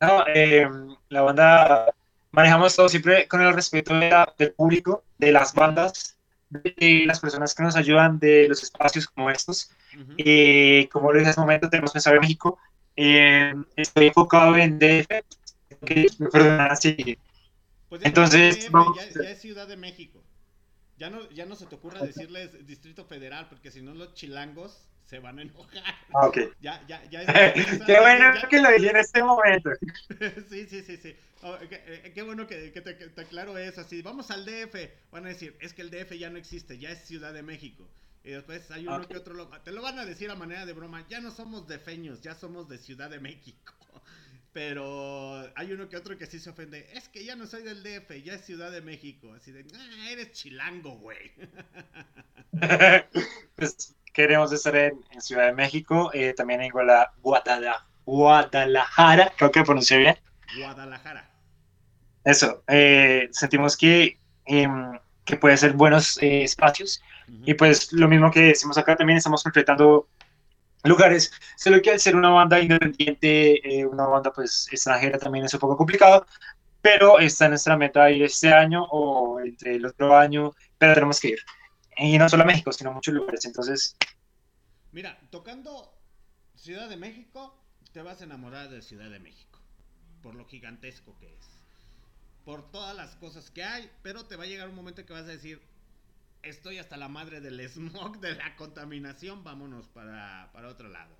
No, 0.00 0.24
eh, 0.28 0.68
la 1.08 1.22
banda 1.22 1.86
manejamos 2.32 2.76
todo 2.76 2.88
siempre 2.88 3.26
con 3.26 3.40
el 3.40 3.54
respeto 3.54 3.94
de 3.98 4.10
la- 4.10 4.34
del 4.38 4.52
público, 4.52 5.04
de 5.16 5.32
las 5.32 5.54
bandas, 5.54 6.17
de 6.50 7.04
las 7.06 7.20
personas 7.20 7.54
que 7.54 7.62
nos 7.62 7.76
ayudan, 7.76 8.18
de 8.18 8.48
los 8.48 8.62
espacios 8.62 9.06
como 9.06 9.30
estos. 9.30 9.70
Y 10.16 10.86
como 10.88 11.12
lo 11.12 11.18
dije 11.18 11.30
hace 11.30 11.40
un 11.40 11.46
momento, 11.46 11.68
tenemos 11.68 11.92
pensado 11.92 12.16
en 12.16 12.22
México. 12.22 12.58
Eh, 12.96 13.54
estoy 13.76 14.08
enfocado 14.08 14.56
en 14.56 14.78
DF, 14.78 15.24
que 15.84 16.06
Pues 17.88 18.04
Entonces, 18.04 18.40
no 18.40 18.48
es 18.48 18.56
DF, 18.56 18.70
vamos- 18.70 18.96
ya, 18.96 19.22
ya 19.22 19.30
es 19.30 19.40
Ciudad 19.40 19.68
de 19.68 19.76
México. 19.76 20.22
Ya 20.98 21.10
no, 21.10 21.30
ya 21.30 21.46
no 21.46 21.54
se 21.54 21.66
te 21.66 21.76
ocurra 21.76 22.02
decirles 22.02 22.66
Distrito 22.66 23.04
Federal, 23.04 23.48
porque 23.48 23.70
si 23.70 23.82
no 23.82 23.94
los 23.94 24.14
chilangos 24.14 24.88
se 25.08 25.18
van 25.20 25.38
a 25.38 25.42
enojar. 25.42 25.94
Ah, 26.12 26.26
ok. 26.28 26.38
Ya, 26.60 26.82
ya, 26.86 27.02
ya. 27.10 27.24
Qué 27.86 28.00
bueno 28.00 28.34
ya- 28.34 28.48
que 28.48 28.60
lo 28.60 28.70
dije 28.70 28.90
en 28.90 28.96
este 28.96 29.22
momento. 29.22 29.70
sí, 30.50 30.66
sí, 30.68 30.82
sí, 30.82 30.96
sí. 30.96 31.16
Oh, 31.42 31.56
qué, 31.68 31.82
eh, 31.86 32.12
qué 32.14 32.22
bueno 32.22 32.46
que, 32.46 32.72
que 32.72 32.80
te, 32.80 32.96
que 32.96 33.06
te 33.08 33.20
aclaro 33.22 33.56
eso. 33.58 33.80
Así, 33.80 34.02
vamos 34.02 34.30
al 34.30 34.44
DF. 34.44 34.74
Van 35.10 35.24
a 35.24 35.28
decir, 35.28 35.56
es 35.60 35.72
que 35.72 35.82
el 35.82 35.90
DF 35.90 36.12
ya 36.18 36.30
no 36.30 36.38
existe, 36.38 36.78
ya 36.78 36.90
es 36.90 37.04
Ciudad 37.06 37.32
de 37.32 37.42
México. 37.42 37.88
Y 38.24 38.30
después 38.32 38.70
hay 38.70 38.86
uno 38.86 39.06
que 39.08 39.16
otro 39.16 39.34
lo- 39.34 39.48
Te 39.62 39.72
lo 39.72 39.80
van 39.82 39.98
a 39.98 40.04
decir 40.04 40.30
a 40.30 40.34
manera 40.34 40.66
de 40.66 40.72
broma. 40.72 41.06
Ya 41.08 41.20
no 41.20 41.30
somos 41.30 41.66
defeños, 41.68 42.20
ya 42.22 42.34
somos 42.34 42.68
de 42.68 42.78
Ciudad 42.78 43.08
de 43.08 43.20
México. 43.20 43.74
Pero 44.52 45.48
hay 45.54 45.72
uno 45.72 45.88
que 45.88 45.96
otro 45.96 46.18
que 46.18 46.26
sí 46.26 46.40
se 46.40 46.50
ofende. 46.50 46.88
Es 46.94 47.08
que 47.08 47.24
ya 47.24 47.36
no 47.36 47.46
soy 47.46 47.62
del 47.62 47.82
DF, 47.82 48.22
ya 48.24 48.34
es 48.34 48.44
Ciudad 48.44 48.72
de 48.72 48.80
México. 48.80 49.32
Así 49.34 49.52
de, 49.52 49.64
ah, 49.74 50.10
eres 50.10 50.32
chilango, 50.32 50.96
güey. 50.98 51.32
pues 53.54 53.94
queremos 54.18 54.50
estar 54.50 54.74
en, 54.74 54.98
Ciudad 55.20 55.46
de 55.46 55.52
México, 55.52 56.10
eh, 56.12 56.34
también 56.36 56.60
en 56.60 56.72
Guadalajara, 56.72 57.86
Guadalajara, 58.04 59.32
creo 59.36 59.52
que 59.52 59.62
pronuncié 59.62 59.98
bien. 59.98 60.16
Guadalajara. 60.56 61.30
Eso, 62.24 62.64
eh, 62.66 63.28
sentimos 63.30 63.76
que, 63.76 64.18
em, 64.44 64.98
que 65.24 65.36
puede 65.36 65.56
ser 65.56 65.74
buenos 65.74 66.20
eh, 66.20 66.42
espacios. 66.42 67.00
Y 67.44 67.54
pues 67.54 67.92
lo 67.92 68.08
mismo 68.08 68.32
que 68.32 68.40
decimos 68.40 68.76
acá, 68.76 68.96
también 68.96 69.18
estamos 69.18 69.44
concretando 69.44 70.08
lugares, 70.82 71.30
solo 71.56 71.80
que 71.80 71.92
al 71.92 72.00
ser 72.00 72.16
una 72.16 72.30
banda 72.30 72.58
independiente, 72.58 73.86
una 73.86 74.06
banda 74.06 74.32
pues 74.32 74.66
extranjera 74.72 75.18
también 75.18 75.44
es 75.44 75.54
un 75.54 75.60
poco 75.60 75.76
complicado, 75.76 76.26
pero 76.82 77.20
está 77.20 77.44
en 77.44 77.52
nuestra 77.52 77.76
meta 77.76 78.10
ir 78.10 78.24
este 78.24 78.52
año 78.52 78.82
o 78.90 79.38
entre 79.38 79.76
el 79.76 79.86
otro 79.86 80.16
año, 80.16 80.54
pero 80.76 80.94
tenemos 80.94 81.20
que 81.20 81.28
ir. 81.28 81.38
Y 81.98 82.16
no 82.16 82.28
solo 82.28 82.44
México, 82.44 82.72
sino 82.72 82.92
muchos 82.92 83.14
lugares. 83.14 83.44
Entonces. 83.44 83.96
Mira, 84.92 85.18
tocando 85.30 85.92
Ciudad 86.54 86.88
de 86.88 86.96
México, 86.96 87.56
te 87.92 88.02
vas 88.02 88.20
a 88.20 88.24
enamorar 88.24 88.68
de 88.68 88.82
Ciudad 88.82 89.10
de 89.10 89.18
México. 89.18 89.60
Por 90.22 90.34
lo 90.34 90.46
gigantesco 90.46 91.16
que 91.18 91.34
es. 91.34 91.46
Por 92.44 92.70
todas 92.70 92.96
las 92.96 93.16
cosas 93.16 93.50
que 93.50 93.64
hay. 93.64 93.90
Pero 94.02 94.26
te 94.26 94.36
va 94.36 94.44
a 94.44 94.46
llegar 94.46 94.68
un 94.68 94.76
momento 94.76 95.04
que 95.04 95.12
vas 95.12 95.22
a 95.22 95.26
decir. 95.26 95.60
Estoy 96.42 96.78
hasta 96.78 96.96
la 96.96 97.08
madre 97.08 97.40
del 97.40 97.60
smog, 97.68 98.20
de 98.20 98.36
la 98.36 98.54
contaminación. 98.56 99.42
Vámonos 99.42 99.88
para, 99.88 100.50
para 100.52 100.68
otro 100.68 100.88
lado. 100.88 101.16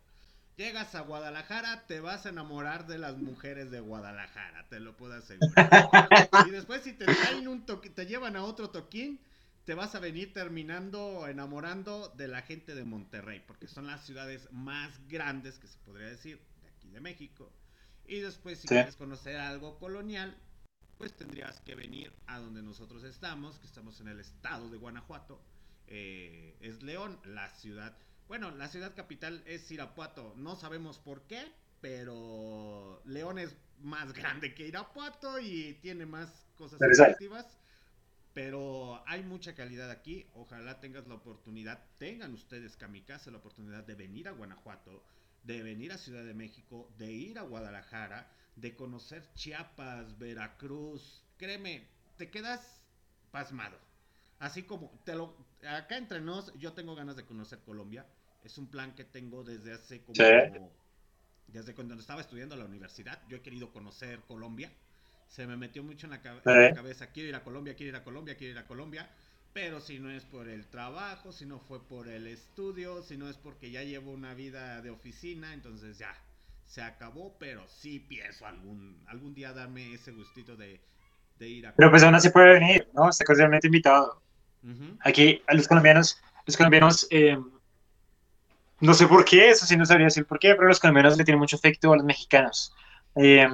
Llegas 0.59 0.97
a 0.97 1.03
Guadalajara, 1.03 1.87
te 1.87 2.01
vas 2.01 2.27
a 2.27 2.31
enamorar 2.31 2.89
de 2.89 2.99
las 2.99 3.17
mujeres 3.17 3.71
de 3.71 3.79
Guadalajara, 3.79 4.67
te 4.69 4.81
lo 4.81 4.97
puedo 4.97 5.15
asegurar. 5.15 5.89
y 6.49 6.51
después 6.51 6.83
si 6.83 6.95
te 6.95 7.05
traen 7.05 7.47
un 7.47 7.65
toque, 7.65 7.91
te 7.91 8.07
llevan 8.07 8.35
a 8.35 8.43
otro 8.43 8.71
toquín, 8.71 9.21
te 9.69 9.75
vas 9.75 9.95
a 9.95 10.01
venir 10.01 10.33
terminando 10.33 11.29
enamorando 11.29 12.09
de 12.17 12.27
la 12.27 12.41
gente 12.41 12.75
de 12.75 12.85
Monterrey, 12.85 13.45
porque 13.47 13.69
son 13.69 13.87
las 13.87 14.03
ciudades 14.03 14.51
más 14.51 14.99
grandes 15.09 15.59
que 15.59 15.67
se 15.67 15.77
podría 15.81 16.07
decir 16.07 16.41
de 16.63 16.69
aquí 16.71 16.89
de 16.89 17.03
México. 17.03 17.53
Y 18.07 18.21
después, 18.21 18.61
si 18.61 18.67
quieres 18.67 18.97
conocer 18.97 19.37
algo 19.37 19.79
colonial, 19.79 20.35
pues 20.97 21.13
tendrías 21.13 21.61
que 21.61 21.75
venir 21.75 22.11
a 22.27 22.39
donde 22.39 22.63
nosotros 22.63 23.05
estamos, 23.05 23.59
que 23.59 23.67
estamos 23.67 24.01
en 24.01 24.09
el 24.09 24.21
estado 24.21 24.71
de 24.71 24.79
Guanajuato. 24.79 25.39
Eh, 25.87 26.57
es 26.63 26.83
León, 26.83 27.21
la 27.27 27.51
ciudad. 27.51 27.95
Bueno, 28.27 28.51
la 28.51 28.69
ciudad 28.69 28.95
capital 28.97 29.43
es 29.45 29.71
Irapuato. 29.71 30.33
No 30.39 30.57
sabemos 30.57 30.99
por 30.99 31.27
qué, 31.27 31.45
pero 31.83 33.03
León 33.05 33.39
es 33.39 33.55
más 33.83 34.15
grande 34.15 34.55
que 34.55 34.67
Irapuato 34.67 35.39
y 35.39 35.75
tiene 35.83 36.07
más 36.07 36.47
cosas 36.57 36.81
atractivas. 36.81 37.59
Pero 38.39 39.03
hay 39.09 39.25
mucha 39.25 39.57
calidad 39.57 39.91
aquí. 39.91 40.25
Ojalá 40.35 40.79
tengas 40.79 41.09
la 41.09 41.17
oportunidad, 41.17 41.83
tengan 41.99 42.33
ustedes 42.35 42.77
Kamikaze 42.77 43.33
la 43.33 43.39
oportunidad 43.39 43.83
de 43.83 43.97
venir 43.97 44.29
a 44.29 44.31
Guanajuato, 44.31 45.03
de 45.43 45.61
venir 45.65 45.91
a 45.91 45.99
Ciudad 45.99 46.23
de 46.23 46.35
México, 46.35 46.89
de 46.99 47.11
ir 47.11 47.41
a 47.41 47.43
Guadalajara, 47.43 48.31
de 48.55 48.77
conocer 48.77 49.25
Chiapas, 49.35 50.17
Veracruz. 50.21 51.25
Créeme, 51.37 51.89
te 52.17 52.31
quedas 52.31 52.81
pasmado. 53.33 53.77
Así 54.39 54.63
como 54.63 54.93
te 55.05 55.17
lo 55.17 55.35
acá 55.69 55.97
entre 55.97 56.21
nos, 56.21 56.57
yo 56.61 56.75
tengo 56.75 56.95
ganas 56.95 57.17
de 57.17 57.25
conocer 57.25 57.59
Colombia. 57.65 58.07
Es 58.45 58.57
un 58.57 58.69
plan 58.69 58.95
que 58.95 59.03
tengo 59.03 59.43
desde 59.43 59.73
hace 59.73 60.03
como, 60.03 60.71
desde 61.49 61.75
cuando 61.75 61.95
estaba 61.95 62.21
estudiando 62.21 62.55
en 62.55 62.61
la 62.61 62.67
universidad. 62.67 63.21
Yo 63.29 63.39
he 63.39 63.43
querido 63.43 63.73
conocer 63.73 64.21
Colombia 64.29 64.71
se 65.29 65.47
me 65.47 65.57
metió 65.57 65.83
mucho 65.83 66.07
en 66.07 66.13
la, 66.13 66.23
cabeza, 66.23 67.09
quiero 67.09 67.29
ir 67.29 67.35
a 67.35 67.45
Colombia, 67.45 67.75
quiero 67.75 67.91
ir 67.91 67.97
a 67.97 68.05
Colombia, 68.05 68.37
quiero 68.37 68.53
ir 68.53 68.59
a 68.59 68.67
Colombia, 68.67 69.09
pero 69.53 69.81
si 69.81 69.99
no 69.99 70.11
es 70.11 70.25
por 70.25 70.49
el 70.49 70.67
trabajo, 70.67 71.33
si 71.33 71.47
no 71.47 71.59
fue 71.61 71.87
por 71.87 72.09
el 72.09 72.27
estudio, 72.27 73.03
si 73.03 73.17
no 73.17 73.29
es 73.29 73.37
porque 73.37 73.71
ya 73.71 73.83
llevo 73.83 74.13
una 74.13 74.35
vida 74.35 74.81
de 74.81 74.91
oficina, 74.91 75.53
entonces 75.53 75.99
ya, 75.99 76.15
se 76.67 76.83
acabó, 76.83 77.37
pero 77.39 77.67
sí 77.69 77.99
pienso 77.99 78.47
algún, 78.47 79.03
algún 79.07 79.35
día 79.35 79.53
darme 79.53 79.95
ese 79.95 80.13
gustito 80.13 80.57
de, 80.57 80.81
ir 81.41 81.67
a... 81.67 81.75
Pero 81.75 81.91
pues 81.91 82.03
aún 82.03 82.15
así 82.15 82.31
puede 82.31 82.55
venir, 82.55 82.89
¿no? 82.95 83.09
Está 83.09 83.25
cordialmente 83.25 83.69
invitado. 83.69 84.21
Aquí 85.01 85.41
a 85.47 85.55
los 85.55 85.69
colombianos, 85.69 86.21
los 86.47 86.57
colombianos, 86.57 87.07
eh, 87.11 87.39
no 88.81 88.95
sé 88.95 89.07
por 89.07 89.25
qué, 89.25 89.51
eso 89.51 89.67
sí 89.67 89.77
no 89.77 89.87
sabría 89.87 90.07
decir 90.07 90.27
por 90.27 90.39
qué, 90.39 90.55
pero 90.55 90.69
los 90.69 90.81
colombianos 90.81 91.17
le 91.17 91.25
tienen 91.25 91.39
mucho 91.39 91.57
efecto 91.57 91.93
a 91.93 91.97
los 91.97 92.05
mexicanos. 92.05 92.75
Eh, 93.15 93.49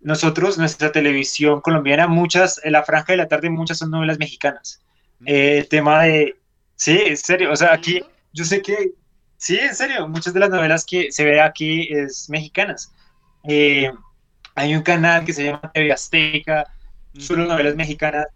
nosotros, 0.00 0.58
nuestra 0.58 0.92
televisión 0.92 1.60
colombiana, 1.60 2.06
muchas, 2.06 2.60
en 2.64 2.72
la 2.72 2.84
franja 2.84 3.12
de 3.12 3.16
la 3.18 3.28
tarde, 3.28 3.50
muchas 3.50 3.78
son 3.78 3.90
novelas 3.90 4.18
mexicanas. 4.18 4.80
Eh, 5.26 5.58
el 5.58 5.68
tema 5.68 6.04
de, 6.04 6.36
sí, 6.76 7.00
en 7.06 7.16
serio, 7.16 7.52
o 7.52 7.56
sea, 7.56 7.72
aquí, 7.72 8.02
yo 8.32 8.44
sé 8.44 8.62
que, 8.62 8.92
sí, 9.36 9.58
en 9.58 9.74
serio, 9.74 10.08
muchas 10.08 10.34
de 10.34 10.40
las 10.40 10.50
novelas 10.50 10.84
que 10.84 11.10
se 11.10 11.24
ve 11.24 11.40
aquí 11.40 11.88
es 11.90 12.30
mexicanas. 12.30 12.92
Eh, 13.48 13.90
hay 14.54 14.74
un 14.74 14.82
canal 14.82 15.24
que 15.24 15.32
se 15.32 15.44
llama 15.44 15.70
TV 15.72 15.92
Azteca, 15.92 16.66
solo 17.18 17.44
novelas 17.46 17.74
mexicanas. 17.74 18.26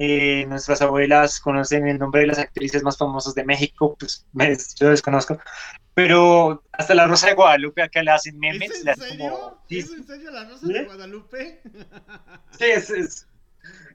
Eh, 0.00 0.46
nuestras 0.46 0.80
abuelas 0.80 1.40
conocen 1.40 1.88
el 1.88 1.98
nombre 1.98 2.20
de 2.20 2.28
las 2.28 2.38
actrices 2.38 2.84
más 2.84 2.96
famosas 2.96 3.34
de 3.34 3.44
México, 3.44 3.96
pues 3.98 4.24
yo 4.78 4.90
desconozco, 4.90 5.40
pero 5.92 6.62
hasta 6.70 6.94
la 6.94 7.08
Rosa 7.08 7.26
de 7.26 7.34
Guadalupe 7.34 7.82
acá 7.82 8.04
le 8.04 8.12
hacen 8.12 8.38
memes. 8.38 8.70
¿Es 8.70 8.86
en 8.86 8.94
serio? 8.94 9.58
¿Es 9.68 9.90
en 9.90 10.06
serio 10.06 10.30
la 10.30 10.44
Rosa 10.44 10.68
de 10.68 10.84
Guadalupe? 10.84 11.60
sí, 12.56 12.64
es, 12.64 12.90
es, 12.90 13.26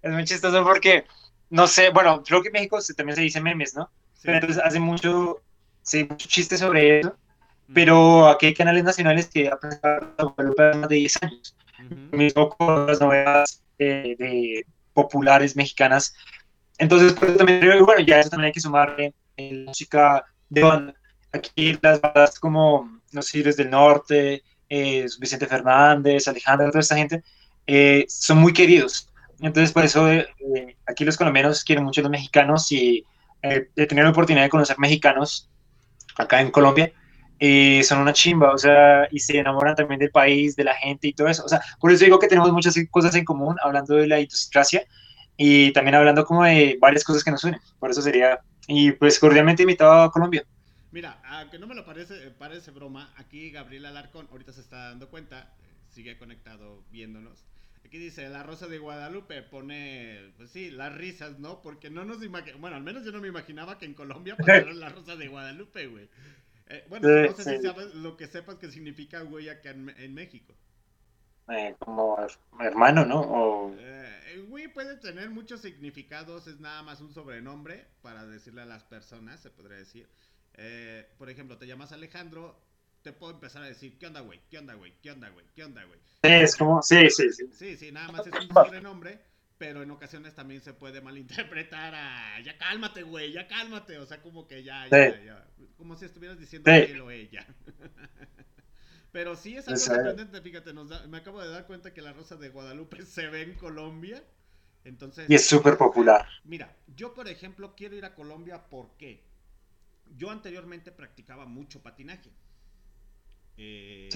muy 0.04 0.26
chistoso 0.26 0.62
porque, 0.66 1.06
no 1.50 1.68
sé, 1.68 1.90
bueno, 1.92 2.22
creo 2.22 2.42
que 2.42 2.50
en 2.50 2.54
México 2.54 2.80
también 2.98 3.16
se 3.16 3.22
dice 3.22 3.40
memes, 3.40 3.74
¿no? 3.74 3.90
Pero 4.22 4.36
entonces 4.36 4.62
hace 4.62 4.82
mucho, 4.82 5.42
sí, 5.84 6.04
mucho 6.04 6.28
chiste 6.28 6.58
sobre 6.58 7.00
eso. 7.00 7.16
Pero 7.74 8.28
aquí 8.28 8.48
hay 8.48 8.54
canales 8.54 8.84
nacionales 8.84 9.30
que 9.30 9.48
han 9.48 9.58
presentado 9.58 10.34
Guadalupe 10.36 10.64
hace 10.64 10.80
más 10.80 10.90
de 10.90 10.96
10 10.96 11.24
años. 11.24 11.56
Mismo 12.12 12.50
con 12.50 12.88
las 12.88 13.00
novelas 13.00 13.64
eh, 13.80 14.18
de 14.20 14.66
populares 14.94 15.56
mexicanas. 15.56 16.14
Entonces, 16.78 17.14
pues, 17.14 17.38
también, 17.38 17.84
bueno, 17.86 18.02
ya 18.02 18.20
eso 18.20 18.30
también 18.30 18.48
hay 18.48 18.54
que 18.54 18.60
sumarle 18.60 19.14
en 19.38 19.66
música 19.66 20.26
de 20.50 20.64
banda 20.64 20.94
aquí 21.34 21.78
las 21.82 22.00
bandas 22.00 22.40
como 22.40 23.00
Los 23.12 23.28
Tigres 23.28 23.58
del 23.58 23.70
Norte, 23.70 24.44
eh, 24.70 25.06
Vicente 25.20 25.48
Fernández, 25.48 26.28
Alejandro, 26.28 26.70
toda 26.70 26.80
esta 26.80 26.96
gente, 26.96 27.24
eh, 27.68 28.06
son 28.08 28.38
muy 28.38 28.54
queridos. 28.54 29.10
Entonces, 29.40 29.74
por 29.74 29.84
eso 29.84 30.10
eh, 30.10 30.28
aquí 30.86 31.04
los 31.04 31.18
colombianos 31.18 31.64
quieren 31.64 31.84
mucho 31.84 32.02
a 32.02 32.04
los 32.04 32.12
mexicanos 32.12 32.72
y 32.72 33.04
de 33.42 33.88
tener 33.88 34.06
la 34.06 34.12
oportunidad 34.12 34.46
de 34.46 34.50
conocer 34.50 34.80
mexicanos 34.80 35.50
acá 36.16 36.40
en 36.40 36.50
Colombia, 36.50 36.94
son 37.84 38.00
una 38.00 38.14
chimba, 38.14 38.54
o 38.54 38.58
sea, 38.58 39.08
y 39.12 39.20
se 39.20 39.38
enamoran 39.40 39.76
también 39.76 40.00
del 40.00 40.12
país, 40.12 40.56
de 40.56 40.64
la 40.64 40.76
gente 40.76 41.08
y 41.08 41.14
todo 41.14 41.28
eso. 41.28 41.44
O 41.44 41.50
sea, 41.50 41.62
por 41.80 41.92
eso 41.92 42.06
digo 42.06 42.20
que 42.20 42.28
tenemos 42.28 42.52
muchas 42.52 42.76
cosas 42.90 43.16
en 43.16 43.26
común, 43.26 43.56
hablando 43.62 43.96
de 43.96 44.08
la 44.08 44.20
idiosincrasia 44.20 44.84
y 45.36 45.72
también 45.74 45.96
hablando 45.96 46.26
como 46.26 46.44
de 46.44 46.78
varias 46.80 47.04
cosas 47.04 47.24
que 47.24 47.32
nos 47.32 47.44
unen. 47.44 47.60
Por 47.80 47.92
eso 47.92 48.02
sería, 48.02 48.40
y 48.68 48.92
pues 48.94 49.20
cordialmente 49.20 49.64
invitado 49.64 50.04
a 50.04 50.12
Colombia. 50.12 50.46
Mira, 50.92 51.20
aunque 51.26 51.58
no 51.58 51.68
me 51.68 51.76
lo 51.76 51.86
parece, 51.86 52.32
parece 52.38 52.72
broma, 52.72 53.12
aquí 53.18 53.50
Gabriel 53.50 53.88
Alarcón 53.88 54.28
ahorita 54.32 54.54
se 54.54 54.62
está 54.62 54.90
dando 54.90 55.10
cuenta, 55.10 55.52
sigue 55.90 56.18
conectado 56.18 56.84
viéndonos. 56.92 57.44
Aquí 57.84 57.98
dice, 57.98 58.30
la 58.30 58.44
Rosa 58.44 58.68
de 58.68 58.78
Guadalupe 58.78 59.42
pone, 59.42 60.32
pues 60.38 60.52
sí, 60.52 60.72
las 60.72 60.94
risas, 60.96 61.40
¿no? 61.40 61.62
Porque 61.62 61.90
no 61.90 62.06
nos 62.06 62.24
imaginamos, 62.24 62.62
bueno, 62.62 62.78
al 62.78 62.84
menos 62.84 63.04
yo 63.04 63.12
no 63.12 63.20
me 63.20 63.28
imaginaba 63.28 63.78
que 63.78 63.86
en 63.86 63.94
Colombia 63.94 64.38
pasaron 64.38 64.80
la 64.80 64.90
Rosa 64.90 65.16
de 65.16 65.28
Guadalupe, 65.28 65.88
güey. 65.88 66.08
Eh, 66.68 66.86
bueno, 66.90 67.08
no 67.08 67.36
sé 67.36 67.58
si 67.58 67.64
sabes 67.64 67.94
lo 67.96 68.16
que 68.18 68.28
sepas 68.28 68.56
que 68.56 68.72
significa 68.72 69.22
güey 69.22 69.50
acá 69.50 69.72
en, 69.72 70.14
México. 70.14 70.54
Eh, 71.50 71.76
como 71.80 72.18
hermano, 72.60 73.06
¿no? 73.06 73.76
Eh, 73.78 74.14
güey 74.54 74.68
puede 74.68 74.98
tener 74.98 75.30
muchos 75.30 75.62
significados, 75.62 76.48
es 76.48 76.60
nada 76.60 76.84
más 76.84 77.02
un 77.02 77.14
sobrenombre 77.14 77.88
para 78.02 78.26
decirle 78.26 78.62
a 78.62 78.66
las 78.66 78.84
personas, 78.84 79.40
se 79.40 79.50
podría 79.50 79.78
decir. 79.78 80.08
Eh, 80.56 81.08
por 81.18 81.30
ejemplo, 81.30 81.58
te 81.58 81.66
llamas 81.66 81.92
Alejandro, 81.92 82.60
te 83.02 83.12
puedo 83.14 83.34
empezar 83.34 83.64
a 83.64 83.68
decir, 83.68 83.98
¿qué 83.98 84.08
onda, 84.08 84.22
güey? 84.22 84.40
¿Qué 84.50 84.60
onda, 84.60 84.76
güey? 84.76 84.94
¿Qué 85.02 85.12
onda, 85.12 85.30
güey? 85.30 85.46
¿Qué 85.56 85.64
onda, 85.64 85.84
güey? 85.84 86.00
Es 86.22 86.56
como, 86.56 86.82
sí, 86.82 87.10
sí, 87.10 87.32
sí. 87.32 87.50
Sí, 87.52 87.78
sí, 87.78 87.92
nada 87.92 88.12
más 88.12 88.28
es 88.28 88.34
un 88.34 88.54
sobrenombre, 88.54 89.20
pero 89.58 89.84
en 89.84 89.92
ocasiones 89.92 90.36
también 90.36 90.62
se 90.62 90.74
puede 90.74 91.02
malinterpretar 91.02 91.94
a, 91.96 92.40
ya 92.42 92.58
cálmate, 92.58 93.04
güey, 93.04 93.32
ya 93.32 93.48
cálmate, 93.48 93.98
o 93.98 94.06
sea, 94.06 94.22
como 94.22 94.48
que 94.48 94.64
ya, 94.64 94.88
ya, 94.90 95.24
ya, 95.24 95.48
como 95.78 95.96
si 95.96 96.06
estuvieras 96.06 96.40
diciendo 96.40 96.72
él 96.72 97.02
o 97.02 97.12
ella. 97.12 97.46
pero 99.12 99.36
sí 99.36 99.56
es 99.56 99.68
algo 99.68 99.80
sorprendente, 99.80 100.42
fíjate, 100.42 100.74
me 101.08 101.18
acabo 101.18 101.42
de 101.42 101.50
dar 101.50 101.66
cuenta 101.68 101.94
que 101.94 102.02
la 102.02 102.14
Rosa 102.14 102.36
de 102.36 102.50
Guadalupe 102.50 103.06
se 103.06 103.28
ve 103.28 103.44
en 103.44 103.54
Colombia. 103.56 104.24
Entonces, 104.86 105.30
y 105.30 105.36
es 105.36 105.46
súper 105.48 105.78
popular. 105.78 106.28
Mira, 106.44 106.76
yo 106.96 107.14
por 107.14 107.30
ejemplo 107.30 107.74
quiero 107.74 107.96
ir 107.96 108.04
a 108.04 108.16
Colombia, 108.16 108.68
¿por 108.68 108.98
qué? 108.98 109.24
yo 110.18 110.30
anteriormente 110.30 110.92
practicaba 110.92 111.46
mucho 111.46 111.82
patinaje. 111.82 112.32
Eh, 113.58 114.10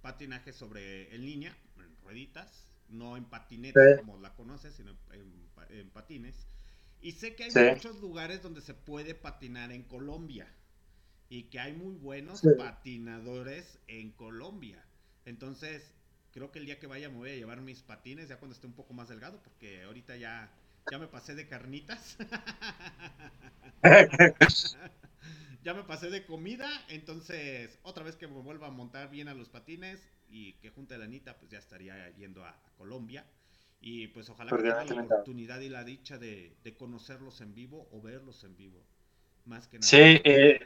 patinaje 0.00 0.52
sobre 0.52 1.14
en 1.14 1.24
línea, 1.24 1.56
rueditas, 2.02 2.69
no 2.90 3.16
en 3.16 3.24
patinetas 3.24 3.98
como 3.98 4.18
la 4.18 4.34
conoces, 4.34 4.74
sino 4.74 4.96
en, 5.70 5.90
patines. 5.90 6.46
Y 7.00 7.12
sé 7.12 7.34
que 7.34 7.44
hay 7.44 7.72
muchos 7.72 8.00
lugares 8.00 8.42
donde 8.42 8.60
se 8.60 8.74
puede 8.74 9.14
patinar 9.14 9.72
en 9.72 9.82
Colombia 9.82 10.46
y 11.28 11.44
que 11.44 11.60
hay 11.60 11.72
muy 11.72 11.94
buenos 11.94 12.42
patinadores 12.58 13.78
en 13.86 14.10
Colombia. 14.10 14.84
Entonces, 15.24 15.94
creo 16.32 16.50
que 16.50 16.58
el 16.58 16.66
día 16.66 16.78
que 16.78 16.86
vaya 16.86 17.08
me 17.08 17.16
voy 17.16 17.30
a 17.30 17.36
llevar 17.36 17.60
mis 17.60 17.82
patines 17.82 18.28
ya 18.28 18.38
cuando 18.38 18.54
esté 18.54 18.66
un 18.66 18.74
poco 18.74 18.92
más 18.92 19.08
delgado, 19.08 19.40
porque 19.42 19.82
ahorita 19.84 20.16
ya, 20.16 20.52
ya 20.90 20.98
me 20.98 21.06
pasé 21.06 21.34
de 21.34 21.48
carnitas. 21.48 22.18
ya 25.62 25.74
me 25.74 25.84
pasé 25.84 26.10
de 26.10 26.24
comida, 26.26 26.68
entonces 26.88 27.78
otra 27.82 28.04
vez 28.04 28.16
que 28.16 28.26
me 28.26 28.40
vuelva 28.40 28.68
a 28.68 28.70
montar 28.70 29.10
bien 29.10 29.28
a 29.28 29.34
los 29.34 29.48
patines 29.48 30.00
y 30.30 30.54
que 30.54 30.70
junte 30.70 30.96
la 30.96 31.04
anita, 31.04 31.36
pues 31.36 31.50
ya 31.50 31.58
estaría 31.58 32.10
yendo 32.10 32.44
a, 32.44 32.56
Colombia. 32.78 33.26
Y 33.82 34.08
pues 34.08 34.28
ojalá 34.30 34.50
que 34.50 34.62
tenga 34.62 34.84
la 34.84 35.02
oportunidad 35.02 35.60
y 35.60 35.68
la 35.68 35.84
dicha 35.84 36.18
de, 36.18 36.54
conocerlos 36.78 37.40
en 37.40 37.54
vivo 37.54 37.88
o 37.92 38.00
verlos 38.00 38.44
en 38.44 38.56
vivo. 38.56 38.82
Más 39.44 39.68
que 39.68 39.78
nada. 39.78 39.86
Sí, 39.86 40.20
eh, 40.24 40.60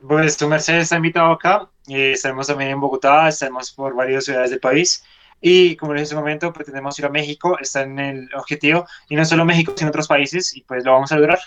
pues 0.00 0.36
tu 0.36 0.48
Mercedes 0.48 0.84
está 0.84 0.96
invitado 0.96 1.32
acá. 1.32 1.70
Eh, 1.88 2.12
estaremos 2.12 2.46
también 2.46 2.70
en 2.70 2.80
Bogotá, 2.80 3.28
estaremos 3.28 3.72
por 3.72 3.94
varias 3.94 4.24
ciudades 4.24 4.50
del 4.50 4.60
país. 4.60 5.04
Y 5.40 5.76
como 5.76 5.92
en 5.92 5.98
ese 5.98 6.14
momento 6.14 6.52
pretendemos 6.52 6.98
ir 6.98 7.06
a 7.06 7.10
México, 7.10 7.58
está 7.60 7.82
en 7.82 7.98
el 7.98 8.34
objetivo. 8.34 8.86
Y 9.08 9.16
no 9.16 9.24
solo 9.24 9.44
México, 9.44 9.74
sino 9.76 9.90
otros 9.90 10.08
países. 10.08 10.56
Y 10.56 10.62
pues 10.62 10.84
lo 10.84 10.92
vamos 10.92 11.10
a 11.12 11.16
lograr. 11.16 11.38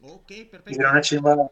Ok, 0.00 0.32
perfecto. 0.50 0.88
una 0.90 1.00
chimba. 1.00 1.50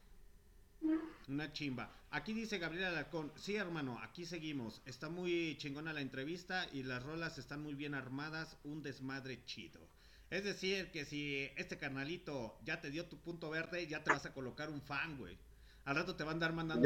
Una 1.28 1.52
chimba. 1.52 1.99
Aquí 2.12 2.32
dice 2.32 2.58
Gabriel 2.58 2.86
Alarcón, 2.86 3.30
sí 3.36 3.54
hermano, 3.54 4.00
aquí 4.02 4.26
seguimos. 4.26 4.82
Está 4.84 5.08
muy 5.08 5.56
chingona 5.58 5.92
la 5.92 6.00
entrevista 6.00 6.66
y 6.72 6.82
las 6.82 7.04
rolas 7.04 7.38
están 7.38 7.62
muy 7.62 7.74
bien 7.74 7.94
armadas, 7.94 8.56
un 8.64 8.82
desmadre 8.82 9.44
chido. 9.44 9.80
Es 10.28 10.42
decir, 10.42 10.90
que 10.90 11.04
si 11.04 11.48
este 11.56 11.78
carnalito 11.78 12.58
ya 12.64 12.80
te 12.80 12.90
dio 12.90 13.06
tu 13.06 13.20
punto 13.20 13.48
verde, 13.48 13.86
ya 13.86 14.02
te 14.02 14.10
vas 14.10 14.26
a 14.26 14.34
colocar 14.34 14.70
un 14.70 14.82
fan, 14.82 15.18
güey. 15.18 15.38
Al 15.84 15.96
rato 15.96 16.16
te 16.16 16.24
va 16.24 16.30
a 16.30 16.34
andar 16.34 16.52
mandando. 16.52 16.82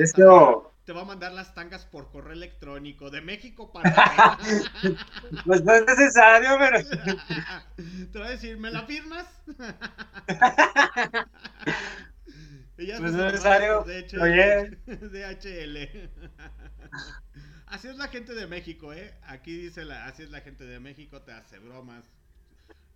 te 0.85 0.93
va 0.93 1.01
a 1.01 1.05
mandar 1.05 1.33
las 1.33 1.55
tangas 1.55 1.87
por 1.87 2.11
correo 2.11 2.35
electrónico 2.35 3.11
de 3.11 3.23
México 3.23 3.73
para. 3.73 4.39
pues 5.47 5.65
no 5.65 5.73
es 5.73 5.87
necesario, 5.87 6.51
pero. 6.59 6.79
te 8.13 8.19
va 8.19 8.27
a 8.27 8.31
decir, 8.31 8.59
¿me 8.59 8.71
la 8.71 8.85
firmas? 8.85 9.27
pues 12.77 12.89
no 13.01 13.09
es 13.09 13.33
necesario. 13.33 13.81
Oye. 14.21 14.79
DHL. 14.87 16.11
Así 17.67 17.89
es 17.89 17.97
la 17.97 18.09
gente 18.09 18.35
de 18.35 18.47
México, 18.47 18.93
¿eh? 18.93 19.15
Aquí 19.23 19.57
dice, 19.57 19.85
la, 19.85 20.07
así 20.07 20.23
es 20.23 20.31
la 20.31 20.43
gente 20.43 20.65
de 20.65 20.79
México, 20.79 21.23
te 21.23 21.33
hace 21.33 21.59
bromas. 21.59 22.05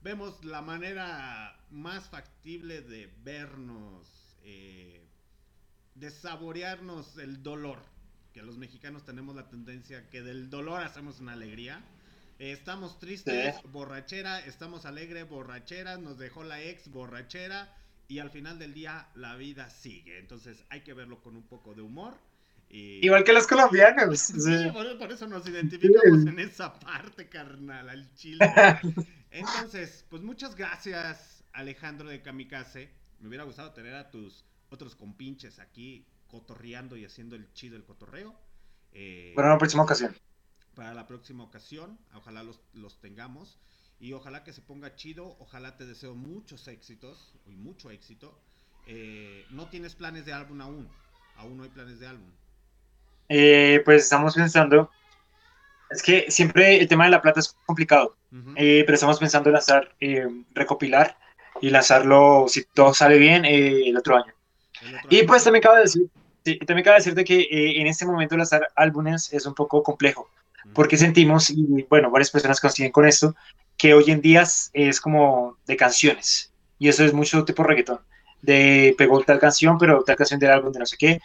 Vemos 0.03 0.45
la 0.45 0.63
manera 0.63 1.59
más 1.71 2.09
factible 2.09 2.83
de 2.83 3.13
vernos. 3.25 4.37
Eh, 4.45 5.09
de 5.99 6.11
saborearnos 6.11 7.19
el 7.19 7.43
dolor. 7.43 7.83
Que 8.33 8.43
los 8.43 8.57
mexicanos 8.57 9.05
tenemos 9.05 9.35
la 9.35 9.49
tendencia 9.49 10.09
que 10.11 10.23
del 10.23 10.49
dolor 10.49 10.83
hacemos 10.83 11.19
una 11.19 11.33
alegría. 11.33 11.83
estamos 12.39 13.01
tristes, 13.01 13.57
borrachera, 13.65 14.39
estamos 14.41 14.87
alegre, 14.87 15.25
borrachera, 15.25 15.97
nos 15.97 16.19
dejó 16.19 16.45
la 16.45 16.63
ex, 16.63 16.89
borrachera, 16.89 17.75
y 18.09 18.19
al 18.19 18.31
final 18.31 18.59
del 18.59 18.75
día 18.75 19.09
la 19.15 19.37
vida 19.37 19.69
sigue. 19.71 20.19
Entonces 20.19 20.65
hay 20.71 20.81
que 20.81 20.95
verlo 20.95 21.21
con 21.21 21.37
un 21.37 21.47
poco 21.47 21.75
de 21.75 21.83
humor. 21.83 22.15
Igual 22.71 23.25
que 23.25 23.33
los 23.33 23.47
colombianos. 23.47 24.19
Sí, 24.19 24.71
por, 24.73 25.11
eso 25.13 25.27
nos 25.27 25.47
identificamos 25.49 26.27
en 26.27 26.39
esa 26.39 26.79
parte, 26.79 27.29
carnal, 27.29 27.89
al 27.89 28.13
chile. 28.15 28.39
Entonces, 29.31 30.05
pues 30.09 30.23
muchas 30.23 30.55
gracias, 30.55 31.45
Alejandro 31.53 32.09
de 32.09 32.21
Kamikaze. 32.21 32.91
Me 33.21 33.29
hubiera 33.29 33.45
gustado 33.45 33.73
tener 33.73 33.95
a 33.95 34.11
tus 34.11 34.45
otros 34.71 34.97
compinches 34.97 35.59
aquí 35.59 36.07
cotorreando 36.27 36.97
y 36.97 37.05
haciendo 37.05 37.37
el 37.37 37.53
chido 37.53 37.77
el 37.77 37.85
cotorreo. 37.85 38.39
Eh, 38.93 39.33
para 39.35 39.51
la 39.51 39.59
próxima 39.59 39.83
ocasión. 39.83 40.15
Para 40.75 40.95
la 40.95 41.07
próxima 41.07 41.45
ocasión, 41.45 41.99
ojalá 42.15 42.43
los, 42.43 43.01
tengamos. 43.01 43.59
Y 44.01 44.13
ojalá 44.13 44.45
que 44.45 44.53
se 44.53 44.61
ponga 44.61 44.95
chido, 44.95 45.37
ojalá 45.41 45.77
te 45.77 45.85
deseo 45.85 46.15
muchos 46.15 46.69
éxitos 46.69 47.35
y 47.47 47.57
mucho 47.57 47.91
éxito. 47.91 48.39
Eh, 48.87 49.45
no 49.51 49.69
tienes 49.69 49.95
planes 49.95 50.25
de 50.25 50.33
álbum 50.33 50.61
aún, 50.61 50.89
aún 51.37 51.57
no 51.57 51.65
hay 51.65 51.71
planes 51.71 51.99
de 52.01 52.07
álbum. 52.07 52.31
Eh, 53.29 53.83
pues 53.85 54.05
estamos 54.05 54.35
pensando, 54.35 54.91
es 55.91 56.03
que 56.03 56.31
siempre 56.31 56.81
el 56.81 56.89
tema 56.89 57.05
de 57.05 57.11
la 57.11 57.21
plata 57.21 57.41
es 57.41 57.55
complicado, 57.67 58.17
pero 58.55 58.95
estamos 58.95 59.19
pensando 59.19 59.51
en 59.51 59.55
lanzar, 59.55 59.95
recopilar 60.55 61.19
y 61.61 61.71
lanzarlo, 61.71 62.47
si 62.49 62.65
todo 62.65 62.95
sale 62.95 63.19
bien, 63.19 63.45
el 63.45 63.97
otro 63.97 64.17
año. 64.17 64.33
Y 65.11 65.25
pues 65.25 65.45
también 65.45 65.63
cabe 65.63 65.81
decir, 65.81 66.09
también 66.67 66.85
cabe 66.85 66.99
decirte 66.99 67.25
que 67.25 67.41
eh, 67.41 67.81
en 67.81 67.87
este 67.87 68.07
momento 68.07 68.37
lanzar 68.37 68.69
álbumes 68.77 69.33
es 69.33 69.45
un 69.45 69.55
poco 69.55 69.83
complejo, 69.83 70.31
porque 70.73 70.97
sentimos, 70.97 71.51
y 71.51 71.85
bueno, 71.91 72.11
varias 72.11 72.31
personas 72.31 72.61
coinciden 72.61 72.93
con 72.93 73.07
esto, 73.07 73.35
que 73.79 73.95
hoy 73.95 74.11
en 74.11 74.21
día 74.21 74.45
es 74.73 75.01
como 75.01 75.57
de 75.67 75.77
canciones, 75.77 76.53
y 76.79 76.89
eso 76.89 77.05
es 77.05 77.15
mucho 77.15 77.45
tipo 77.45 77.63
reggaetón, 77.63 78.01
de 78.43 78.95
pegó 78.99 79.23
tal 79.23 79.39
canción, 79.39 79.79
pero 79.79 80.03
tal 80.03 80.17
canción 80.17 80.41
del 80.41 80.51
álbum 80.51 80.73
de 80.73 80.81
no 80.81 80.87
sé 80.87 80.97
qué. 80.97 81.21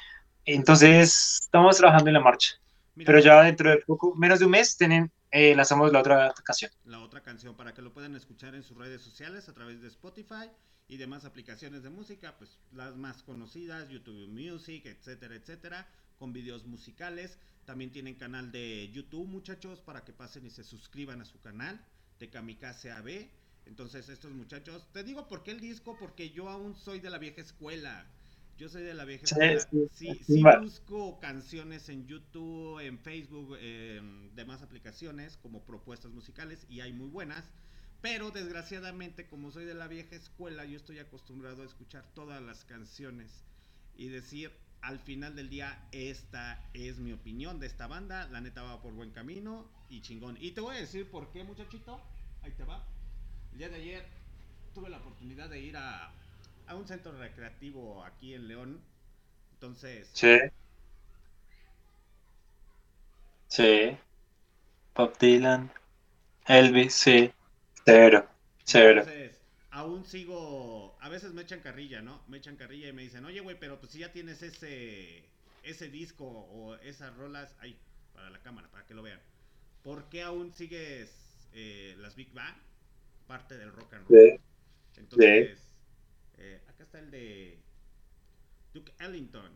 Entonces, 0.45 1.39
estamos 1.41 1.77
trabajando 1.77 2.09
en 2.09 2.13
la 2.13 2.19
marcha. 2.19 2.51
pero 2.95 3.19
ya 3.19 3.41
dentro 3.41 3.71
de 3.71 3.77
poco, 3.77 4.13
menos 4.15 4.39
de 4.39 4.45
un 4.45 4.51
mes, 4.51 4.77
tienen, 4.77 5.11
eh, 5.31 5.55
lanzamos 5.55 5.91
la 5.91 5.99
otra 5.99 6.31
canción. 6.43 6.69
La 6.85 6.99
otra 6.99 7.21
canción 7.21 7.55
para 7.55 7.73
que 7.73 7.81
lo 7.81 7.91
puedan 7.91 8.15
escuchar 8.15 8.53
en 8.53 8.61
sus 8.61 8.77
redes 8.77 9.01
sociales 9.01 9.49
a 9.49 9.53
través 9.53 9.81
de 9.81 9.87
Spotify 9.87 10.51
y 10.87 10.97
demás 10.97 11.25
aplicaciones 11.25 11.81
de 11.81 11.89
música, 11.89 12.35
pues 12.37 12.59
las 12.71 12.95
más 12.95 13.23
conocidas, 13.23 13.89
YouTube 13.89 14.27
Music, 14.27 14.85
etcétera, 14.85 15.35
etcétera, 15.35 15.87
con 16.19 16.33
videos 16.33 16.65
musicales. 16.65 17.39
También 17.65 17.91
tienen 17.91 18.13
canal 18.13 18.51
de 18.51 18.91
YouTube, 18.91 19.27
muchachos, 19.27 19.81
para 19.81 20.03
que 20.03 20.13
pasen 20.13 20.45
y 20.45 20.51
se 20.51 20.63
suscriban 20.63 21.21
a 21.21 21.25
su 21.25 21.39
canal 21.41 21.83
de 22.23 22.29
Kamikaze 22.29 22.91
AB. 22.91 23.27
Entonces, 23.65 24.09
estos 24.09 24.31
muchachos, 24.31 24.87
te 24.91 25.03
digo 25.03 25.27
por 25.27 25.43
qué 25.43 25.51
el 25.51 25.59
disco, 25.59 25.97
porque 25.99 26.31
yo 26.31 26.49
aún 26.49 26.75
soy 26.75 26.99
de 26.99 27.09
la 27.09 27.17
vieja 27.17 27.41
escuela. 27.41 28.05
Yo 28.57 28.69
soy 28.69 28.83
de 28.83 28.93
la 28.93 29.03
vieja 29.03 29.23
escuela. 29.25 29.59
Sí, 29.91 30.21
sí, 30.25 30.43
busco 30.61 31.19
canciones 31.19 31.89
en 31.89 32.07
YouTube, 32.07 32.79
en 32.79 32.99
Facebook, 32.99 33.57
en 33.59 34.33
demás 34.35 34.61
aplicaciones 34.61 35.37
como 35.37 35.63
propuestas 35.63 36.11
musicales 36.11 36.65
y 36.69 36.81
hay 36.81 36.93
muy 36.93 37.07
buenas 37.07 37.49
pero 38.03 38.31
desgraciadamente, 38.31 39.27
como 39.27 39.49
soy 39.49 39.63
de 39.63 39.75
la 39.75 39.87
vieja 39.87 40.17
escuela, 40.17 40.65
yo 40.65 40.75
estoy 40.75 40.99
acostumbrado 40.99 41.63
a 41.63 41.65
escuchar 41.65 42.03
todas 42.13 42.41
las 42.43 42.65
canciones 42.65 43.45
y 43.95 44.09
decir 44.09 44.51
al 44.81 44.99
final 44.99 45.37
del 45.37 45.49
día, 45.49 45.87
esta 45.93 46.61
es 46.73 46.99
mi 46.99 47.13
opinión 47.13 47.61
de 47.61 47.67
esta 47.67 47.87
banda, 47.87 48.27
la 48.27 48.41
neta 48.41 48.61
va 48.61 48.81
por 48.81 48.91
buen 48.91 49.11
camino 49.11 49.69
y 49.87 50.01
chingón. 50.01 50.37
Y 50.41 50.51
te 50.51 50.59
voy 50.59 50.75
a 50.75 50.79
decir 50.81 51.09
por 51.09 51.31
qué, 51.31 51.45
muchachito, 51.45 52.01
ahí 52.43 52.51
te 52.51 52.63
va. 52.63 52.85
El 53.51 53.57
día 53.57 53.69
de 53.69 53.75
ayer 53.75 54.05
tuve 54.73 54.89
la 54.89 54.97
oportunidad 54.97 55.49
de 55.49 55.59
ir 55.59 55.77
a, 55.77 56.11
a 56.67 56.75
un 56.75 56.87
centro 56.87 57.11
recreativo 57.17 58.03
aquí 58.03 58.33
en 58.33 58.47
León. 58.47 58.81
Entonces... 59.53 60.09
Sí. 60.13 60.37
Sí. 63.47 63.97
Pop 64.93 65.17
Dylan. 65.19 65.71
Elvis, 66.47 66.93
sí. 66.93 67.31
Cero, 67.85 68.27
cero. 68.63 69.01
Entonces, 69.01 69.39
aún 69.71 70.05
sigo, 70.05 70.97
a 70.99 71.09
veces 71.09 71.33
me 71.33 71.43
echan 71.43 71.61
carrilla, 71.61 72.01
¿no? 72.01 72.21
Me 72.27 72.37
echan 72.37 72.55
carrilla 72.55 72.89
y 72.89 72.93
me 72.93 73.03
dicen, 73.03 73.25
oye, 73.25 73.41
güey, 73.41 73.57
pero 73.59 73.79
pues 73.79 73.91
si 73.91 73.99
ya 73.99 74.11
tienes 74.11 74.41
ese, 74.41 75.23
ese 75.63 75.89
disco 75.89 76.25
o 76.25 76.75
esas 76.75 77.15
rolas, 77.15 77.55
ahí, 77.59 77.77
para 78.13 78.29
la 78.29 78.39
cámara, 78.39 78.69
para 78.71 78.85
que 78.85 78.93
lo 78.93 79.03
vean. 79.03 79.19
¿Por 79.83 80.09
qué 80.09 80.23
aún 80.23 80.53
sigues 80.53 81.22
eh, 81.53 81.95
las 81.99 82.15
Big 82.15 82.33
Bang? 82.33 82.55
Parte 83.27 83.57
del 83.57 83.71
rock 83.71 83.93
and 83.93 84.07
roll. 84.07 84.33
Entonces, 84.95 85.71
eh, 86.37 86.61
acá 86.67 86.83
está 86.83 86.99
el 86.99 87.11
de 87.11 87.63
Duke 88.73 88.93
Ellington. 88.99 89.51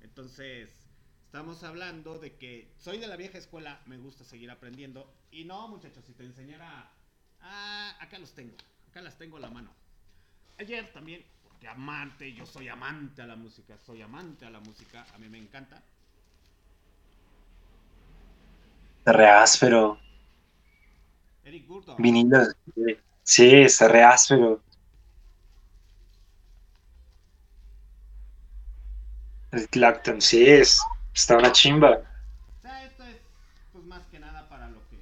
Entonces, 0.00 0.90
estamos 1.24 1.62
hablando 1.62 2.18
de 2.18 2.36
que 2.36 2.74
soy 2.78 2.98
de 2.98 3.06
la 3.06 3.16
vieja 3.16 3.38
escuela, 3.38 3.82
me 3.86 3.96
gusta 3.98 4.24
seguir 4.24 4.50
aprendiendo. 4.50 5.14
Y 5.30 5.44
no, 5.44 5.68
muchachos, 5.68 6.04
si 6.04 6.12
te 6.14 6.24
enseñara 6.24 6.92
Ah, 7.42 7.96
acá 8.00 8.18
los 8.18 8.32
tengo. 8.34 8.56
Acá 8.88 9.02
las 9.02 9.18
tengo 9.18 9.36
a 9.36 9.40
la 9.40 9.50
mano. 9.50 9.74
Ayer 10.58 10.92
también, 10.92 11.24
porque 11.42 11.66
amante, 11.68 12.32
yo 12.32 12.46
soy 12.46 12.68
amante 12.68 13.22
a 13.22 13.26
la 13.26 13.36
música, 13.36 13.76
soy 13.78 14.02
amante 14.02 14.46
a 14.46 14.50
la 14.50 14.60
música, 14.60 15.06
a 15.12 15.18
mí 15.18 15.28
me 15.28 15.38
encanta. 15.38 15.82
Está 18.98 19.12
re 19.12 19.28
áspero. 19.28 19.98
Eric 21.44 21.66
Burton. 21.66 21.96
Vinilo. 21.98 22.38
Sí, 23.22 23.54
es 23.54 23.80
re 23.80 24.02
áspero. 24.02 24.62
El 29.52 29.68
Clapton, 29.68 30.20
sí, 30.20 30.48
es, 30.48 30.80
está 31.14 31.36
una 31.36 31.52
chimba. 31.52 31.90
O 31.90 32.68
esto 32.68 33.04
es 33.04 33.16
pues, 33.70 33.84
más 33.84 34.06
que 34.06 34.18
nada 34.18 34.48
para 34.48 34.68
lo 34.70 34.78
que... 34.88 34.98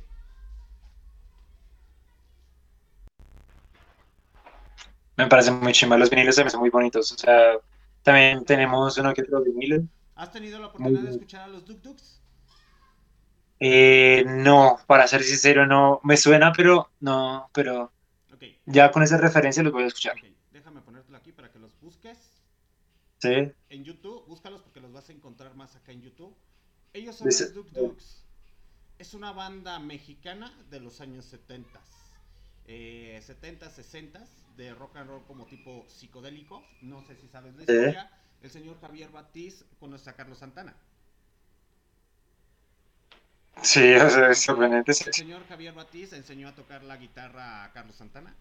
Me 5.16 5.26
parece 5.28 5.52
muy 5.52 5.72
chimba, 5.72 5.96
los 5.96 6.10
vinilos 6.10 6.34
se 6.34 6.42
me 6.42 6.50
son 6.50 6.60
muy 6.60 6.70
bonitos, 6.70 7.12
o 7.12 7.16
sea, 7.16 7.58
también 8.02 8.44
tenemos 8.44 8.98
uno 8.98 9.14
que 9.14 9.22
otro 9.22 9.42
vinilo. 9.44 9.84
¿Has 10.16 10.32
tenido 10.32 10.58
la 10.58 10.66
oportunidad 10.66 11.02
de 11.02 11.10
escuchar 11.10 11.42
a 11.42 11.48
los 11.48 11.64
Duk 11.64 11.80
Duks? 11.80 12.19
Eh, 13.60 14.24
no, 14.26 14.78
para 14.86 15.06
ser 15.06 15.22
sincero, 15.22 15.66
no. 15.66 16.00
Me 16.02 16.16
suena, 16.16 16.52
pero 16.52 16.90
no, 17.00 17.48
pero 17.52 17.92
ya 18.66 18.90
con 18.90 19.02
esa 19.02 19.18
referencia 19.18 19.62
los 19.62 19.72
voy 19.72 19.84
a 19.84 19.86
escuchar. 19.88 20.14
Déjame 20.50 20.80
ponértelo 20.80 21.16
aquí 21.18 21.32
para 21.32 21.50
que 21.52 21.58
los 21.58 21.78
busques. 21.80 22.18
Sí. 23.18 23.52
En 23.68 23.84
YouTube, 23.84 24.24
búscalos 24.26 24.62
porque 24.62 24.80
los 24.80 24.92
vas 24.92 25.08
a 25.10 25.12
encontrar 25.12 25.54
más 25.54 25.76
acá 25.76 25.92
en 25.92 26.00
YouTube. 26.00 26.34
Ellos 26.94 27.16
son 27.16 27.28
Dice- 27.28 27.44
los 27.46 27.54
Duk 27.54 27.70
Duks. 27.70 28.24
Es 28.98 29.14
una 29.14 29.32
banda 29.32 29.78
mexicana 29.78 30.52
de 30.70 30.80
los 30.80 31.00
años 31.00 31.24
70. 31.26 31.80
Eh, 32.66 33.20
70, 33.22 33.68
60 33.70 34.24
de 34.56 34.74
rock 34.74 34.96
and 34.96 35.08
roll 35.08 35.24
como 35.26 35.46
tipo 35.46 35.84
psicodélico. 35.88 36.62
No 36.82 37.02
sé 37.06 37.16
si 37.16 37.28
sabes 37.28 37.54
la 37.56 37.62
historia. 37.62 38.10
El 38.42 38.50
señor 38.50 38.80
Javier 38.80 39.10
Batiz 39.10 39.64
conoce 39.78 40.08
a 40.08 40.14
Carlos 40.14 40.38
Santana. 40.38 40.74
Sí, 43.62 43.94
o 43.96 44.10
sea, 44.10 44.30
es 44.30 44.38
sorprendente. 44.42 44.92
sí. 44.94 45.04
El 45.06 45.14
señor 45.14 45.46
Javier 45.48 45.74
Batiz 45.74 46.12
enseñó 46.12 46.48
a 46.48 46.54
tocar 46.54 46.82
la 46.82 46.96
guitarra 46.96 47.64
a 47.64 47.72
Carlos 47.72 47.96
Santana. 47.96 48.36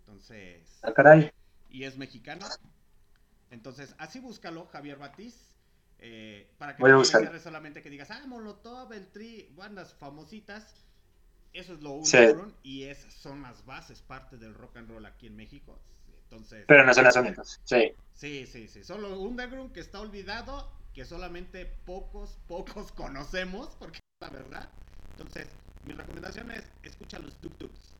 Entonces, 0.00 0.78
Ah, 0.82 0.92
caray. 0.92 1.30
y 1.70 1.84
es 1.84 1.96
mexicano. 1.96 2.46
Entonces, 3.50 3.94
así 3.98 4.20
búscalo, 4.20 4.66
Javier 4.66 4.98
Batiz. 4.98 5.48
eh, 6.04 6.52
para 6.58 6.74
que 6.76 6.82
Voy 6.82 6.90
no 6.90 7.00
te 7.02 7.38
solamente 7.38 7.80
que 7.80 7.88
digas, 7.88 8.10
ah, 8.10 8.26
Molotov, 8.26 8.92
el 8.92 9.06
Tri, 9.12 9.52
bandas 9.54 9.94
famositas. 9.94 10.84
Eso 11.52 11.74
es 11.74 11.80
lo 11.80 12.00
Sí. 12.02 12.16
underground 12.16 12.54
y 12.64 12.84
esas 12.84 13.12
son 13.14 13.42
las 13.42 13.64
bases, 13.64 14.02
parte 14.02 14.36
del 14.36 14.54
rock 14.54 14.78
and 14.78 14.88
roll 14.90 15.06
aquí 15.06 15.28
en 15.28 15.36
México. 15.36 15.78
Entonces, 16.24 16.64
Pero 16.66 16.84
no 16.84 16.92
son 16.92 17.04
las 17.04 17.14
únicas. 17.16 17.60
Sí. 17.64 17.92
sí, 18.14 18.46
sí, 18.46 18.66
sí. 18.68 18.82
Solo 18.82 19.20
underground 19.20 19.72
que 19.72 19.80
está 19.80 20.00
olvidado, 20.00 20.72
que 20.94 21.04
solamente 21.04 21.66
pocos, 21.84 22.38
pocos 22.46 22.92
conocemos, 22.96 23.68
porque 23.78 23.98
es 23.98 24.28
la 24.28 24.30
verdad. 24.30 24.70
Entonces, 25.12 25.48
mi 25.84 25.94
recomendación 25.94 26.50
es 26.50 26.64
escucha 26.82 27.18
los 27.18 27.40
Duk 27.40 27.58
Duks. 27.58 27.96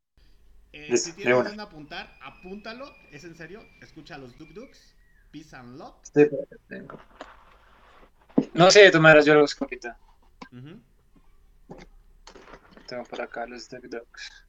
Eh, 0.73 0.97
si 0.97 1.13
tienes 1.13 1.35
una. 1.35 1.49
dónde 1.49 1.63
apuntar, 1.63 2.17
apúntalo, 2.23 2.95
es 3.11 3.25
en 3.25 3.37
serio, 3.37 3.63
escucha 3.83 4.17
los 4.17 4.39
Duk 4.39 4.51
Duks, 4.51 4.95
Peace 5.31 5.55
and 5.55 5.79
Love. 5.79 5.95
Sí, 6.03 6.25
tengo. 6.69 6.99
No 8.55 8.71
sé, 8.71 8.81
de 8.81 8.91
todas 8.91 9.03
maneras 9.03 9.27
yo 9.27 9.35
lo 9.35 9.43
busco 9.43 9.65
ahorita. 9.65 9.99
Tengo 12.89 13.05
por 13.05 13.21
acá 13.21 13.47
los 13.47 13.69
Duck 13.69 13.85
Ducks. 13.85 14.47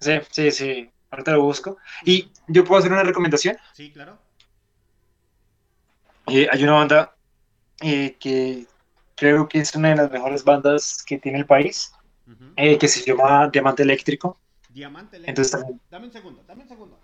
Sí, 0.00 0.12
sí, 0.30 0.50
sí. 0.50 0.90
Ahorita 1.10 1.32
lo 1.32 1.42
busco. 1.42 1.78
Y 2.04 2.30
yo 2.48 2.64
puedo 2.64 2.80
hacer 2.80 2.92
una 2.92 3.02
recomendación. 3.02 3.56
Sí, 3.72 3.92
claro. 3.92 4.18
Eh, 6.26 6.48
hay 6.50 6.62
una 6.64 6.72
banda 6.72 7.16
eh, 7.82 8.16
que 8.18 8.66
creo 9.16 9.48
que 9.48 9.60
es 9.60 9.74
una 9.74 9.90
de 9.90 9.96
las 9.96 10.10
mejores 10.10 10.44
bandas 10.44 11.02
que 11.06 11.18
tiene 11.18 11.38
el 11.38 11.46
país, 11.46 11.92
eh, 12.56 12.78
que 12.78 12.88
se 12.88 13.04
llama 13.04 13.48
Diamante 13.50 13.82
Eléctrico. 13.82 14.40
Diamante 14.68 15.16
Entonces 15.22 15.22
eléctrico. 15.22 15.50
también, 15.52 15.80
Dame 15.90 16.06
un 16.06 16.12
segundo, 16.12 16.44
dame 16.44 16.62
un 16.64 16.68
segundo. 16.68 17.00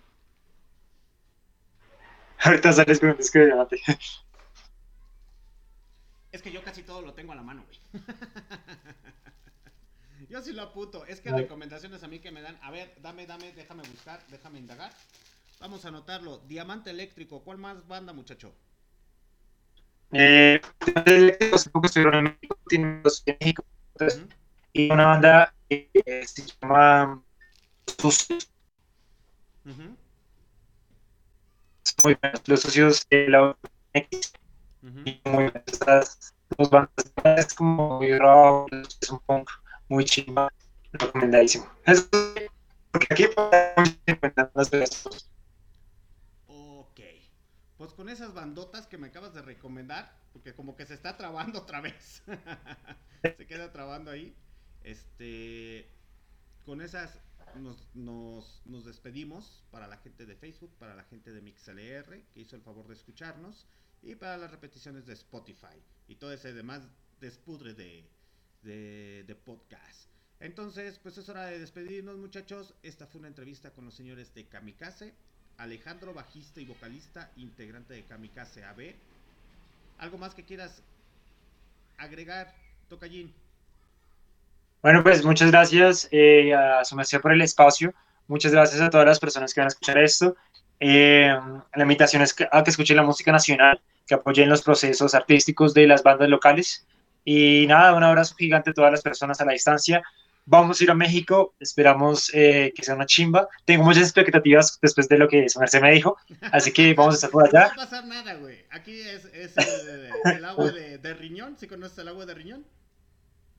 ahorita 2.43 2.73
sales 2.73 2.99
con 2.99 3.09
un 3.09 3.17
disco 3.17 3.39
de 3.39 3.45
Diamante. 3.47 3.81
Es 6.31 6.41
que 6.41 6.51
yo 6.51 6.63
casi 6.63 6.83
todo 6.83 7.01
lo 7.01 7.13
tengo 7.13 7.33
a 7.33 7.35
la 7.35 7.43
mano, 7.43 7.65
güey. 7.65 7.79
yo 10.29 10.41
sí 10.41 10.53
lo 10.53 10.61
apunto. 10.63 11.05
Es 11.05 11.21
que 11.21 11.31
Ay. 11.31 11.31
recomendaciones 11.31 12.03
a 12.03 12.07
mí 12.07 12.19
que 12.19 12.31
me 12.31 12.41
dan. 12.41 12.57
A 12.61 12.71
ver, 12.71 12.95
dame, 13.01 13.25
dame, 13.27 13.51
déjame 13.53 13.83
buscar, 13.83 14.25
déjame 14.27 14.59
indagar. 14.59 14.93
Vamos 15.59 15.85
a 15.85 15.89
anotarlo. 15.89 16.39
Diamante 16.39 16.89
eléctrico. 16.89 17.43
¿Cuál 17.43 17.57
más 17.57 17.87
banda, 17.87 18.13
muchacho? 18.13 18.55
Eh, 20.13 20.59
hace 21.53 21.69
poco 21.69 21.87
estuvieron 21.87 22.15
en 22.15 22.23
México, 22.23 22.57
tienen 22.67 23.01
dos 23.03 23.23
en 23.25 23.37
México. 23.39 23.63
Entonces, 23.95 24.25
y 24.73 24.91
una 24.91 25.05
banda 25.07 25.55
eh, 25.69 25.89
se 26.25 26.43
llama 26.61 27.23
Sucios. 27.99 28.51
Ujú, 29.65 29.95
Son 31.85 31.95
muy 32.03 32.17
buenos. 32.21 32.41
Los 32.47 32.61
socios 32.61 33.07
de 33.09 33.29
la 33.29 33.57
X 33.93 34.33
ujú. 34.83 35.01
y 35.05 35.21
muy 35.25 35.43
buenas. 35.43 35.63
Estas 35.67 36.33
dos 36.57 36.69
bandas 36.69 36.91
es 37.37 37.53
como 37.53 37.99
muy 37.99 38.17
rock, 38.17 38.71
es 38.73 39.09
un 39.09 39.19
punk 39.19 39.49
muy 39.89 40.05
chimba, 40.05 40.49
recomendadísimo. 40.93 41.69
Eso 41.85 42.09
porque 42.91 43.07
aquí 43.09 43.27
podemos 43.27 43.97
encontrar 44.05 44.51
las 44.53 44.69
cosas. 44.69 45.31
Ok. 46.47 46.99
Pues 47.81 47.93
con 47.93 48.09
esas 48.09 48.35
bandotas 48.35 48.85
que 48.85 48.99
me 48.99 49.07
acabas 49.07 49.33
de 49.33 49.41
recomendar, 49.41 50.15
porque 50.33 50.53
como 50.53 50.75
que 50.75 50.85
se 50.85 50.93
está 50.93 51.17
trabando 51.17 51.61
otra 51.61 51.81
vez. 51.81 52.21
se 53.23 53.47
queda 53.47 53.71
trabando 53.71 54.11
ahí. 54.11 54.35
Este. 54.83 55.89
Con 56.63 56.81
esas 56.81 57.19
nos, 57.55 57.87
nos, 57.95 58.61
nos 58.65 58.85
despedimos 58.85 59.63
para 59.71 59.87
la 59.87 59.97
gente 59.97 60.27
de 60.27 60.35
Facebook, 60.35 60.71
para 60.77 60.93
la 60.93 61.05
gente 61.05 61.33
de 61.33 61.41
MixLR, 61.41 62.23
que 62.31 62.41
hizo 62.41 62.55
el 62.55 62.61
favor 62.61 62.87
de 62.87 62.93
escucharnos, 62.93 63.65
y 64.03 64.13
para 64.13 64.37
las 64.37 64.51
repeticiones 64.51 65.07
de 65.07 65.13
Spotify 65.13 65.81
y 66.07 66.17
todo 66.17 66.31
ese 66.31 66.53
demás 66.53 66.83
despudre 67.19 67.73
de, 67.73 68.07
de, 68.61 69.23
de 69.25 69.33
podcast. 69.33 70.07
Entonces, 70.39 70.99
pues 70.99 71.17
es 71.17 71.27
hora 71.29 71.47
de 71.47 71.57
despedirnos, 71.57 72.19
muchachos. 72.19 72.75
Esta 72.83 73.07
fue 73.07 73.17
una 73.17 73.29
entrevista 73.29 73.73
con 73.73 73.85
los 73.85 73.95
señores 73.95 74.35
de 74.35 74.47
Kamikaze. 74.47 75.15
Alejandro, 75.61 76.11
bajista 76.13 76.59
y 76.59 76.65
vocalista, 76.65 77.29
integrante 77.37 77.93
de 77.93 78.03
Kamikaze 78.03 78.65
AB. 78.65 78.95
¿Algo 79.99 80.17
más 80.17 80.33
que 80.33 80.43
quieras 80.43 80.81
agregar, 81.97 82.51
Tocallín? 82.89 83.31
Bueno, 84.81 85.03
pues 85.03 85.23
muchas 85.23 85.51
gracias 85.51 86.07
eh, 86.11 86.55
a 86.55 86.83
su 86.83 86.95
merced 86.95 87.21
por 87.21 87.31
el 87.31 87.43
espacio. 87.43 87.93
Muchas 88.27 88.51
gracias 88.51 88.81
a 88.81 88.89
todas 88.89 89.05
las 89.05 89.19
personas 89.19 89.53
que 89.53 89.61
van 89.61 89.67
a 89.67 89.67
escuchar 89.67 89.99
esto. 89.99 90.35
Eh, 90.79 91.31
la 91.75 91.83
invitación 91.83 92.23
es 92.23 92.35
a 92.51 92.63
que 92.63 92.71
escuchen 92.71 92.97
la 92.97 93.03
música 93.03 93.31
nacional, 93.31 93.79
que 94.07 94.15
apoyen 94.15 94.49
los 94.49 94.63
procesos 94.63 95.13
artísticos 95.13 95.75
de 95.75 95.85
las 95.85 96.01
bandas 96.01 96.27
locales. 96.27 96.87
Y 97.23 97.67
nada, 97.67 97.93
un 97.93 98.03
abrazo 98.03 98.33
gigante 98.35 98.71
a 98.71 98.73
todas 98.73 98.91
las 98.91 99.03
personas 99.03 99.39
a 99.39 99.45
la 99.45 99.51
distancia. 99.51 100.01
Vamos 100.45 100.81
a 100.81 100.83
ir 100.83 100.91
a 100.91 100.95
México, 100.95 101.55
esperamos 101.59 102.31
eh, 102.33 102.73
que 102.75 102.83
sea 102.83 102.95
una 102.95 103.05
chimba. 103.05 103.47
Tengo 103.65 103.83
muchas 103.83 104.03
expectativas 104.03 104.79
después 104.81 105.07
de 105.07 105.17
lo 105.17 105.27
que 105.29 105.47
su 105.49 105.59
merced 105.59 105.81
me 105.81 105.91
dijo, 105.91 106.17
así 106.51 106.71
que 106.73 106.93
vamos 106.97 107.13
a 107.13 107.17
estar 107.17 107.29
por 107.29 107.43
No 107.45 107.51
va 107.51 107.65
allá. 107.65 107.73
a 107.73 107.75
pasar 107.75 108.05
nada, 108.05 108.33
güey. 108.35 108.65
Aquí 108.71 108.99
es, 108.99 109.25
es 109.25 109.55
el, 109.57 110.09
el 110.35 110.45
agua 110.51 110.71
de, 110.71 110.97
de 110.97 111.13
riñón. 111.13 111.57
¿Sí 111.57 111.67
conoces 111.67 111.97
el 111.99 112.07
agua 112.07 112.25
de 112.25 112.33
riñón? 112.33 112.65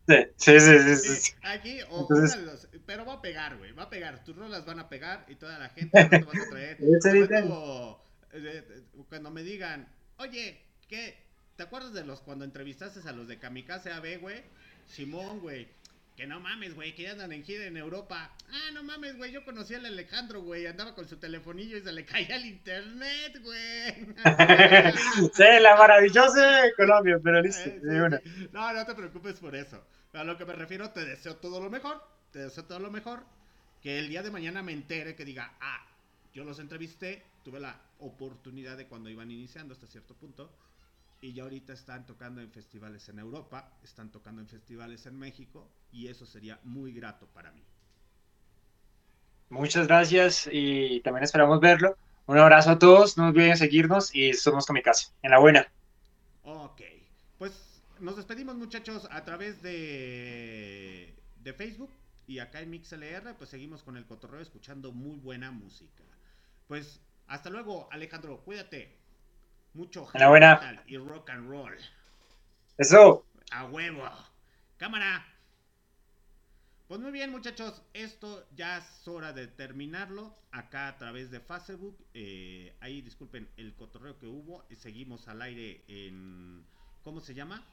Sí, 0.08 0.16
sí, 0.36 0.58
sí, 0.60 0.96
sí, 0.96 1.14
sí, 1.16 1.32
aquí, 1.44 1.78
o 1.88 2.00
Entonces- 2.00 2.34
una 2.34 2.44
de 2.44 2.50
dos, 2.50 2.68
pero 2.84 3.06
va 3.06 3.14
a 3.14 3.22
pegar, 3.22 3.56
güey, 3.58 3.70
va 3.70 3.84
a 3.84 3.88
pegar, 3.90 4.24
tus 4.24 4.34
rolas 4.34 4.64
van 4.66 4.80
a 4.80 4.88
pegar 4.88 5.24
y 5.28 5.36
toda 5.36 5.56
la 5.60 5.68
gente 5.68 6.02
rato 6.02 6.26
vas 6.26 6.46
a 6.46 6.50
traer. 6.50 6.78
Rato, 7.30 8.02
eh, 8.32 8.64
eh, 8.68 8.82
cuando 9.08 9.30
me 9.30 9.44
digan, 9.44 9.88
oye, 10.18 10.60
¿qué? 10.88 11.16
¿Te 11.54 11.62
acuerdas 11.62 11.92
de 11.92 12.04
los 12.04 12.20
cuando 12.20 12.44
entrevistaste 12.44 13.08
a 13.08 13.12
los 13.12 13.28
de 13.28 13.38
Kamikaze 13.38 13.92
AB, 13.92 14.18
güey? 14.20 14.42
Simón, 14.86 15.38
güey. 15.38 15.68
Que 16.16 16.26
no 16.26 16.40
mames, 16.40 16.74
güey, 16.74 16.94
que 16.94 17.04
ya 17.04 17.12
andan 17.12 17.32
en 17.32 17.42
gira 17.42 17.64
en 17.64 17.76
Europa. 17.76 18.30
Ah, 18.50 18.70
no 18.74 18.82
mames, 18.82 19.16
güey, 19.16 19.32
yo 19.32 19.44
conocí 19.44 19.74
al 19.74 19.86
Alejandro, 19.86 20.42
güey, 20.42 20.66
andaba 20.66 20.94
con 20.94 21.08
su 21.08 21.16
telefonillo 21.16 21.78
y 21.78 21.82
se 21.82 21.92
le 21.92 22.04
caía 22.04 22.36
el 22.36 22.44
internet, 22.46 23.40
güey. 23.42 24.14
Sí, 25.32 25.44
la 25.60 25.76
maravillosa 25.76 26.64
Colombia, 26.76 27.18
pero 27.22 27.40
listo, 27.40 27.70
Eh, 27.70 27.80
sí, 27.82 28.30
sí. 28.36 28.48
No, 28.52 28.72
no 28.72 28.84
te 28.86 28.94
preocupes 28.94 29.36
por 29.40 29.56
eso. 29.56 29.82
A 30.12 30.24
lo 30.24 30.36
que 30.36 30.44
me 30.44 30.52
refiero, 30.52 30.90
te 30.90 31.04
deseo 31.04 31.36
todo 31.36 31.60
lo 31.60 31.70
mejor. 31.70 32.02
Te 32.30 32.40
deseo 32.40 32.64
todo 32.64 32.78
lo 32.78 32.90
mejor. 32.90 33.24
Que 33.80 33.98
el 33.98 34.08
día 34.08 34.22
de 34.22 34.30
mañana 34.30 34.62
me 34.62 34.72
entere 34.72 35.16
que 35.16 35.24
diga, 35.24 35.54
ah, 35.60 35.86
yo 36.34 36.44
los 36.44 36.58
entrevisté, 36.58 37.22
tuve 37.42 37.58
la 37.58 37.80
oportunidad 37.98 38.76
de 38.76 38.86
cuando 38.86 39.08
iban 39.08 39.30
iniciando 39.30 39.72
hasta 39.72 39.86
cierto 39.86 40.14
punto. 40.14 40.50
Y 41.22 41.32
ya 41.32 41.44
ahorita 41.44 41.72
están 41.72 42.04
tocando 42.04 42.42
en 42.42 42.50
festivales 42.52 43.08
en 43.08 43.18
Europa, 43.18 43.78
están 43.82 44.12
tocando 44.12 44.42
en 44.42 44.48
festivales 44.48 45.06
en 45.06 45.18
México. 45.18 45.72
Y 45.90 46.08
eso 46.08 46.26
sería 46.26 46.60
muy 46.64 46.92
grato 46.92 47.26
para 47.28 47.50
mí. 47.52 47.64
Muchas 49.50 49.86
gracias 49.86 50.48
y 50.50 51.00
también 51.02 51.22
esperamos 51.24 51.60
verlo. 51.60 51.96
Un 52.26 52.38
abrazo 52.38 52.70
a 52.70 52.78
todos, 52.80 53.16
no 53.18 53.28
olviden 53.28 53.56
seguirnos 53.56 54.12
y 54.14 54.32
somos 54.32 54.66
Kamikaze. 54.66 55.12
En 55.22 55.30
la 55.30 55.38
buena. 55.38 55.68
Ok, 56.42 56.80
pues 57.38 57.82
nos 58.00 58.16
despedimos 58.16 58.56
muchachos 58.56 59.06
a 59.10 59.24
través 59.24 59.62
de, 59.62 61.14
de 61.36 61.52
Facebook 61.52 61.90
y 62.26 62.38
acá 62.38 62.60
en 62.60 62.70
MixLR 62.70 63.36
pues 63.36 63.50
seguimos 63.50 63.82
con 63.82 63.96
el 63.96 64.06
cotorreo 64.06 64.40
escuchando 64.40 64.92
muy 64.92 65.18
buena 65.18 65.50
música. 65.50 66.04
Pues 66.66 67.00
hasta 67.26 67.50
luego 67.50 67.88
Alejandro, 67.92 68.42
cuídate. 68.44 69.01
Mucho 69.74 70.08
buena. 70.12 70.56
heavy 70.56 70.70
metal 70.70 70.84
y 70.86 70.96
rock 70.98 71.30
and 71.30 71.48
roll. 71.48 71.76
Eso. 72.78 73.24
A 73.50 73.64
huevo. 73.66 74.08
Cámara. 74.76 75.26
Pues 76.88 77.00
muy 77.00 77.10
bien, 77.10 77.30
muchachos, 77.30 77.80
esto 77.94 78.46
ya 78.54 78.76
es 78.76 79.08
hora 79.08 79.32
de 79.32 79.46
terminarlo 79.46 80.36
acá 80.50 80.88
a 80.88 80.98
través 80.98 81.30
de 81.30 81.40
Facebook. 81.40 81.96
Eh, 82.12 82.76
ahí 82.80 83.00
disculpen 83.00 83.48
el 83.56 83.74
cotorreo 83.74 84.18
que 84.18 84.26
hubo. 84.26 84.66
Seguimos 84.76 85.26
al 85.28 85.40
aire 85.40 85.82
en. 85.88 86.66
¿Cómo 87.02 87.20
se 87.20 87.34
llama? 87.34 87.64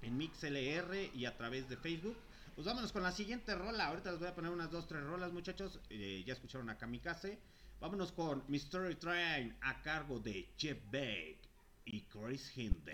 En 0.00 0.16
MixLR 0.16 1.10
y 1.14 1.26
a 1.26 1.36
través 1.36 1.68
de 1.68 1.76
Facebook. 1.76 2.16
Pues 2.54 2.66
vámonos 2.66 2.90
con 2.92 3.02
la 3.02 3.12
siguiente 3.12 3.54
rola. 3.54 3.88
Ahorita 3.88 4.10
les 4.10 4.18
voy 4.18 4.28
a 4.28 4.34
poner 4.34 4.50
unas 4.50 4.70
dos, 4.70 4.86
tres 4.86 5.02
rolas, 5.02 5.32
muchachos. 5.32 5.80
Eh, 5.90 6.24
ya 6.26 6.32
escucharon 6.32 6.70
a 6.70 6.78
Kamikaze. 6.78 7.38
Vámonos 7.80 8.10
con 8.10 8.42
Mystery 8.48 8.96
Train 8.96 9.54
a 9.60 9.80
cargo 9.82 10.18
de 10.18 10.48
Jeff 10.56 10.78
Beck 10.90 11.38
y 11.84 12.02
Chris 12.02 12.52
Hinde. 12.56 12.90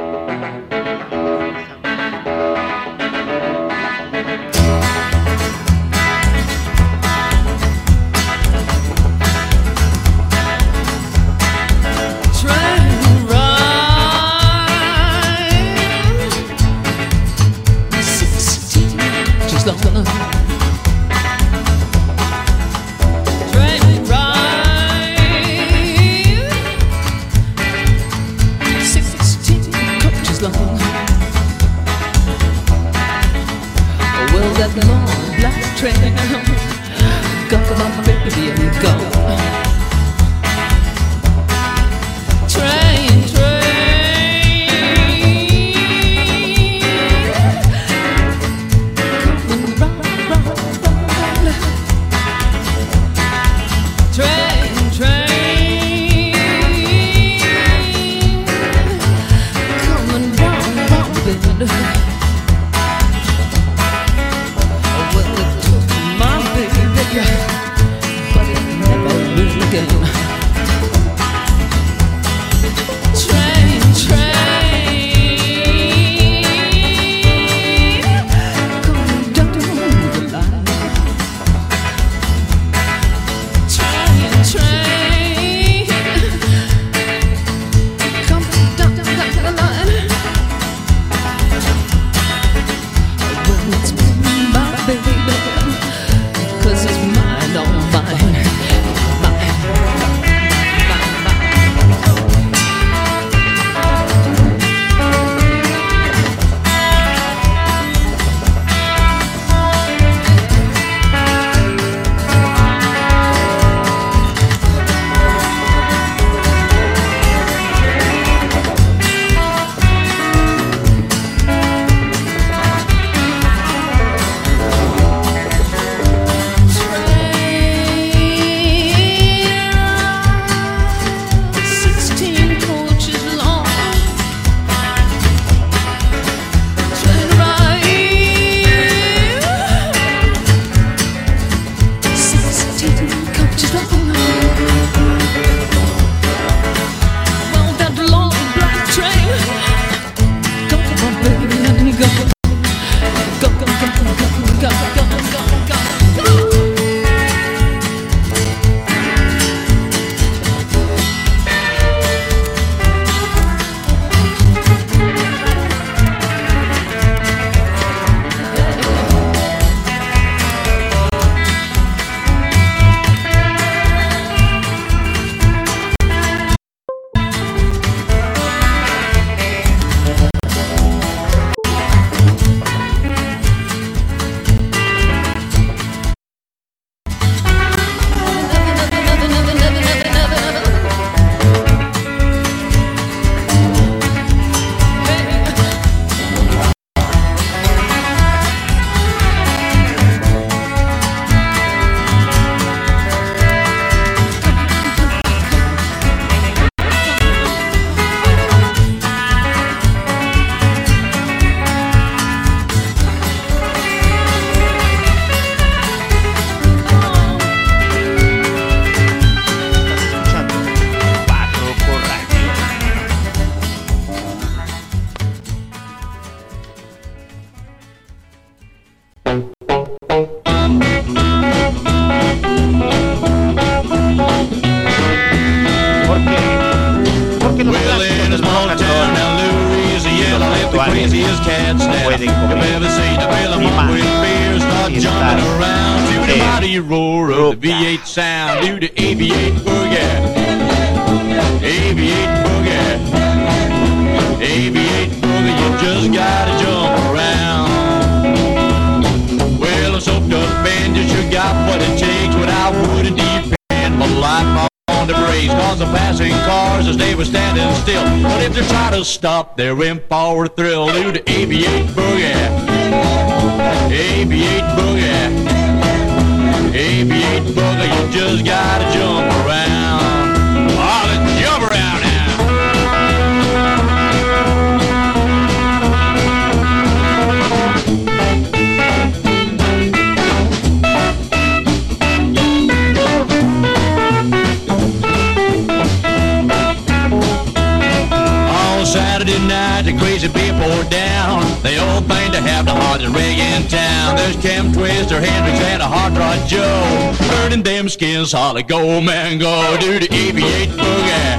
Cam 304.33 304.73
Twister, 304.73 305.21
Hendrix, 305.21 305.61
and 305.61 305.83
a 305.83 305.87
Hot 305.87 306.17
Rod 306.17 306.49
Joe. 306.49 307.15
Burning 307.29 307.63
them 307.63 307.89
skins, 307.91 308.33
holly 308.33 308.63
go, 308.63 309.01
man, 309.01 309.39
go. 309.39 309.77
Do 309.79 309.99
the 309.99 310.09
AB8 310.09 310.69
boogie. 310.81 311.37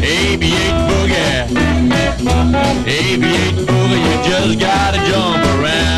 AB8 0.00 0.74
boogie. 0.88 1.48
AB8 2.86 3.66
boogie, 3.66 4.00
you 4.06 4.16
just 4.30 4.60
gotta 4.60 4.98
jump 5.10 5.44
around. 5.60 5.89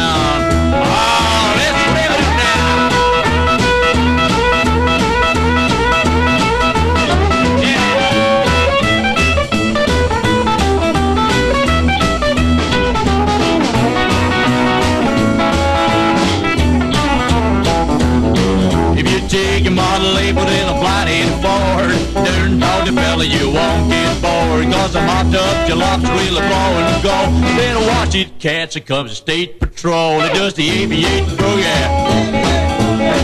Fella, 23.22 23.38
you 23.38 23.50
won't 23.50 23.90
get 23.90 24.22
bored. 24.22 24.72
Cause 24.72 24.96
I'm 24.96 25.08
hot 25.08 25.34
up, 25.34 25.68
your 25.68 25.76
locks 25.76 26.02
really 26.02 26.40
blowing 26.40 26.86
and 26.86 27.02
go. 27.02 27.30
Then 27.56 27.86
watch 27.88 28.14
it, 28.14 28.38
cats, 28.38 28.76
it 28.76 28.86
comes 28.86 29.10
the 29.10 29.16
state 29.16 29.60
patrol. 29.60 30.20
It 30.22 30.34
does 30.34 30.54
the 30.54 30.68
AB8 30.68 31.24
boogie. 31.36 31.86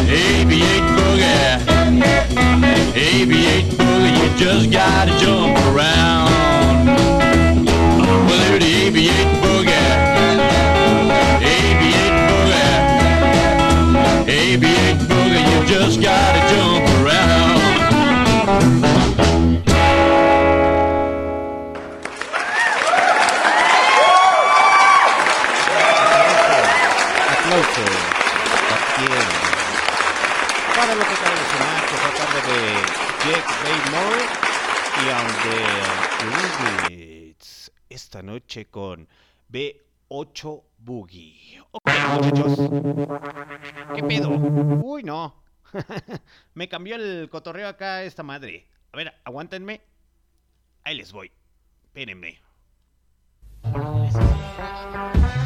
AB8 0.08 0.84
boogie. 0.96 1.58
AB8 2.94 3.64
boogie, 3.78 4.14
you 4.22 4.38
just 4.38 4.70
gotta 4.70 5.12
jump 5.18 5.56
around. 5.68 6.30
Well, 7.98 8.50
do 8.50 8.58
the 8.58 8.70
AB8 8.90 9.28
boogie. 9.42 9.88
AB8 11.52 12.14
boogie. 12.28 12.72
AB8 14.26 14.98
boogie, 15.08 15.42
you 15.50 15.66
just 15.66 16.00
gotta 16.00 16.47
Baymore 33.68 34.24
y 35.04 35.08
on 35.10 35.26
the. 35.42 37.36
Esta 37.90 38.22
noche 38.22 38.66
con 38.66 39.06
B8 39.52 40.62
Boogie. 40.78 41.60
Ok, 41.72 41.82
muchachos. 42.14 42.58
¿Qué 43.94 44.02
pedo? 44.04 44.30
Uy, 44.30 45.02
no. 45.02 45.42
Me 46.54 46.68
cambió 46.68 46.96
el 46.96 47.28
cotorreo 47.28 47.68
acá 47.68 48.04
esta 48.04 48.22
madre. 48.22 48.66
A 48.92 48.96
ver, 48.96 49.14
aguántenme. 49.24 49.82
Ahí 50.84 50.96
les 50.96 51.12
voy. 51.12 51.30
Espérenme. 51.84 52.40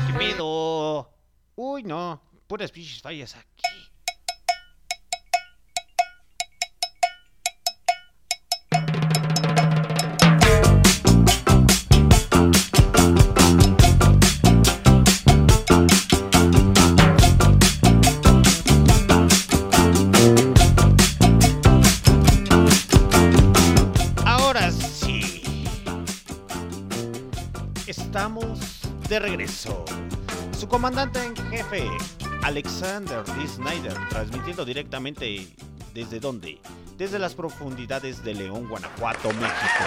¿Qué 0.06 0.18
pedo? 0.18 1.10
Uy, 1.56 1.82
no. 1.82 2.22
Puras 2.46 2.70
pinches 2.70 3.02
fallas 3.02 3.34
aquí. 3.34 3.81
De 29.12 29.18
regreso. 29.18 29.84
Su 30.58 30.66
comandante 30.66 31.22
en 31.22 31.36
jefe, 31.50 31.86
Alexander 32.44 33.22
D. 33.22 33.46
Snyder, 33.46 33.92
transmitiendo 34.08 34.64
directamente 34.64 35.54
desde 35.92 36.18
dónde? 36.18 36.58
Desde 36.96 37.18
las 37.18 37.34
profundidades 37.34 38.24
de 38.24 38.32
León, 38.32 38.66
Guanajuato, 38.70 39.28
México. 39.34 39.84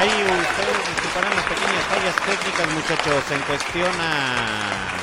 Ahí 0.00 0.10
ustedes 0.10 0.88
disculparán 0.88 1.36
las 1.36 1.44
pequeñas 1.44 1.84
fallas 1.84 2.16
técnicas, 2.26 2.74
muchachos, 2.74 3.30
en 3.30 3.40
cuestión 3.42 3.92
a 4.00 4.94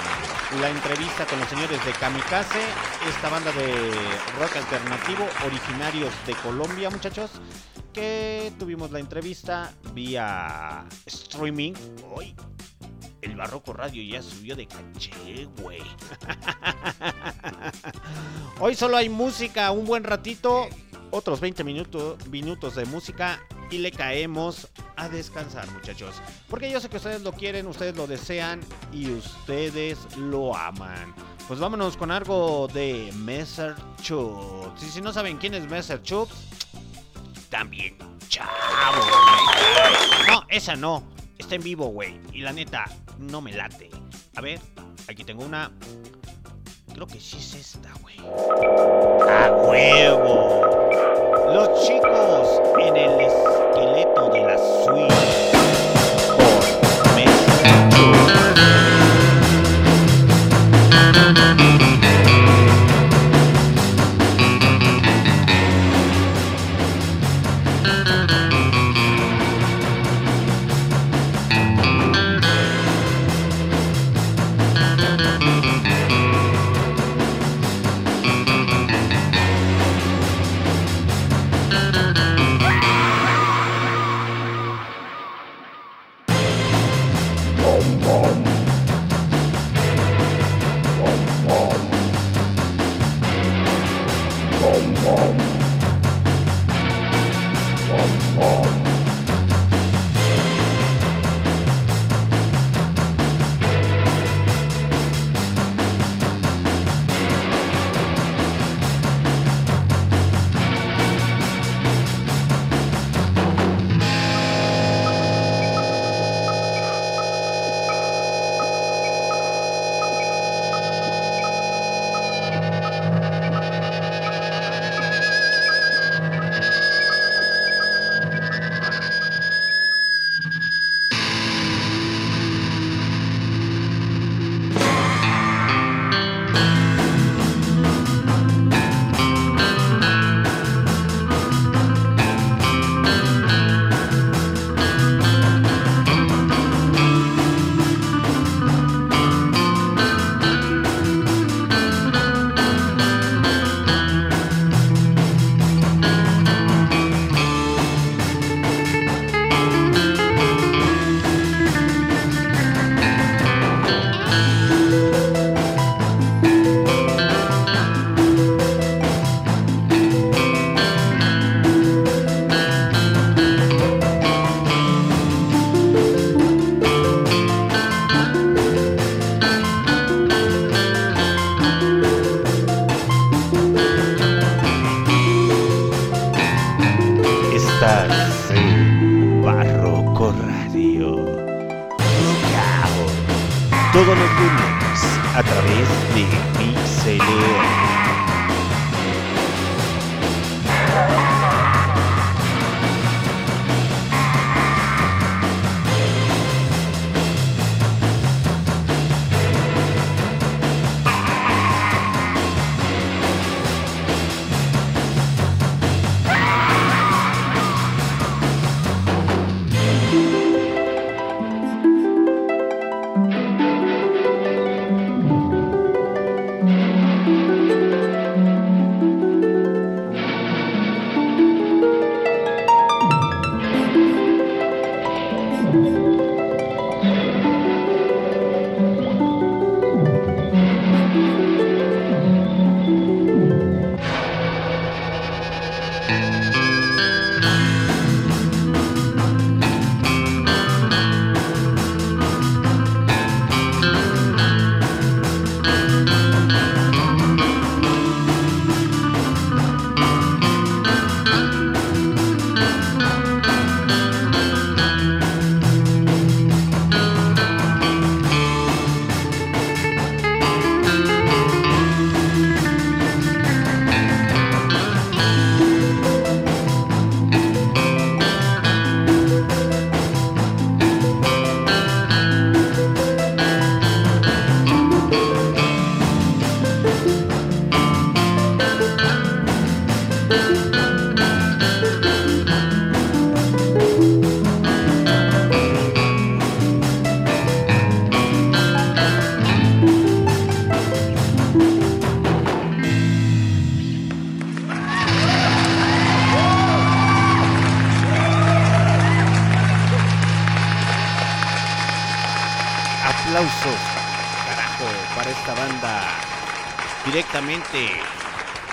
la 0.60 0.70
entrevista 0.70 1.26
con 1.26 1.40
los 1.40 1.48
señores 1.48 1.86
de 1.86 1.92
Kamikaze, 1.94 2.60
esta 3.08 3.30
banda 3.30 3.54
de 3.54 3.94
rock 4.38 4.58
alternativo 4.58 5.26
originarios 5.46 6.12
de 6.28 6.34
Colombia, 6.34 6.90
muchachos, 6.90 7.32
que 7.92 8.52
tuvimos 8.58 8.92
la 8.92 9.00
entrevista 9.00 9.74
vía 9.94 10.86
streaming. 11.06 11.74
Hoy 12.14 12.36
el 13.22 13.36
Barroco 13.36 13.74
Radio 13.74 14.02
ya 14.04 14.22
subió 14.22 14.56
de 14.56 14.68
caché, 14.68 15.48
güey. 15.62 15.82
Hoy 18.60 18.76
solo 18.76 18.98
hay 18.98 19.10
música, 19.10 19.72
un 19.72 19.86
buen 19.86 20.04
ratito, 20.04 20.68
otros 21.12 21.40
20 21.40 21.64
minutos, 21.64 22.28
minutos 22.28 22.76
de 22.76 22.86
música 22.86 23.40
y 23.70 23.78
le 23.78 23.92
caemos 23.92 24.68
a 24.96 25.08
descansar, 25.08 25.70
muchachos. 25.72 26.16
Porque 26.50 26.70
yo 26.70 26.80
sé 26.80 26.90
que 26.90 26.98
ustedes 26.98 27.22
lo 27.22 27.34
quieren, 27.34 27.68
ustedes 27.68 27.96
lo 27.96 28.08
desean 28.08 28.60
y 28.92 29.12
ustedes 29.12 29.98
lo 30.18 30.56
aman. 30.56 31.14
Pues 31.48 31.60
vámonos 31.60 31.98
con 31.98 32.12
algo 32.12 32.68
de 32.74 33.12
Messer 33.18 33.76
Chups. 34.02 34.84
Y 34.84 34.90
si 34.90 35.02
no 35.02 35.14
saben 35.14 35.38
quién 35.38 35.54
es 35.54 35.70
Messer 35.70 36.02
Chups, 36.02 36.34
también 37.52 37.96
chavo. 38.30 38.50
güey. 38.96 40.28
No, 40.28 40.44
esa 40.50 40.76
no. 40.76 41.04
Está 41.38 41.56
en 41.56 41.64
vivo, 41.64 41.88
güey. 41.88 42.20
Y 42.34 42.42
la 42.42 42.54
neta, 42.54 42.86
no 43.20 43.42
me 43.42 43.52
late. 43.52 43.92
A 44.36 44.42
ver, 44.42 44.60
aquí 45.08 45.24
tengo 45.24 45.44
una. 45.44 45.70
Creo 46.94 47.06
que 47.06 47.20
sí 47.20 47.38
es 47.38 47.54
esta, 47.54 47.90
güey. 48.02 48.18
¡A 49.30 49.52
huevo! 49.52 50.62
Los 51.54 51.86
chicos 51.86 52.62
en 52.80 52.96
el 52.96 53.20
esqueleto 53.20 54.30
de 54.30 54.42
la 54.42 54.58
suite. 54.58 55.52
Por 56.38 57.16
Messer 57.16 58.91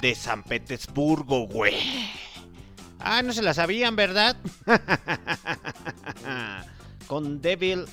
de 0.02 0.14
San 0.16 0.42
Petersburgo, 0.42 1.46
güey. 1.46 1.76
Ah, 2.98 3.22
no 3.22 3.32
se 3.32 3.42
la 3.42 3.54
sabían, 3.54 3.94
¿verdad? 3.94 4.36
Con 7.06 7.40
Devil 7.40 7.84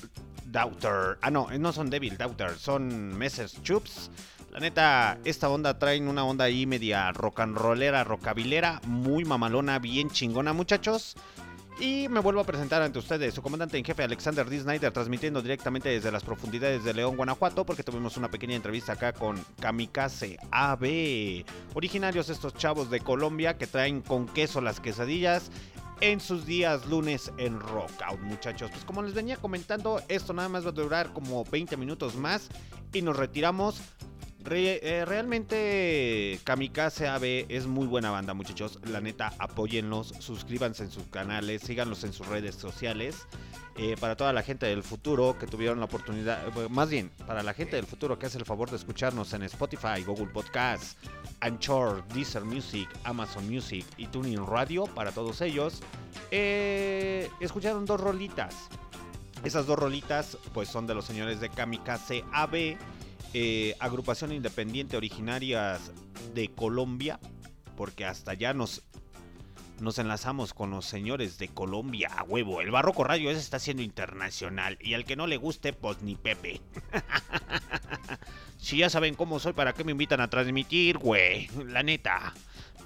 Daughter. 0.46 1.18
Ah, 1.22 1.30
no, 1.30 1.48
no 1.56 1.72
son 1.72 1.88
Devil 1.88 2.16
Daughter, 2.16 2.58
son 2.58 3.16
Messers 3.16 3.62
Chups. 3.62 4.10
La 4.50 4.58
neta, 4.58 5.18
esta 5.24 5.48
onda 5.48 5.78
traen 5.78 6.08
una 6.08 6.24
onda 6.24 6.46
ahí 6.46 6.66
media 6.66 7.12
rock 7.12 7.40
and 7.40 7.56
rollera, 7.56 8.02
rockabilera, 8.02 8.80
muy 8.86 9.24
mamalona, 9.24 9.78
bien 9.78 10.10
chingona, 10.10 10.52
muchachos. 10.52 11.14
Y 11.78 12.08
me 12.08 12.20
vuelvo 12.20 12.40
a 12.40 12.44
presentar 12.44 12.80
ante 12.80 12.98
ustedes, 12.98 13.34
su 13.34 13.42
comandante 13.42 13.76
en 13.76 13.84
jefe 13.84 14.02
Alexander 14.02 14.48
D. 14.48 14.60
Snyder, 14.60 14.92
transmitiendo 14.92 15.42
directamente 15.42 15.90
desde 15.90 16.10
las 16.10 16.24
profundidades 16.24 16.84
de 16.84 16.94
León, 16.94 17.18
Guanajuato, 17.18 17.66
porque 17.66 17.82
tuvimos 17.82 18.16
una 18.16 18.30
pequeña 18.30 18.54
entrevista 18.54 18.94
acá 18.94 19.12
con 19.12 19.44
Kamikaze 19.60 20.38
AB, 20.50 21.44
originarios 21.74 22.30
estos 22.30 22.54
chavos 22.54 22.88
de 22.88 23.00
Colombia 23.00 23.58
que 23.58 23.66
traen 23.66 24.00
con 24.00 24.26
queso 24.26 24.62
las 24.62 24.80
quesadillas 24.80 25.50
en 26.00 26.20
sus 26.20 26.46
días 26.46 26.86
lunes 26.86 27.30
en 27.36 27.60
Rockout, 27.60 28.20
muchachos. 28.20 28.70
Pues 28.70 28.84
como 28.84 29.02
les 29.02 29.12
venía 29.12 29.36
comentando, 29.36 30.00
esto 30.08 30.32
nada 30.32 30.48
más 30.48 30.64
va 30.64 30.70
a 30.70 30.72
durar 30.72 31.12
como 31.12 31.44
20 31.44 31.76
minutos 31.76 32.16
más 32.16 32.48
y 32.94 33.02
nos 33.02 33.16
retiramos 33.16 33.82
eh, 34.52 35.04
realmente 35.04 36.38
Kamikaze 36.44 37.08
AB 37.08 37.46
es 37.48 37.66
muy 37.66 37.86
buena 37.86 38.10
banda, 38.10 38.32
muchachos. 38.32 38.78
La 38.84 39.00
neta, 39.00 39.32
apóyenlos, 39.38 40.14
suscríbanse 40.20 40.84
en 40.84 40.90
sus 40.90 41.04
canales, 41.04 41.62
síganlos 41.62 42.04
en 42.04 42.12
sus 42.12 42.26
redes 42.26 42.54
sociales. 42.54 43.26
Eh, 43.78 43.96
para 44.00 44.16
toda 44.16 44.32
la 44.32 44.42
gente 44.42 44.64
del 44.66 44.82
futuro 44.82 45.36
que 45.38 45.46
tuvieron 45.46 45.80
la 45.80 45.84
oportunidad, 45.84 46.46
eh, 46.46 46.68
más 46.70 46.88
bien, 46.88 47.10
para 47.26 47.42
la 47.42 47.52
gente 47.52 47.76
del 47.76 47.86
futuro 47.86 48.18
que 48.18 48.26
hace 48.26 48.38
el 48.38 48.46
favor 48.46 48.70
de 48.70 48.76
escucharnos 48.76 49.32
en 49.34 49.42
Spotify, 49.42 50.02
Google 50.06 50.28
Podcast, 50.28 50.98
Anchor, 51.40 52.06
Deezer 52.08 52.44
Music, 52.44 52.88
Amazon 53.04 53.46
Music 53.52 53.84
y 53.98 54.06
Tuning 54.06 54.46
Radio, 54.46 54.84
para 54.86 55.12
todos 55.12 55.42
ellos, 55.42 55.82
escucharon 56.30 57.84
dos 57.84 58.00
rolitas. 58.00 58.54
Esas 59.44 59.66
dos 59.66 59.78
rolitas, 59.78 60.38
pues 60.54 60.68
son 60.68 60.86
de 60.86 60.94
los 60.94 61.04
señores 61.04 61.40
de 61.40 61.50
Kamikaze 61.50 62.24
AB 62.32 62.78
eh, 63.38 63.76
agrupación 63.80 64.32
independiente 64.32 64.96
originarias 64.96 65.92
de 66.32 66.48
Colombia, 66.48 67.20
porque 67.76 68.06
hasta 68.06 68.32
ya 68.32 68.54
nos, 68.54 68.82
nos 69.78 69.98
enlazamos 69.98 70.54
con 70.54 70.70
los 70.70 70.86
señores 70.86 71.36
de 71.36 71.48
Colombia 71.48 72.08
a 72.16 72.22
huevo. 72.22 72.62
El 72.62 72.70
Barroco 72.70 73.04
Radio 73.04 73.30
ese 73.30 73.40
está 73.40 73.58
siendo 73.58 73.82
internacional 73.82 74.78
y 74.80 74.94
al 74.94 75.04
que 75.04 75.16
no 75.16 75.26
le 75.26 75.36
guste, 75.36 75.74
pues 75.74 76.00
ni 76.00 76.14
Pepe. 76.14 76.62
si 78.56 78.78
ya 78.78 78.88
saben 78.88 79.14
cómo 79.14 79.38
soy, 79.38 79.52
¿para 79.52 79.74
qué 79.74 79.84
me 79.84 79.92
invitan 79.92 80.22
a 80.22 80.30
transmitir, 80.30 80.96
güey? 80.96 81.50
La 81.66 81.82
neta. 81.82 82.32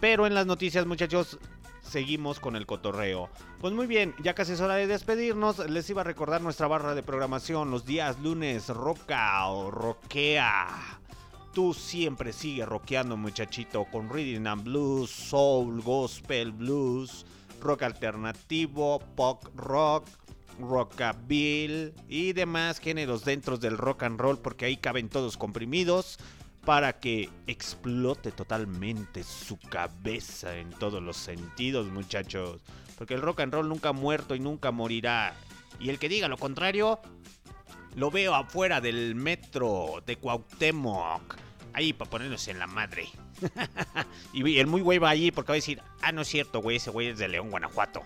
Pero 0.01 0.27
en 0.27 0.35
las 0.35 0.47
noticias, 0.47 0.85
muchachos, 0.85 1.39
seguimos 1.83 2.41
con 2.41 2.57
el 2.57 2.67
cotorreo. 2.67 3.29
Pues 3.61 3.73
muy 3.73 3.87
bien, 3.87 4.15
ya 4.23 4.35
casi 4.35 4.53
es 4.53 4.61
hora 4.61 4.75
de 4.75 4.87
despedirnos. 4.87 5.59
Les 5.71 5.89
iba 5.91 6.03
a 6.03 6.05
recordar 6.05 6.41
nuestra 6.41 6.67
barra 6.67 6.95
de 6.95 7.03
programación 7.03 7.71
los 7.71 7.85
días 7.85 8.19
lunes, 8.21 8.69
roca 8.69 9.47
o 9.49 9.71
roquea. 9.71 10.69
Tú 11.53 11.75
siempre 11.75 12.33
sigue 12.33 12.65
rockeando, 12.65 13.17
muchachito, 13.17 13.85
con 13.87 14.09
Reading 14.09 14.47
and 14.47 14.63
Blues, 14.63 15.11
Soul, 15.11 15.83
Gospel, 15.83 16.53
Blues, 16.53 17.27
rock 17.61 17.83
alternativo, 17.83 19.01
pop 19.17 19.45
rock, 19.57 20.07
rockabilly 20.61 21.93
y 22.09 22.33
demás 22.35 22.79
géneros 22.79 23.25
dentro 23.25 23.59
del 23.59 23.79
rock 23.79 24.05
and 24.05 24.21
roll, 24.21 24.39
porque 24.39 24.67
ahí 24.67 24.77
caben 24.77 25.09
todos 25.09 25.37
comprimidos 25.37 26.19
para 26.65 26.93
que 27.01 27.29
explote 27.47 28.33
totalmente 28.33 29.23
su 29.23 29.59
cabeza 29.59 30.57
en 30.57 30.71
todos 30.71 31.03
los 31.03 31.17
sentidos, 31.17 31.87
muchachos. 31.87 32.61
Porque 32.99 33.15
el 33.15 33.23
rock 33.23 33.41
and 33.41 33.53
roll 33.53 33.69
nunca 33.69 33.91
ha 33.91 33.93
muerto 33.93 34.35
y 34.35 34.41
nunca 34.41 34.71
morirá. 34.71 35.35
Y 35.79 35.89
el 35.89 35.99
que 35.99 36.09
diga 36.09 36.29
lo 36.29 36.37
contrario, 36.37 37.01
lo 37.97 38.11
veo 38.11 38.35
afuera 38.35 38.81
del 38.81 39.15
metro 39.15 40.03
de 40.07 40.17
Cuauhtémoc. 40.17 41.37
Ahí 41.73 41.93
para 41.93 42.11
ponernos 42.11 42.47
en 42.49 42.59
la 42.59 42.67
madre. 42.67 43.09
y 44.33 44.59
el 44.59 44.67
muy 44.67 44.83
güey 44.83 44.99
va 44.99 45.11
allí 45.11 45.31
porque 45.31 45.53
va 45.53 45.55
a 45.55 45.57
decir, 45.57 45.81
ah, 46.03 46.13
no 46.13 46.23
es 46.23 46.29
cierto, 46.29 46.61
güey, 46.61 46.77
ese 46.77 46.91
güey 46.91 47.09
es 47.09 47.19
de 47.19 47.29
León, 47.29 47.51
Guanajuato. 47.51 48.03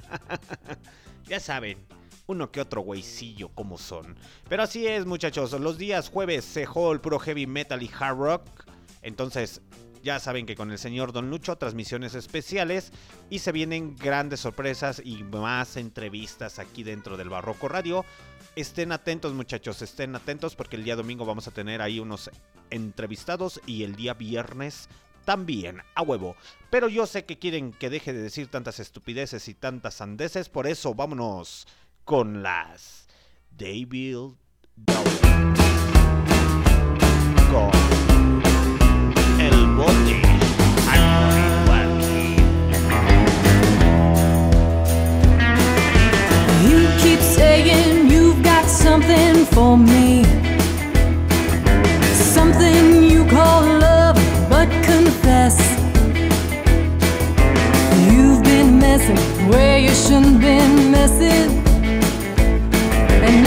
ya 1.26 1.40
saben, 1.40 1.78
uno 2.30 2.52
que 2.52 2.60
otro 2.60 2.82
güeycillo 2.82 3.48
como 3.50 3.76
son. 3.76 4.16
Pero 4.48 4.62
así 4.62 4.86
es, 4.86 5.04
muchachos. 5.04 5.52
Los 5.52 5.78
días 5.78 6.08
jueves 6.08 6.44
se 6.44 6.62
el 6.62 7.00
puro 7.00 7.18
heavy 7.18 7.46
metal 7.46 7.82
y 7.82 7.90
hard 7.98 8.16
rock. 8.16 8.48
Entonces, 9.02 9.60
ya 10.02 10.20
saben 10.20 10.46
que 10.46 10.54
con 10.54 10.70
el 10.70 10.78
señor 10.78 11.12
Don 11.12 11.28
Lucho, 11.28 11.56
transmisiones 11.56 12.14
especiales 12.14 12.92
y 13.28 13.40
se 13.40 13.52
vienen 13.52 13.96
grandes 13.96 14.40
sorpresas 14.40 15.02
y 15.04 15.24
más 15.24 15.76
entrevistas 15.76 16.58
aquí 16.58 16.84
dentro 16.84 17.16
del 17.16 17.28
Barroco 17.28 17.68
Radio. 17.68 18.04
Estén 18.56 18.92
atentos 18.92 19.32
muchachos, 19.32 19.82
estén 19.82 20.14
atentos 20.14 20.54
porque 20.54 20.76
el 20.76 20.84
día 20.84 20.96
domingo 20.96 21.24
vamos 21.24 21.48
a 21.48 21.52
tener 21.52 21.82
ahí 21.82 22.00
unos 22.00 22.30
entrevistados 22.70 23.60
y 23.66 23.82
el 23.82 23.96
día 23.96 24.14
viernes 24.14 24.88
también, 25.24 25.82
a 25.94 26.02
huevo. 26.02 26.36
Pero 26.70 26.88
yo 26.88 27.06
sé 27.06 27.24
que 27.24 27.38
quieren 27.38 27.72
que 27.72 27.90
deje 27.90 28.12
de 28.12 28.22
decir 28.22 28.48
tantas 28.48 28.80
estupideces 28.80 29.48
y 29.48 29.54
tantas 29.54 29.94
sandeces, 29.94 30.48
por 30.48 30.66
eso 30.66 30.94
vámonos 30.94 31.66
con 32.04 32.42
las 32.42 33.06
David 33.56 34.34
Dolan. 34.76 35.54
Con 37.50 37.70
el 39.40 39.66
bote. 39.76 40.22
You 46.68 46.88
keep 47.02 47.20
saying 47.20 48.10
you've 48.10 48.42
got 48.42 48.66
something 48.66 49.44
for 49.46 49.76
me. 49.76 50.24
Something 52.14 53.10
you 53.10 53.24
call 53.26 53.62
love, 53.62 54.16
but 54.48 54.68
confess. 54.84 55.58
You've 58.10 58.42
been 58.42 58.78
messing 58.78 59.16
where 59.48 59.78
you 59.78 59.90
shouldn't 59.94 60.40
been 60.40 60.90
messing. 60.90 61.69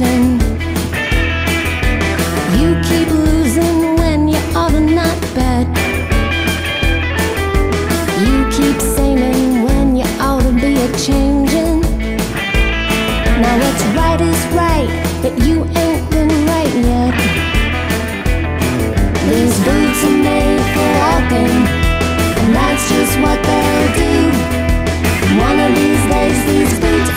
often 0.00 0.37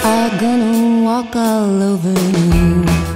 are 0.04 0.30
gonna 0.40 1.04
walk 1.04 1.36
all 1.36 1.82
over 1.84 2.10
you. 2.10 3.11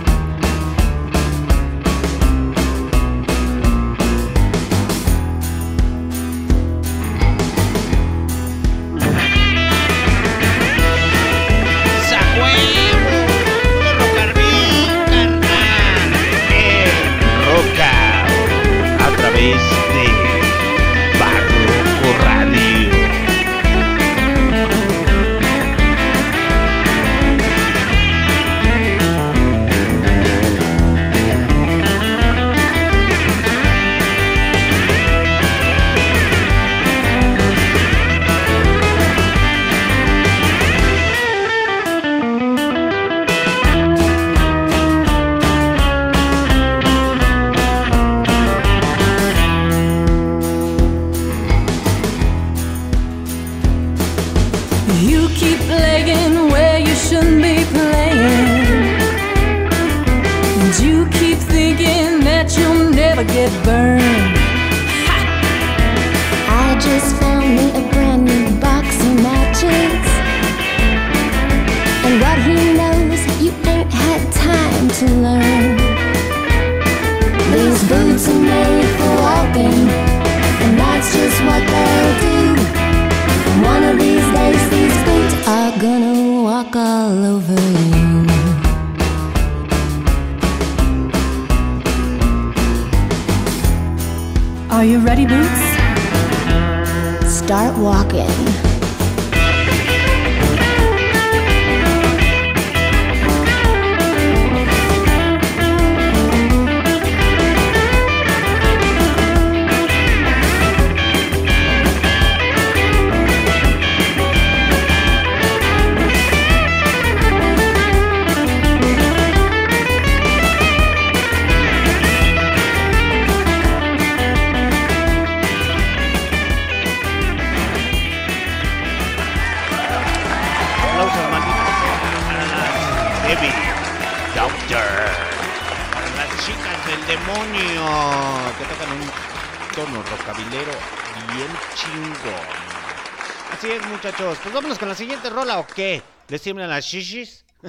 o 145.59 145.65
qué? 145.65 146.01
¿Le 146.27 146.37
sirven 146.37 146.69
las 146.69 146.85
shishis? 146.85 147.45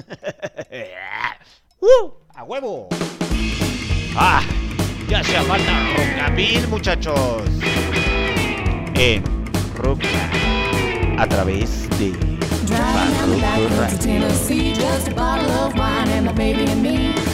¡Uh! 1.79 2.11
¡A 2.35 2.43
huevo! 2.43 2.89
¡Ah! 4.15 4.43
Ya 5.07 5.23
se 5.23 5.33
falta 5.43 5.71
Roca 5.95 6.29
Mil, 6.31 6.67
muchachos. 6.67 7.43
En 8.95 9.23
Roca. 9.75 10.29
A 11.17 11.27
través 11.27 11.87
de. 11.99 12.37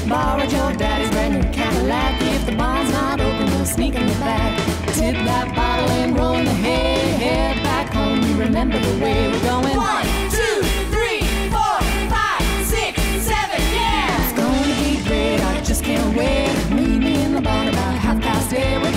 Borrowed 0.07 0.51
your 0.51 0.73
daddy's 0.73 1.09
brand 1.11 1.33
new 1.33 1.43
Cadillac. 1.51 2.21
If 2.21 2.45
the 2.45 2.51
barn's 2.55 2.91
not 2.91 3.19
open, 3.19 3.45
we'll 3.55 3.65
sneak 3.65 3.95
in 3.95 4.05
the 4.05 4.13
back. 4.19 4.57
Tip 4.93 5.15
that 5.25 5.55
bottle 5.55 5.89
and 5.89 6.15
roll 6.15 6.35
in 6.35 6.45
the 6.45 6.51
hay. 6.51 6.99
Head 7.17 7.63
back 7.63 7.91
home, 7.93 8.21
you 8.21 8.35
remember 8.37 8.77
the 8.77 9.03
way 9.03 9.27
we're 9.29 9.39
going. 9.41 9.75
One, 9.75 10.03
two, 10.29 10.32
away. 16.13 16.47
Meet 16.71 16.99
me 16.99 17.23
in 17.23 17.33
the 17.33 17.41
barn 17.41 17.67
about 17.67 17.95
half 17.95 18.21
past 18.21 18.53
eight. 18.53 18.92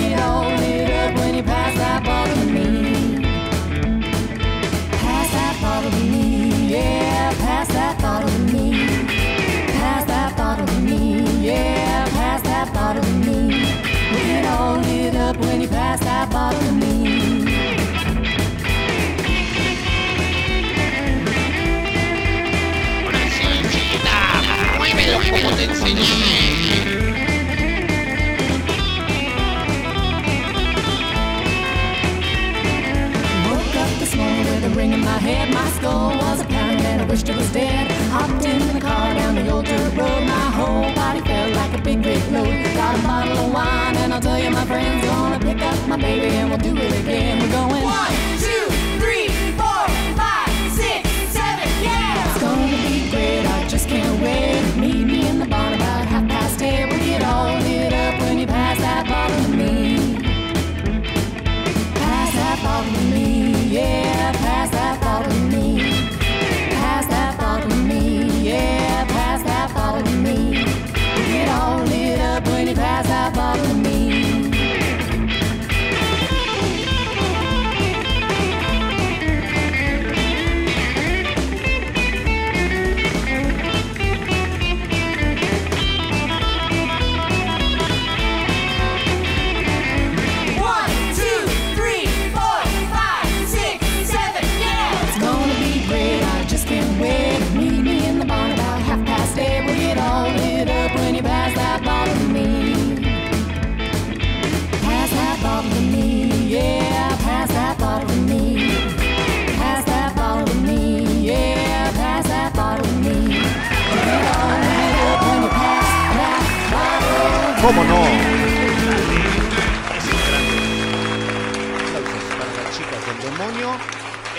baby, 45.99 46.27
and 46.35 46.49
we'll 46.49 46.59
do 46.59 46.79
it 46.79 46.99
again. 47.01 47.39
We're 47.41 47.51
going. 47.51 47.86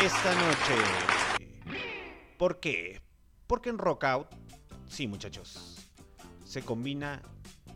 Esta 0.09 0.35
noche. 0.36 1.44
¿Por 2.39 2.60
qué? 2.60 3.02
Porque 3.47 3.68
en 3.68 3.76
Rock 3.76 4.05
Out, 4.05 4.28
sí 4.89 5.06
muchachos, 5.06 5.86
se 6.47 6.62
combina 6.62 7.20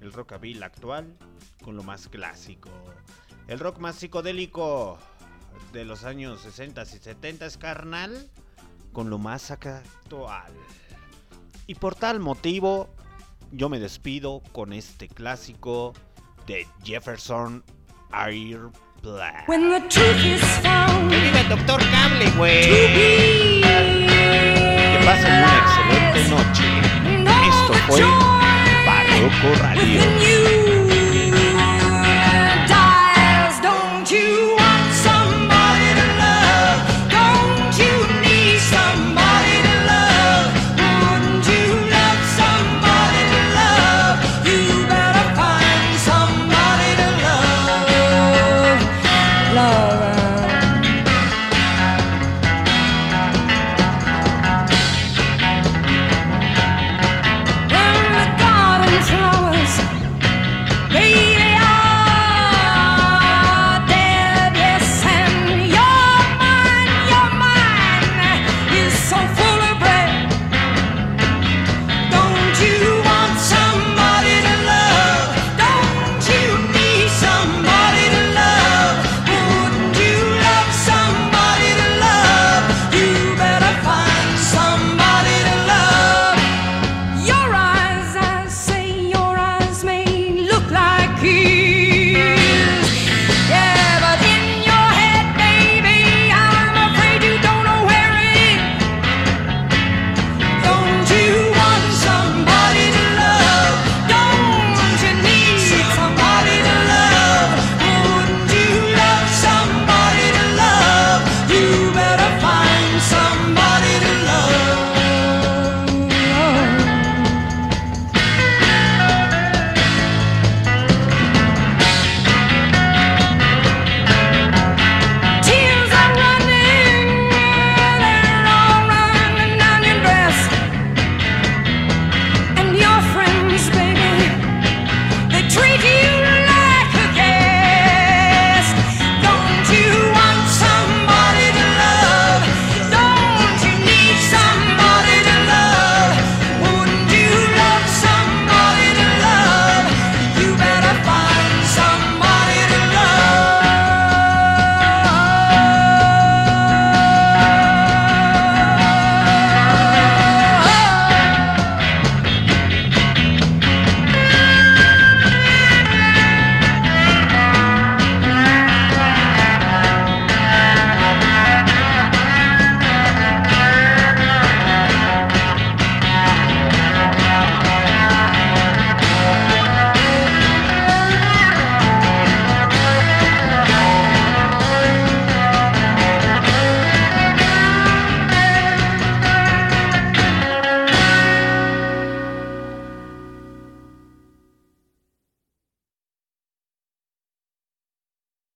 el 0.01 0.15
rockabilly 0.15 0.63
actual 0.63 1.15
con 1.63 1.77
lo 1.77 1.83
más 1.83 2.09
clásico. 2.09 2.71
El 3.49 3.59
rock 3.59 3.81
más 3.81 3.97
psicodélico 3.97 4.99
de 5.75 5.85
los 5.85 6.05
años 6.05 6.41
60 6.41 6.83
y 6.83 6.87
70 6.87 7.45
es 7.45 7.59
carnal 7.59 8.31
con 8.95 9.11
lo 9.11 9.19
más 9.19 9.51
actual. 9.51 10.55
Y 11.67 11.75
por 11.75 11.95
tal 11.95 12.19
motivo, 12.19 12.89
yo 13.51 13.69
me 13.69 13.79
despido 13.79 14.43
con 14.53 14.73
este 14.73 15.07
clásico 15.07 15.93
de 16.47 16.67
Jefferson 16.83 17.63
Airplane. 18.11 18.92
When 19.05 19.69
the 19.71 19.81
truth 19.89 20.25
is 20.25 20.41
found 20.63 21.11
¡Que 21.11 21.19
viva 21.19 21.41
el 21.41 21.49
doctor 21.49 21.81
Cable, 21.91 22.31
güey! 22.37 23.61
Que 23.61 24.99
pasen 25.05 25.33
una 25.33 25.59
excelente 25.59 26.21
noche. 26.31 26.67
no 27.25 27.31
Esto 27.43 27.73
fue 27.89 28.01
Barroco 28.87 29.49
Radio. 29.61 30.62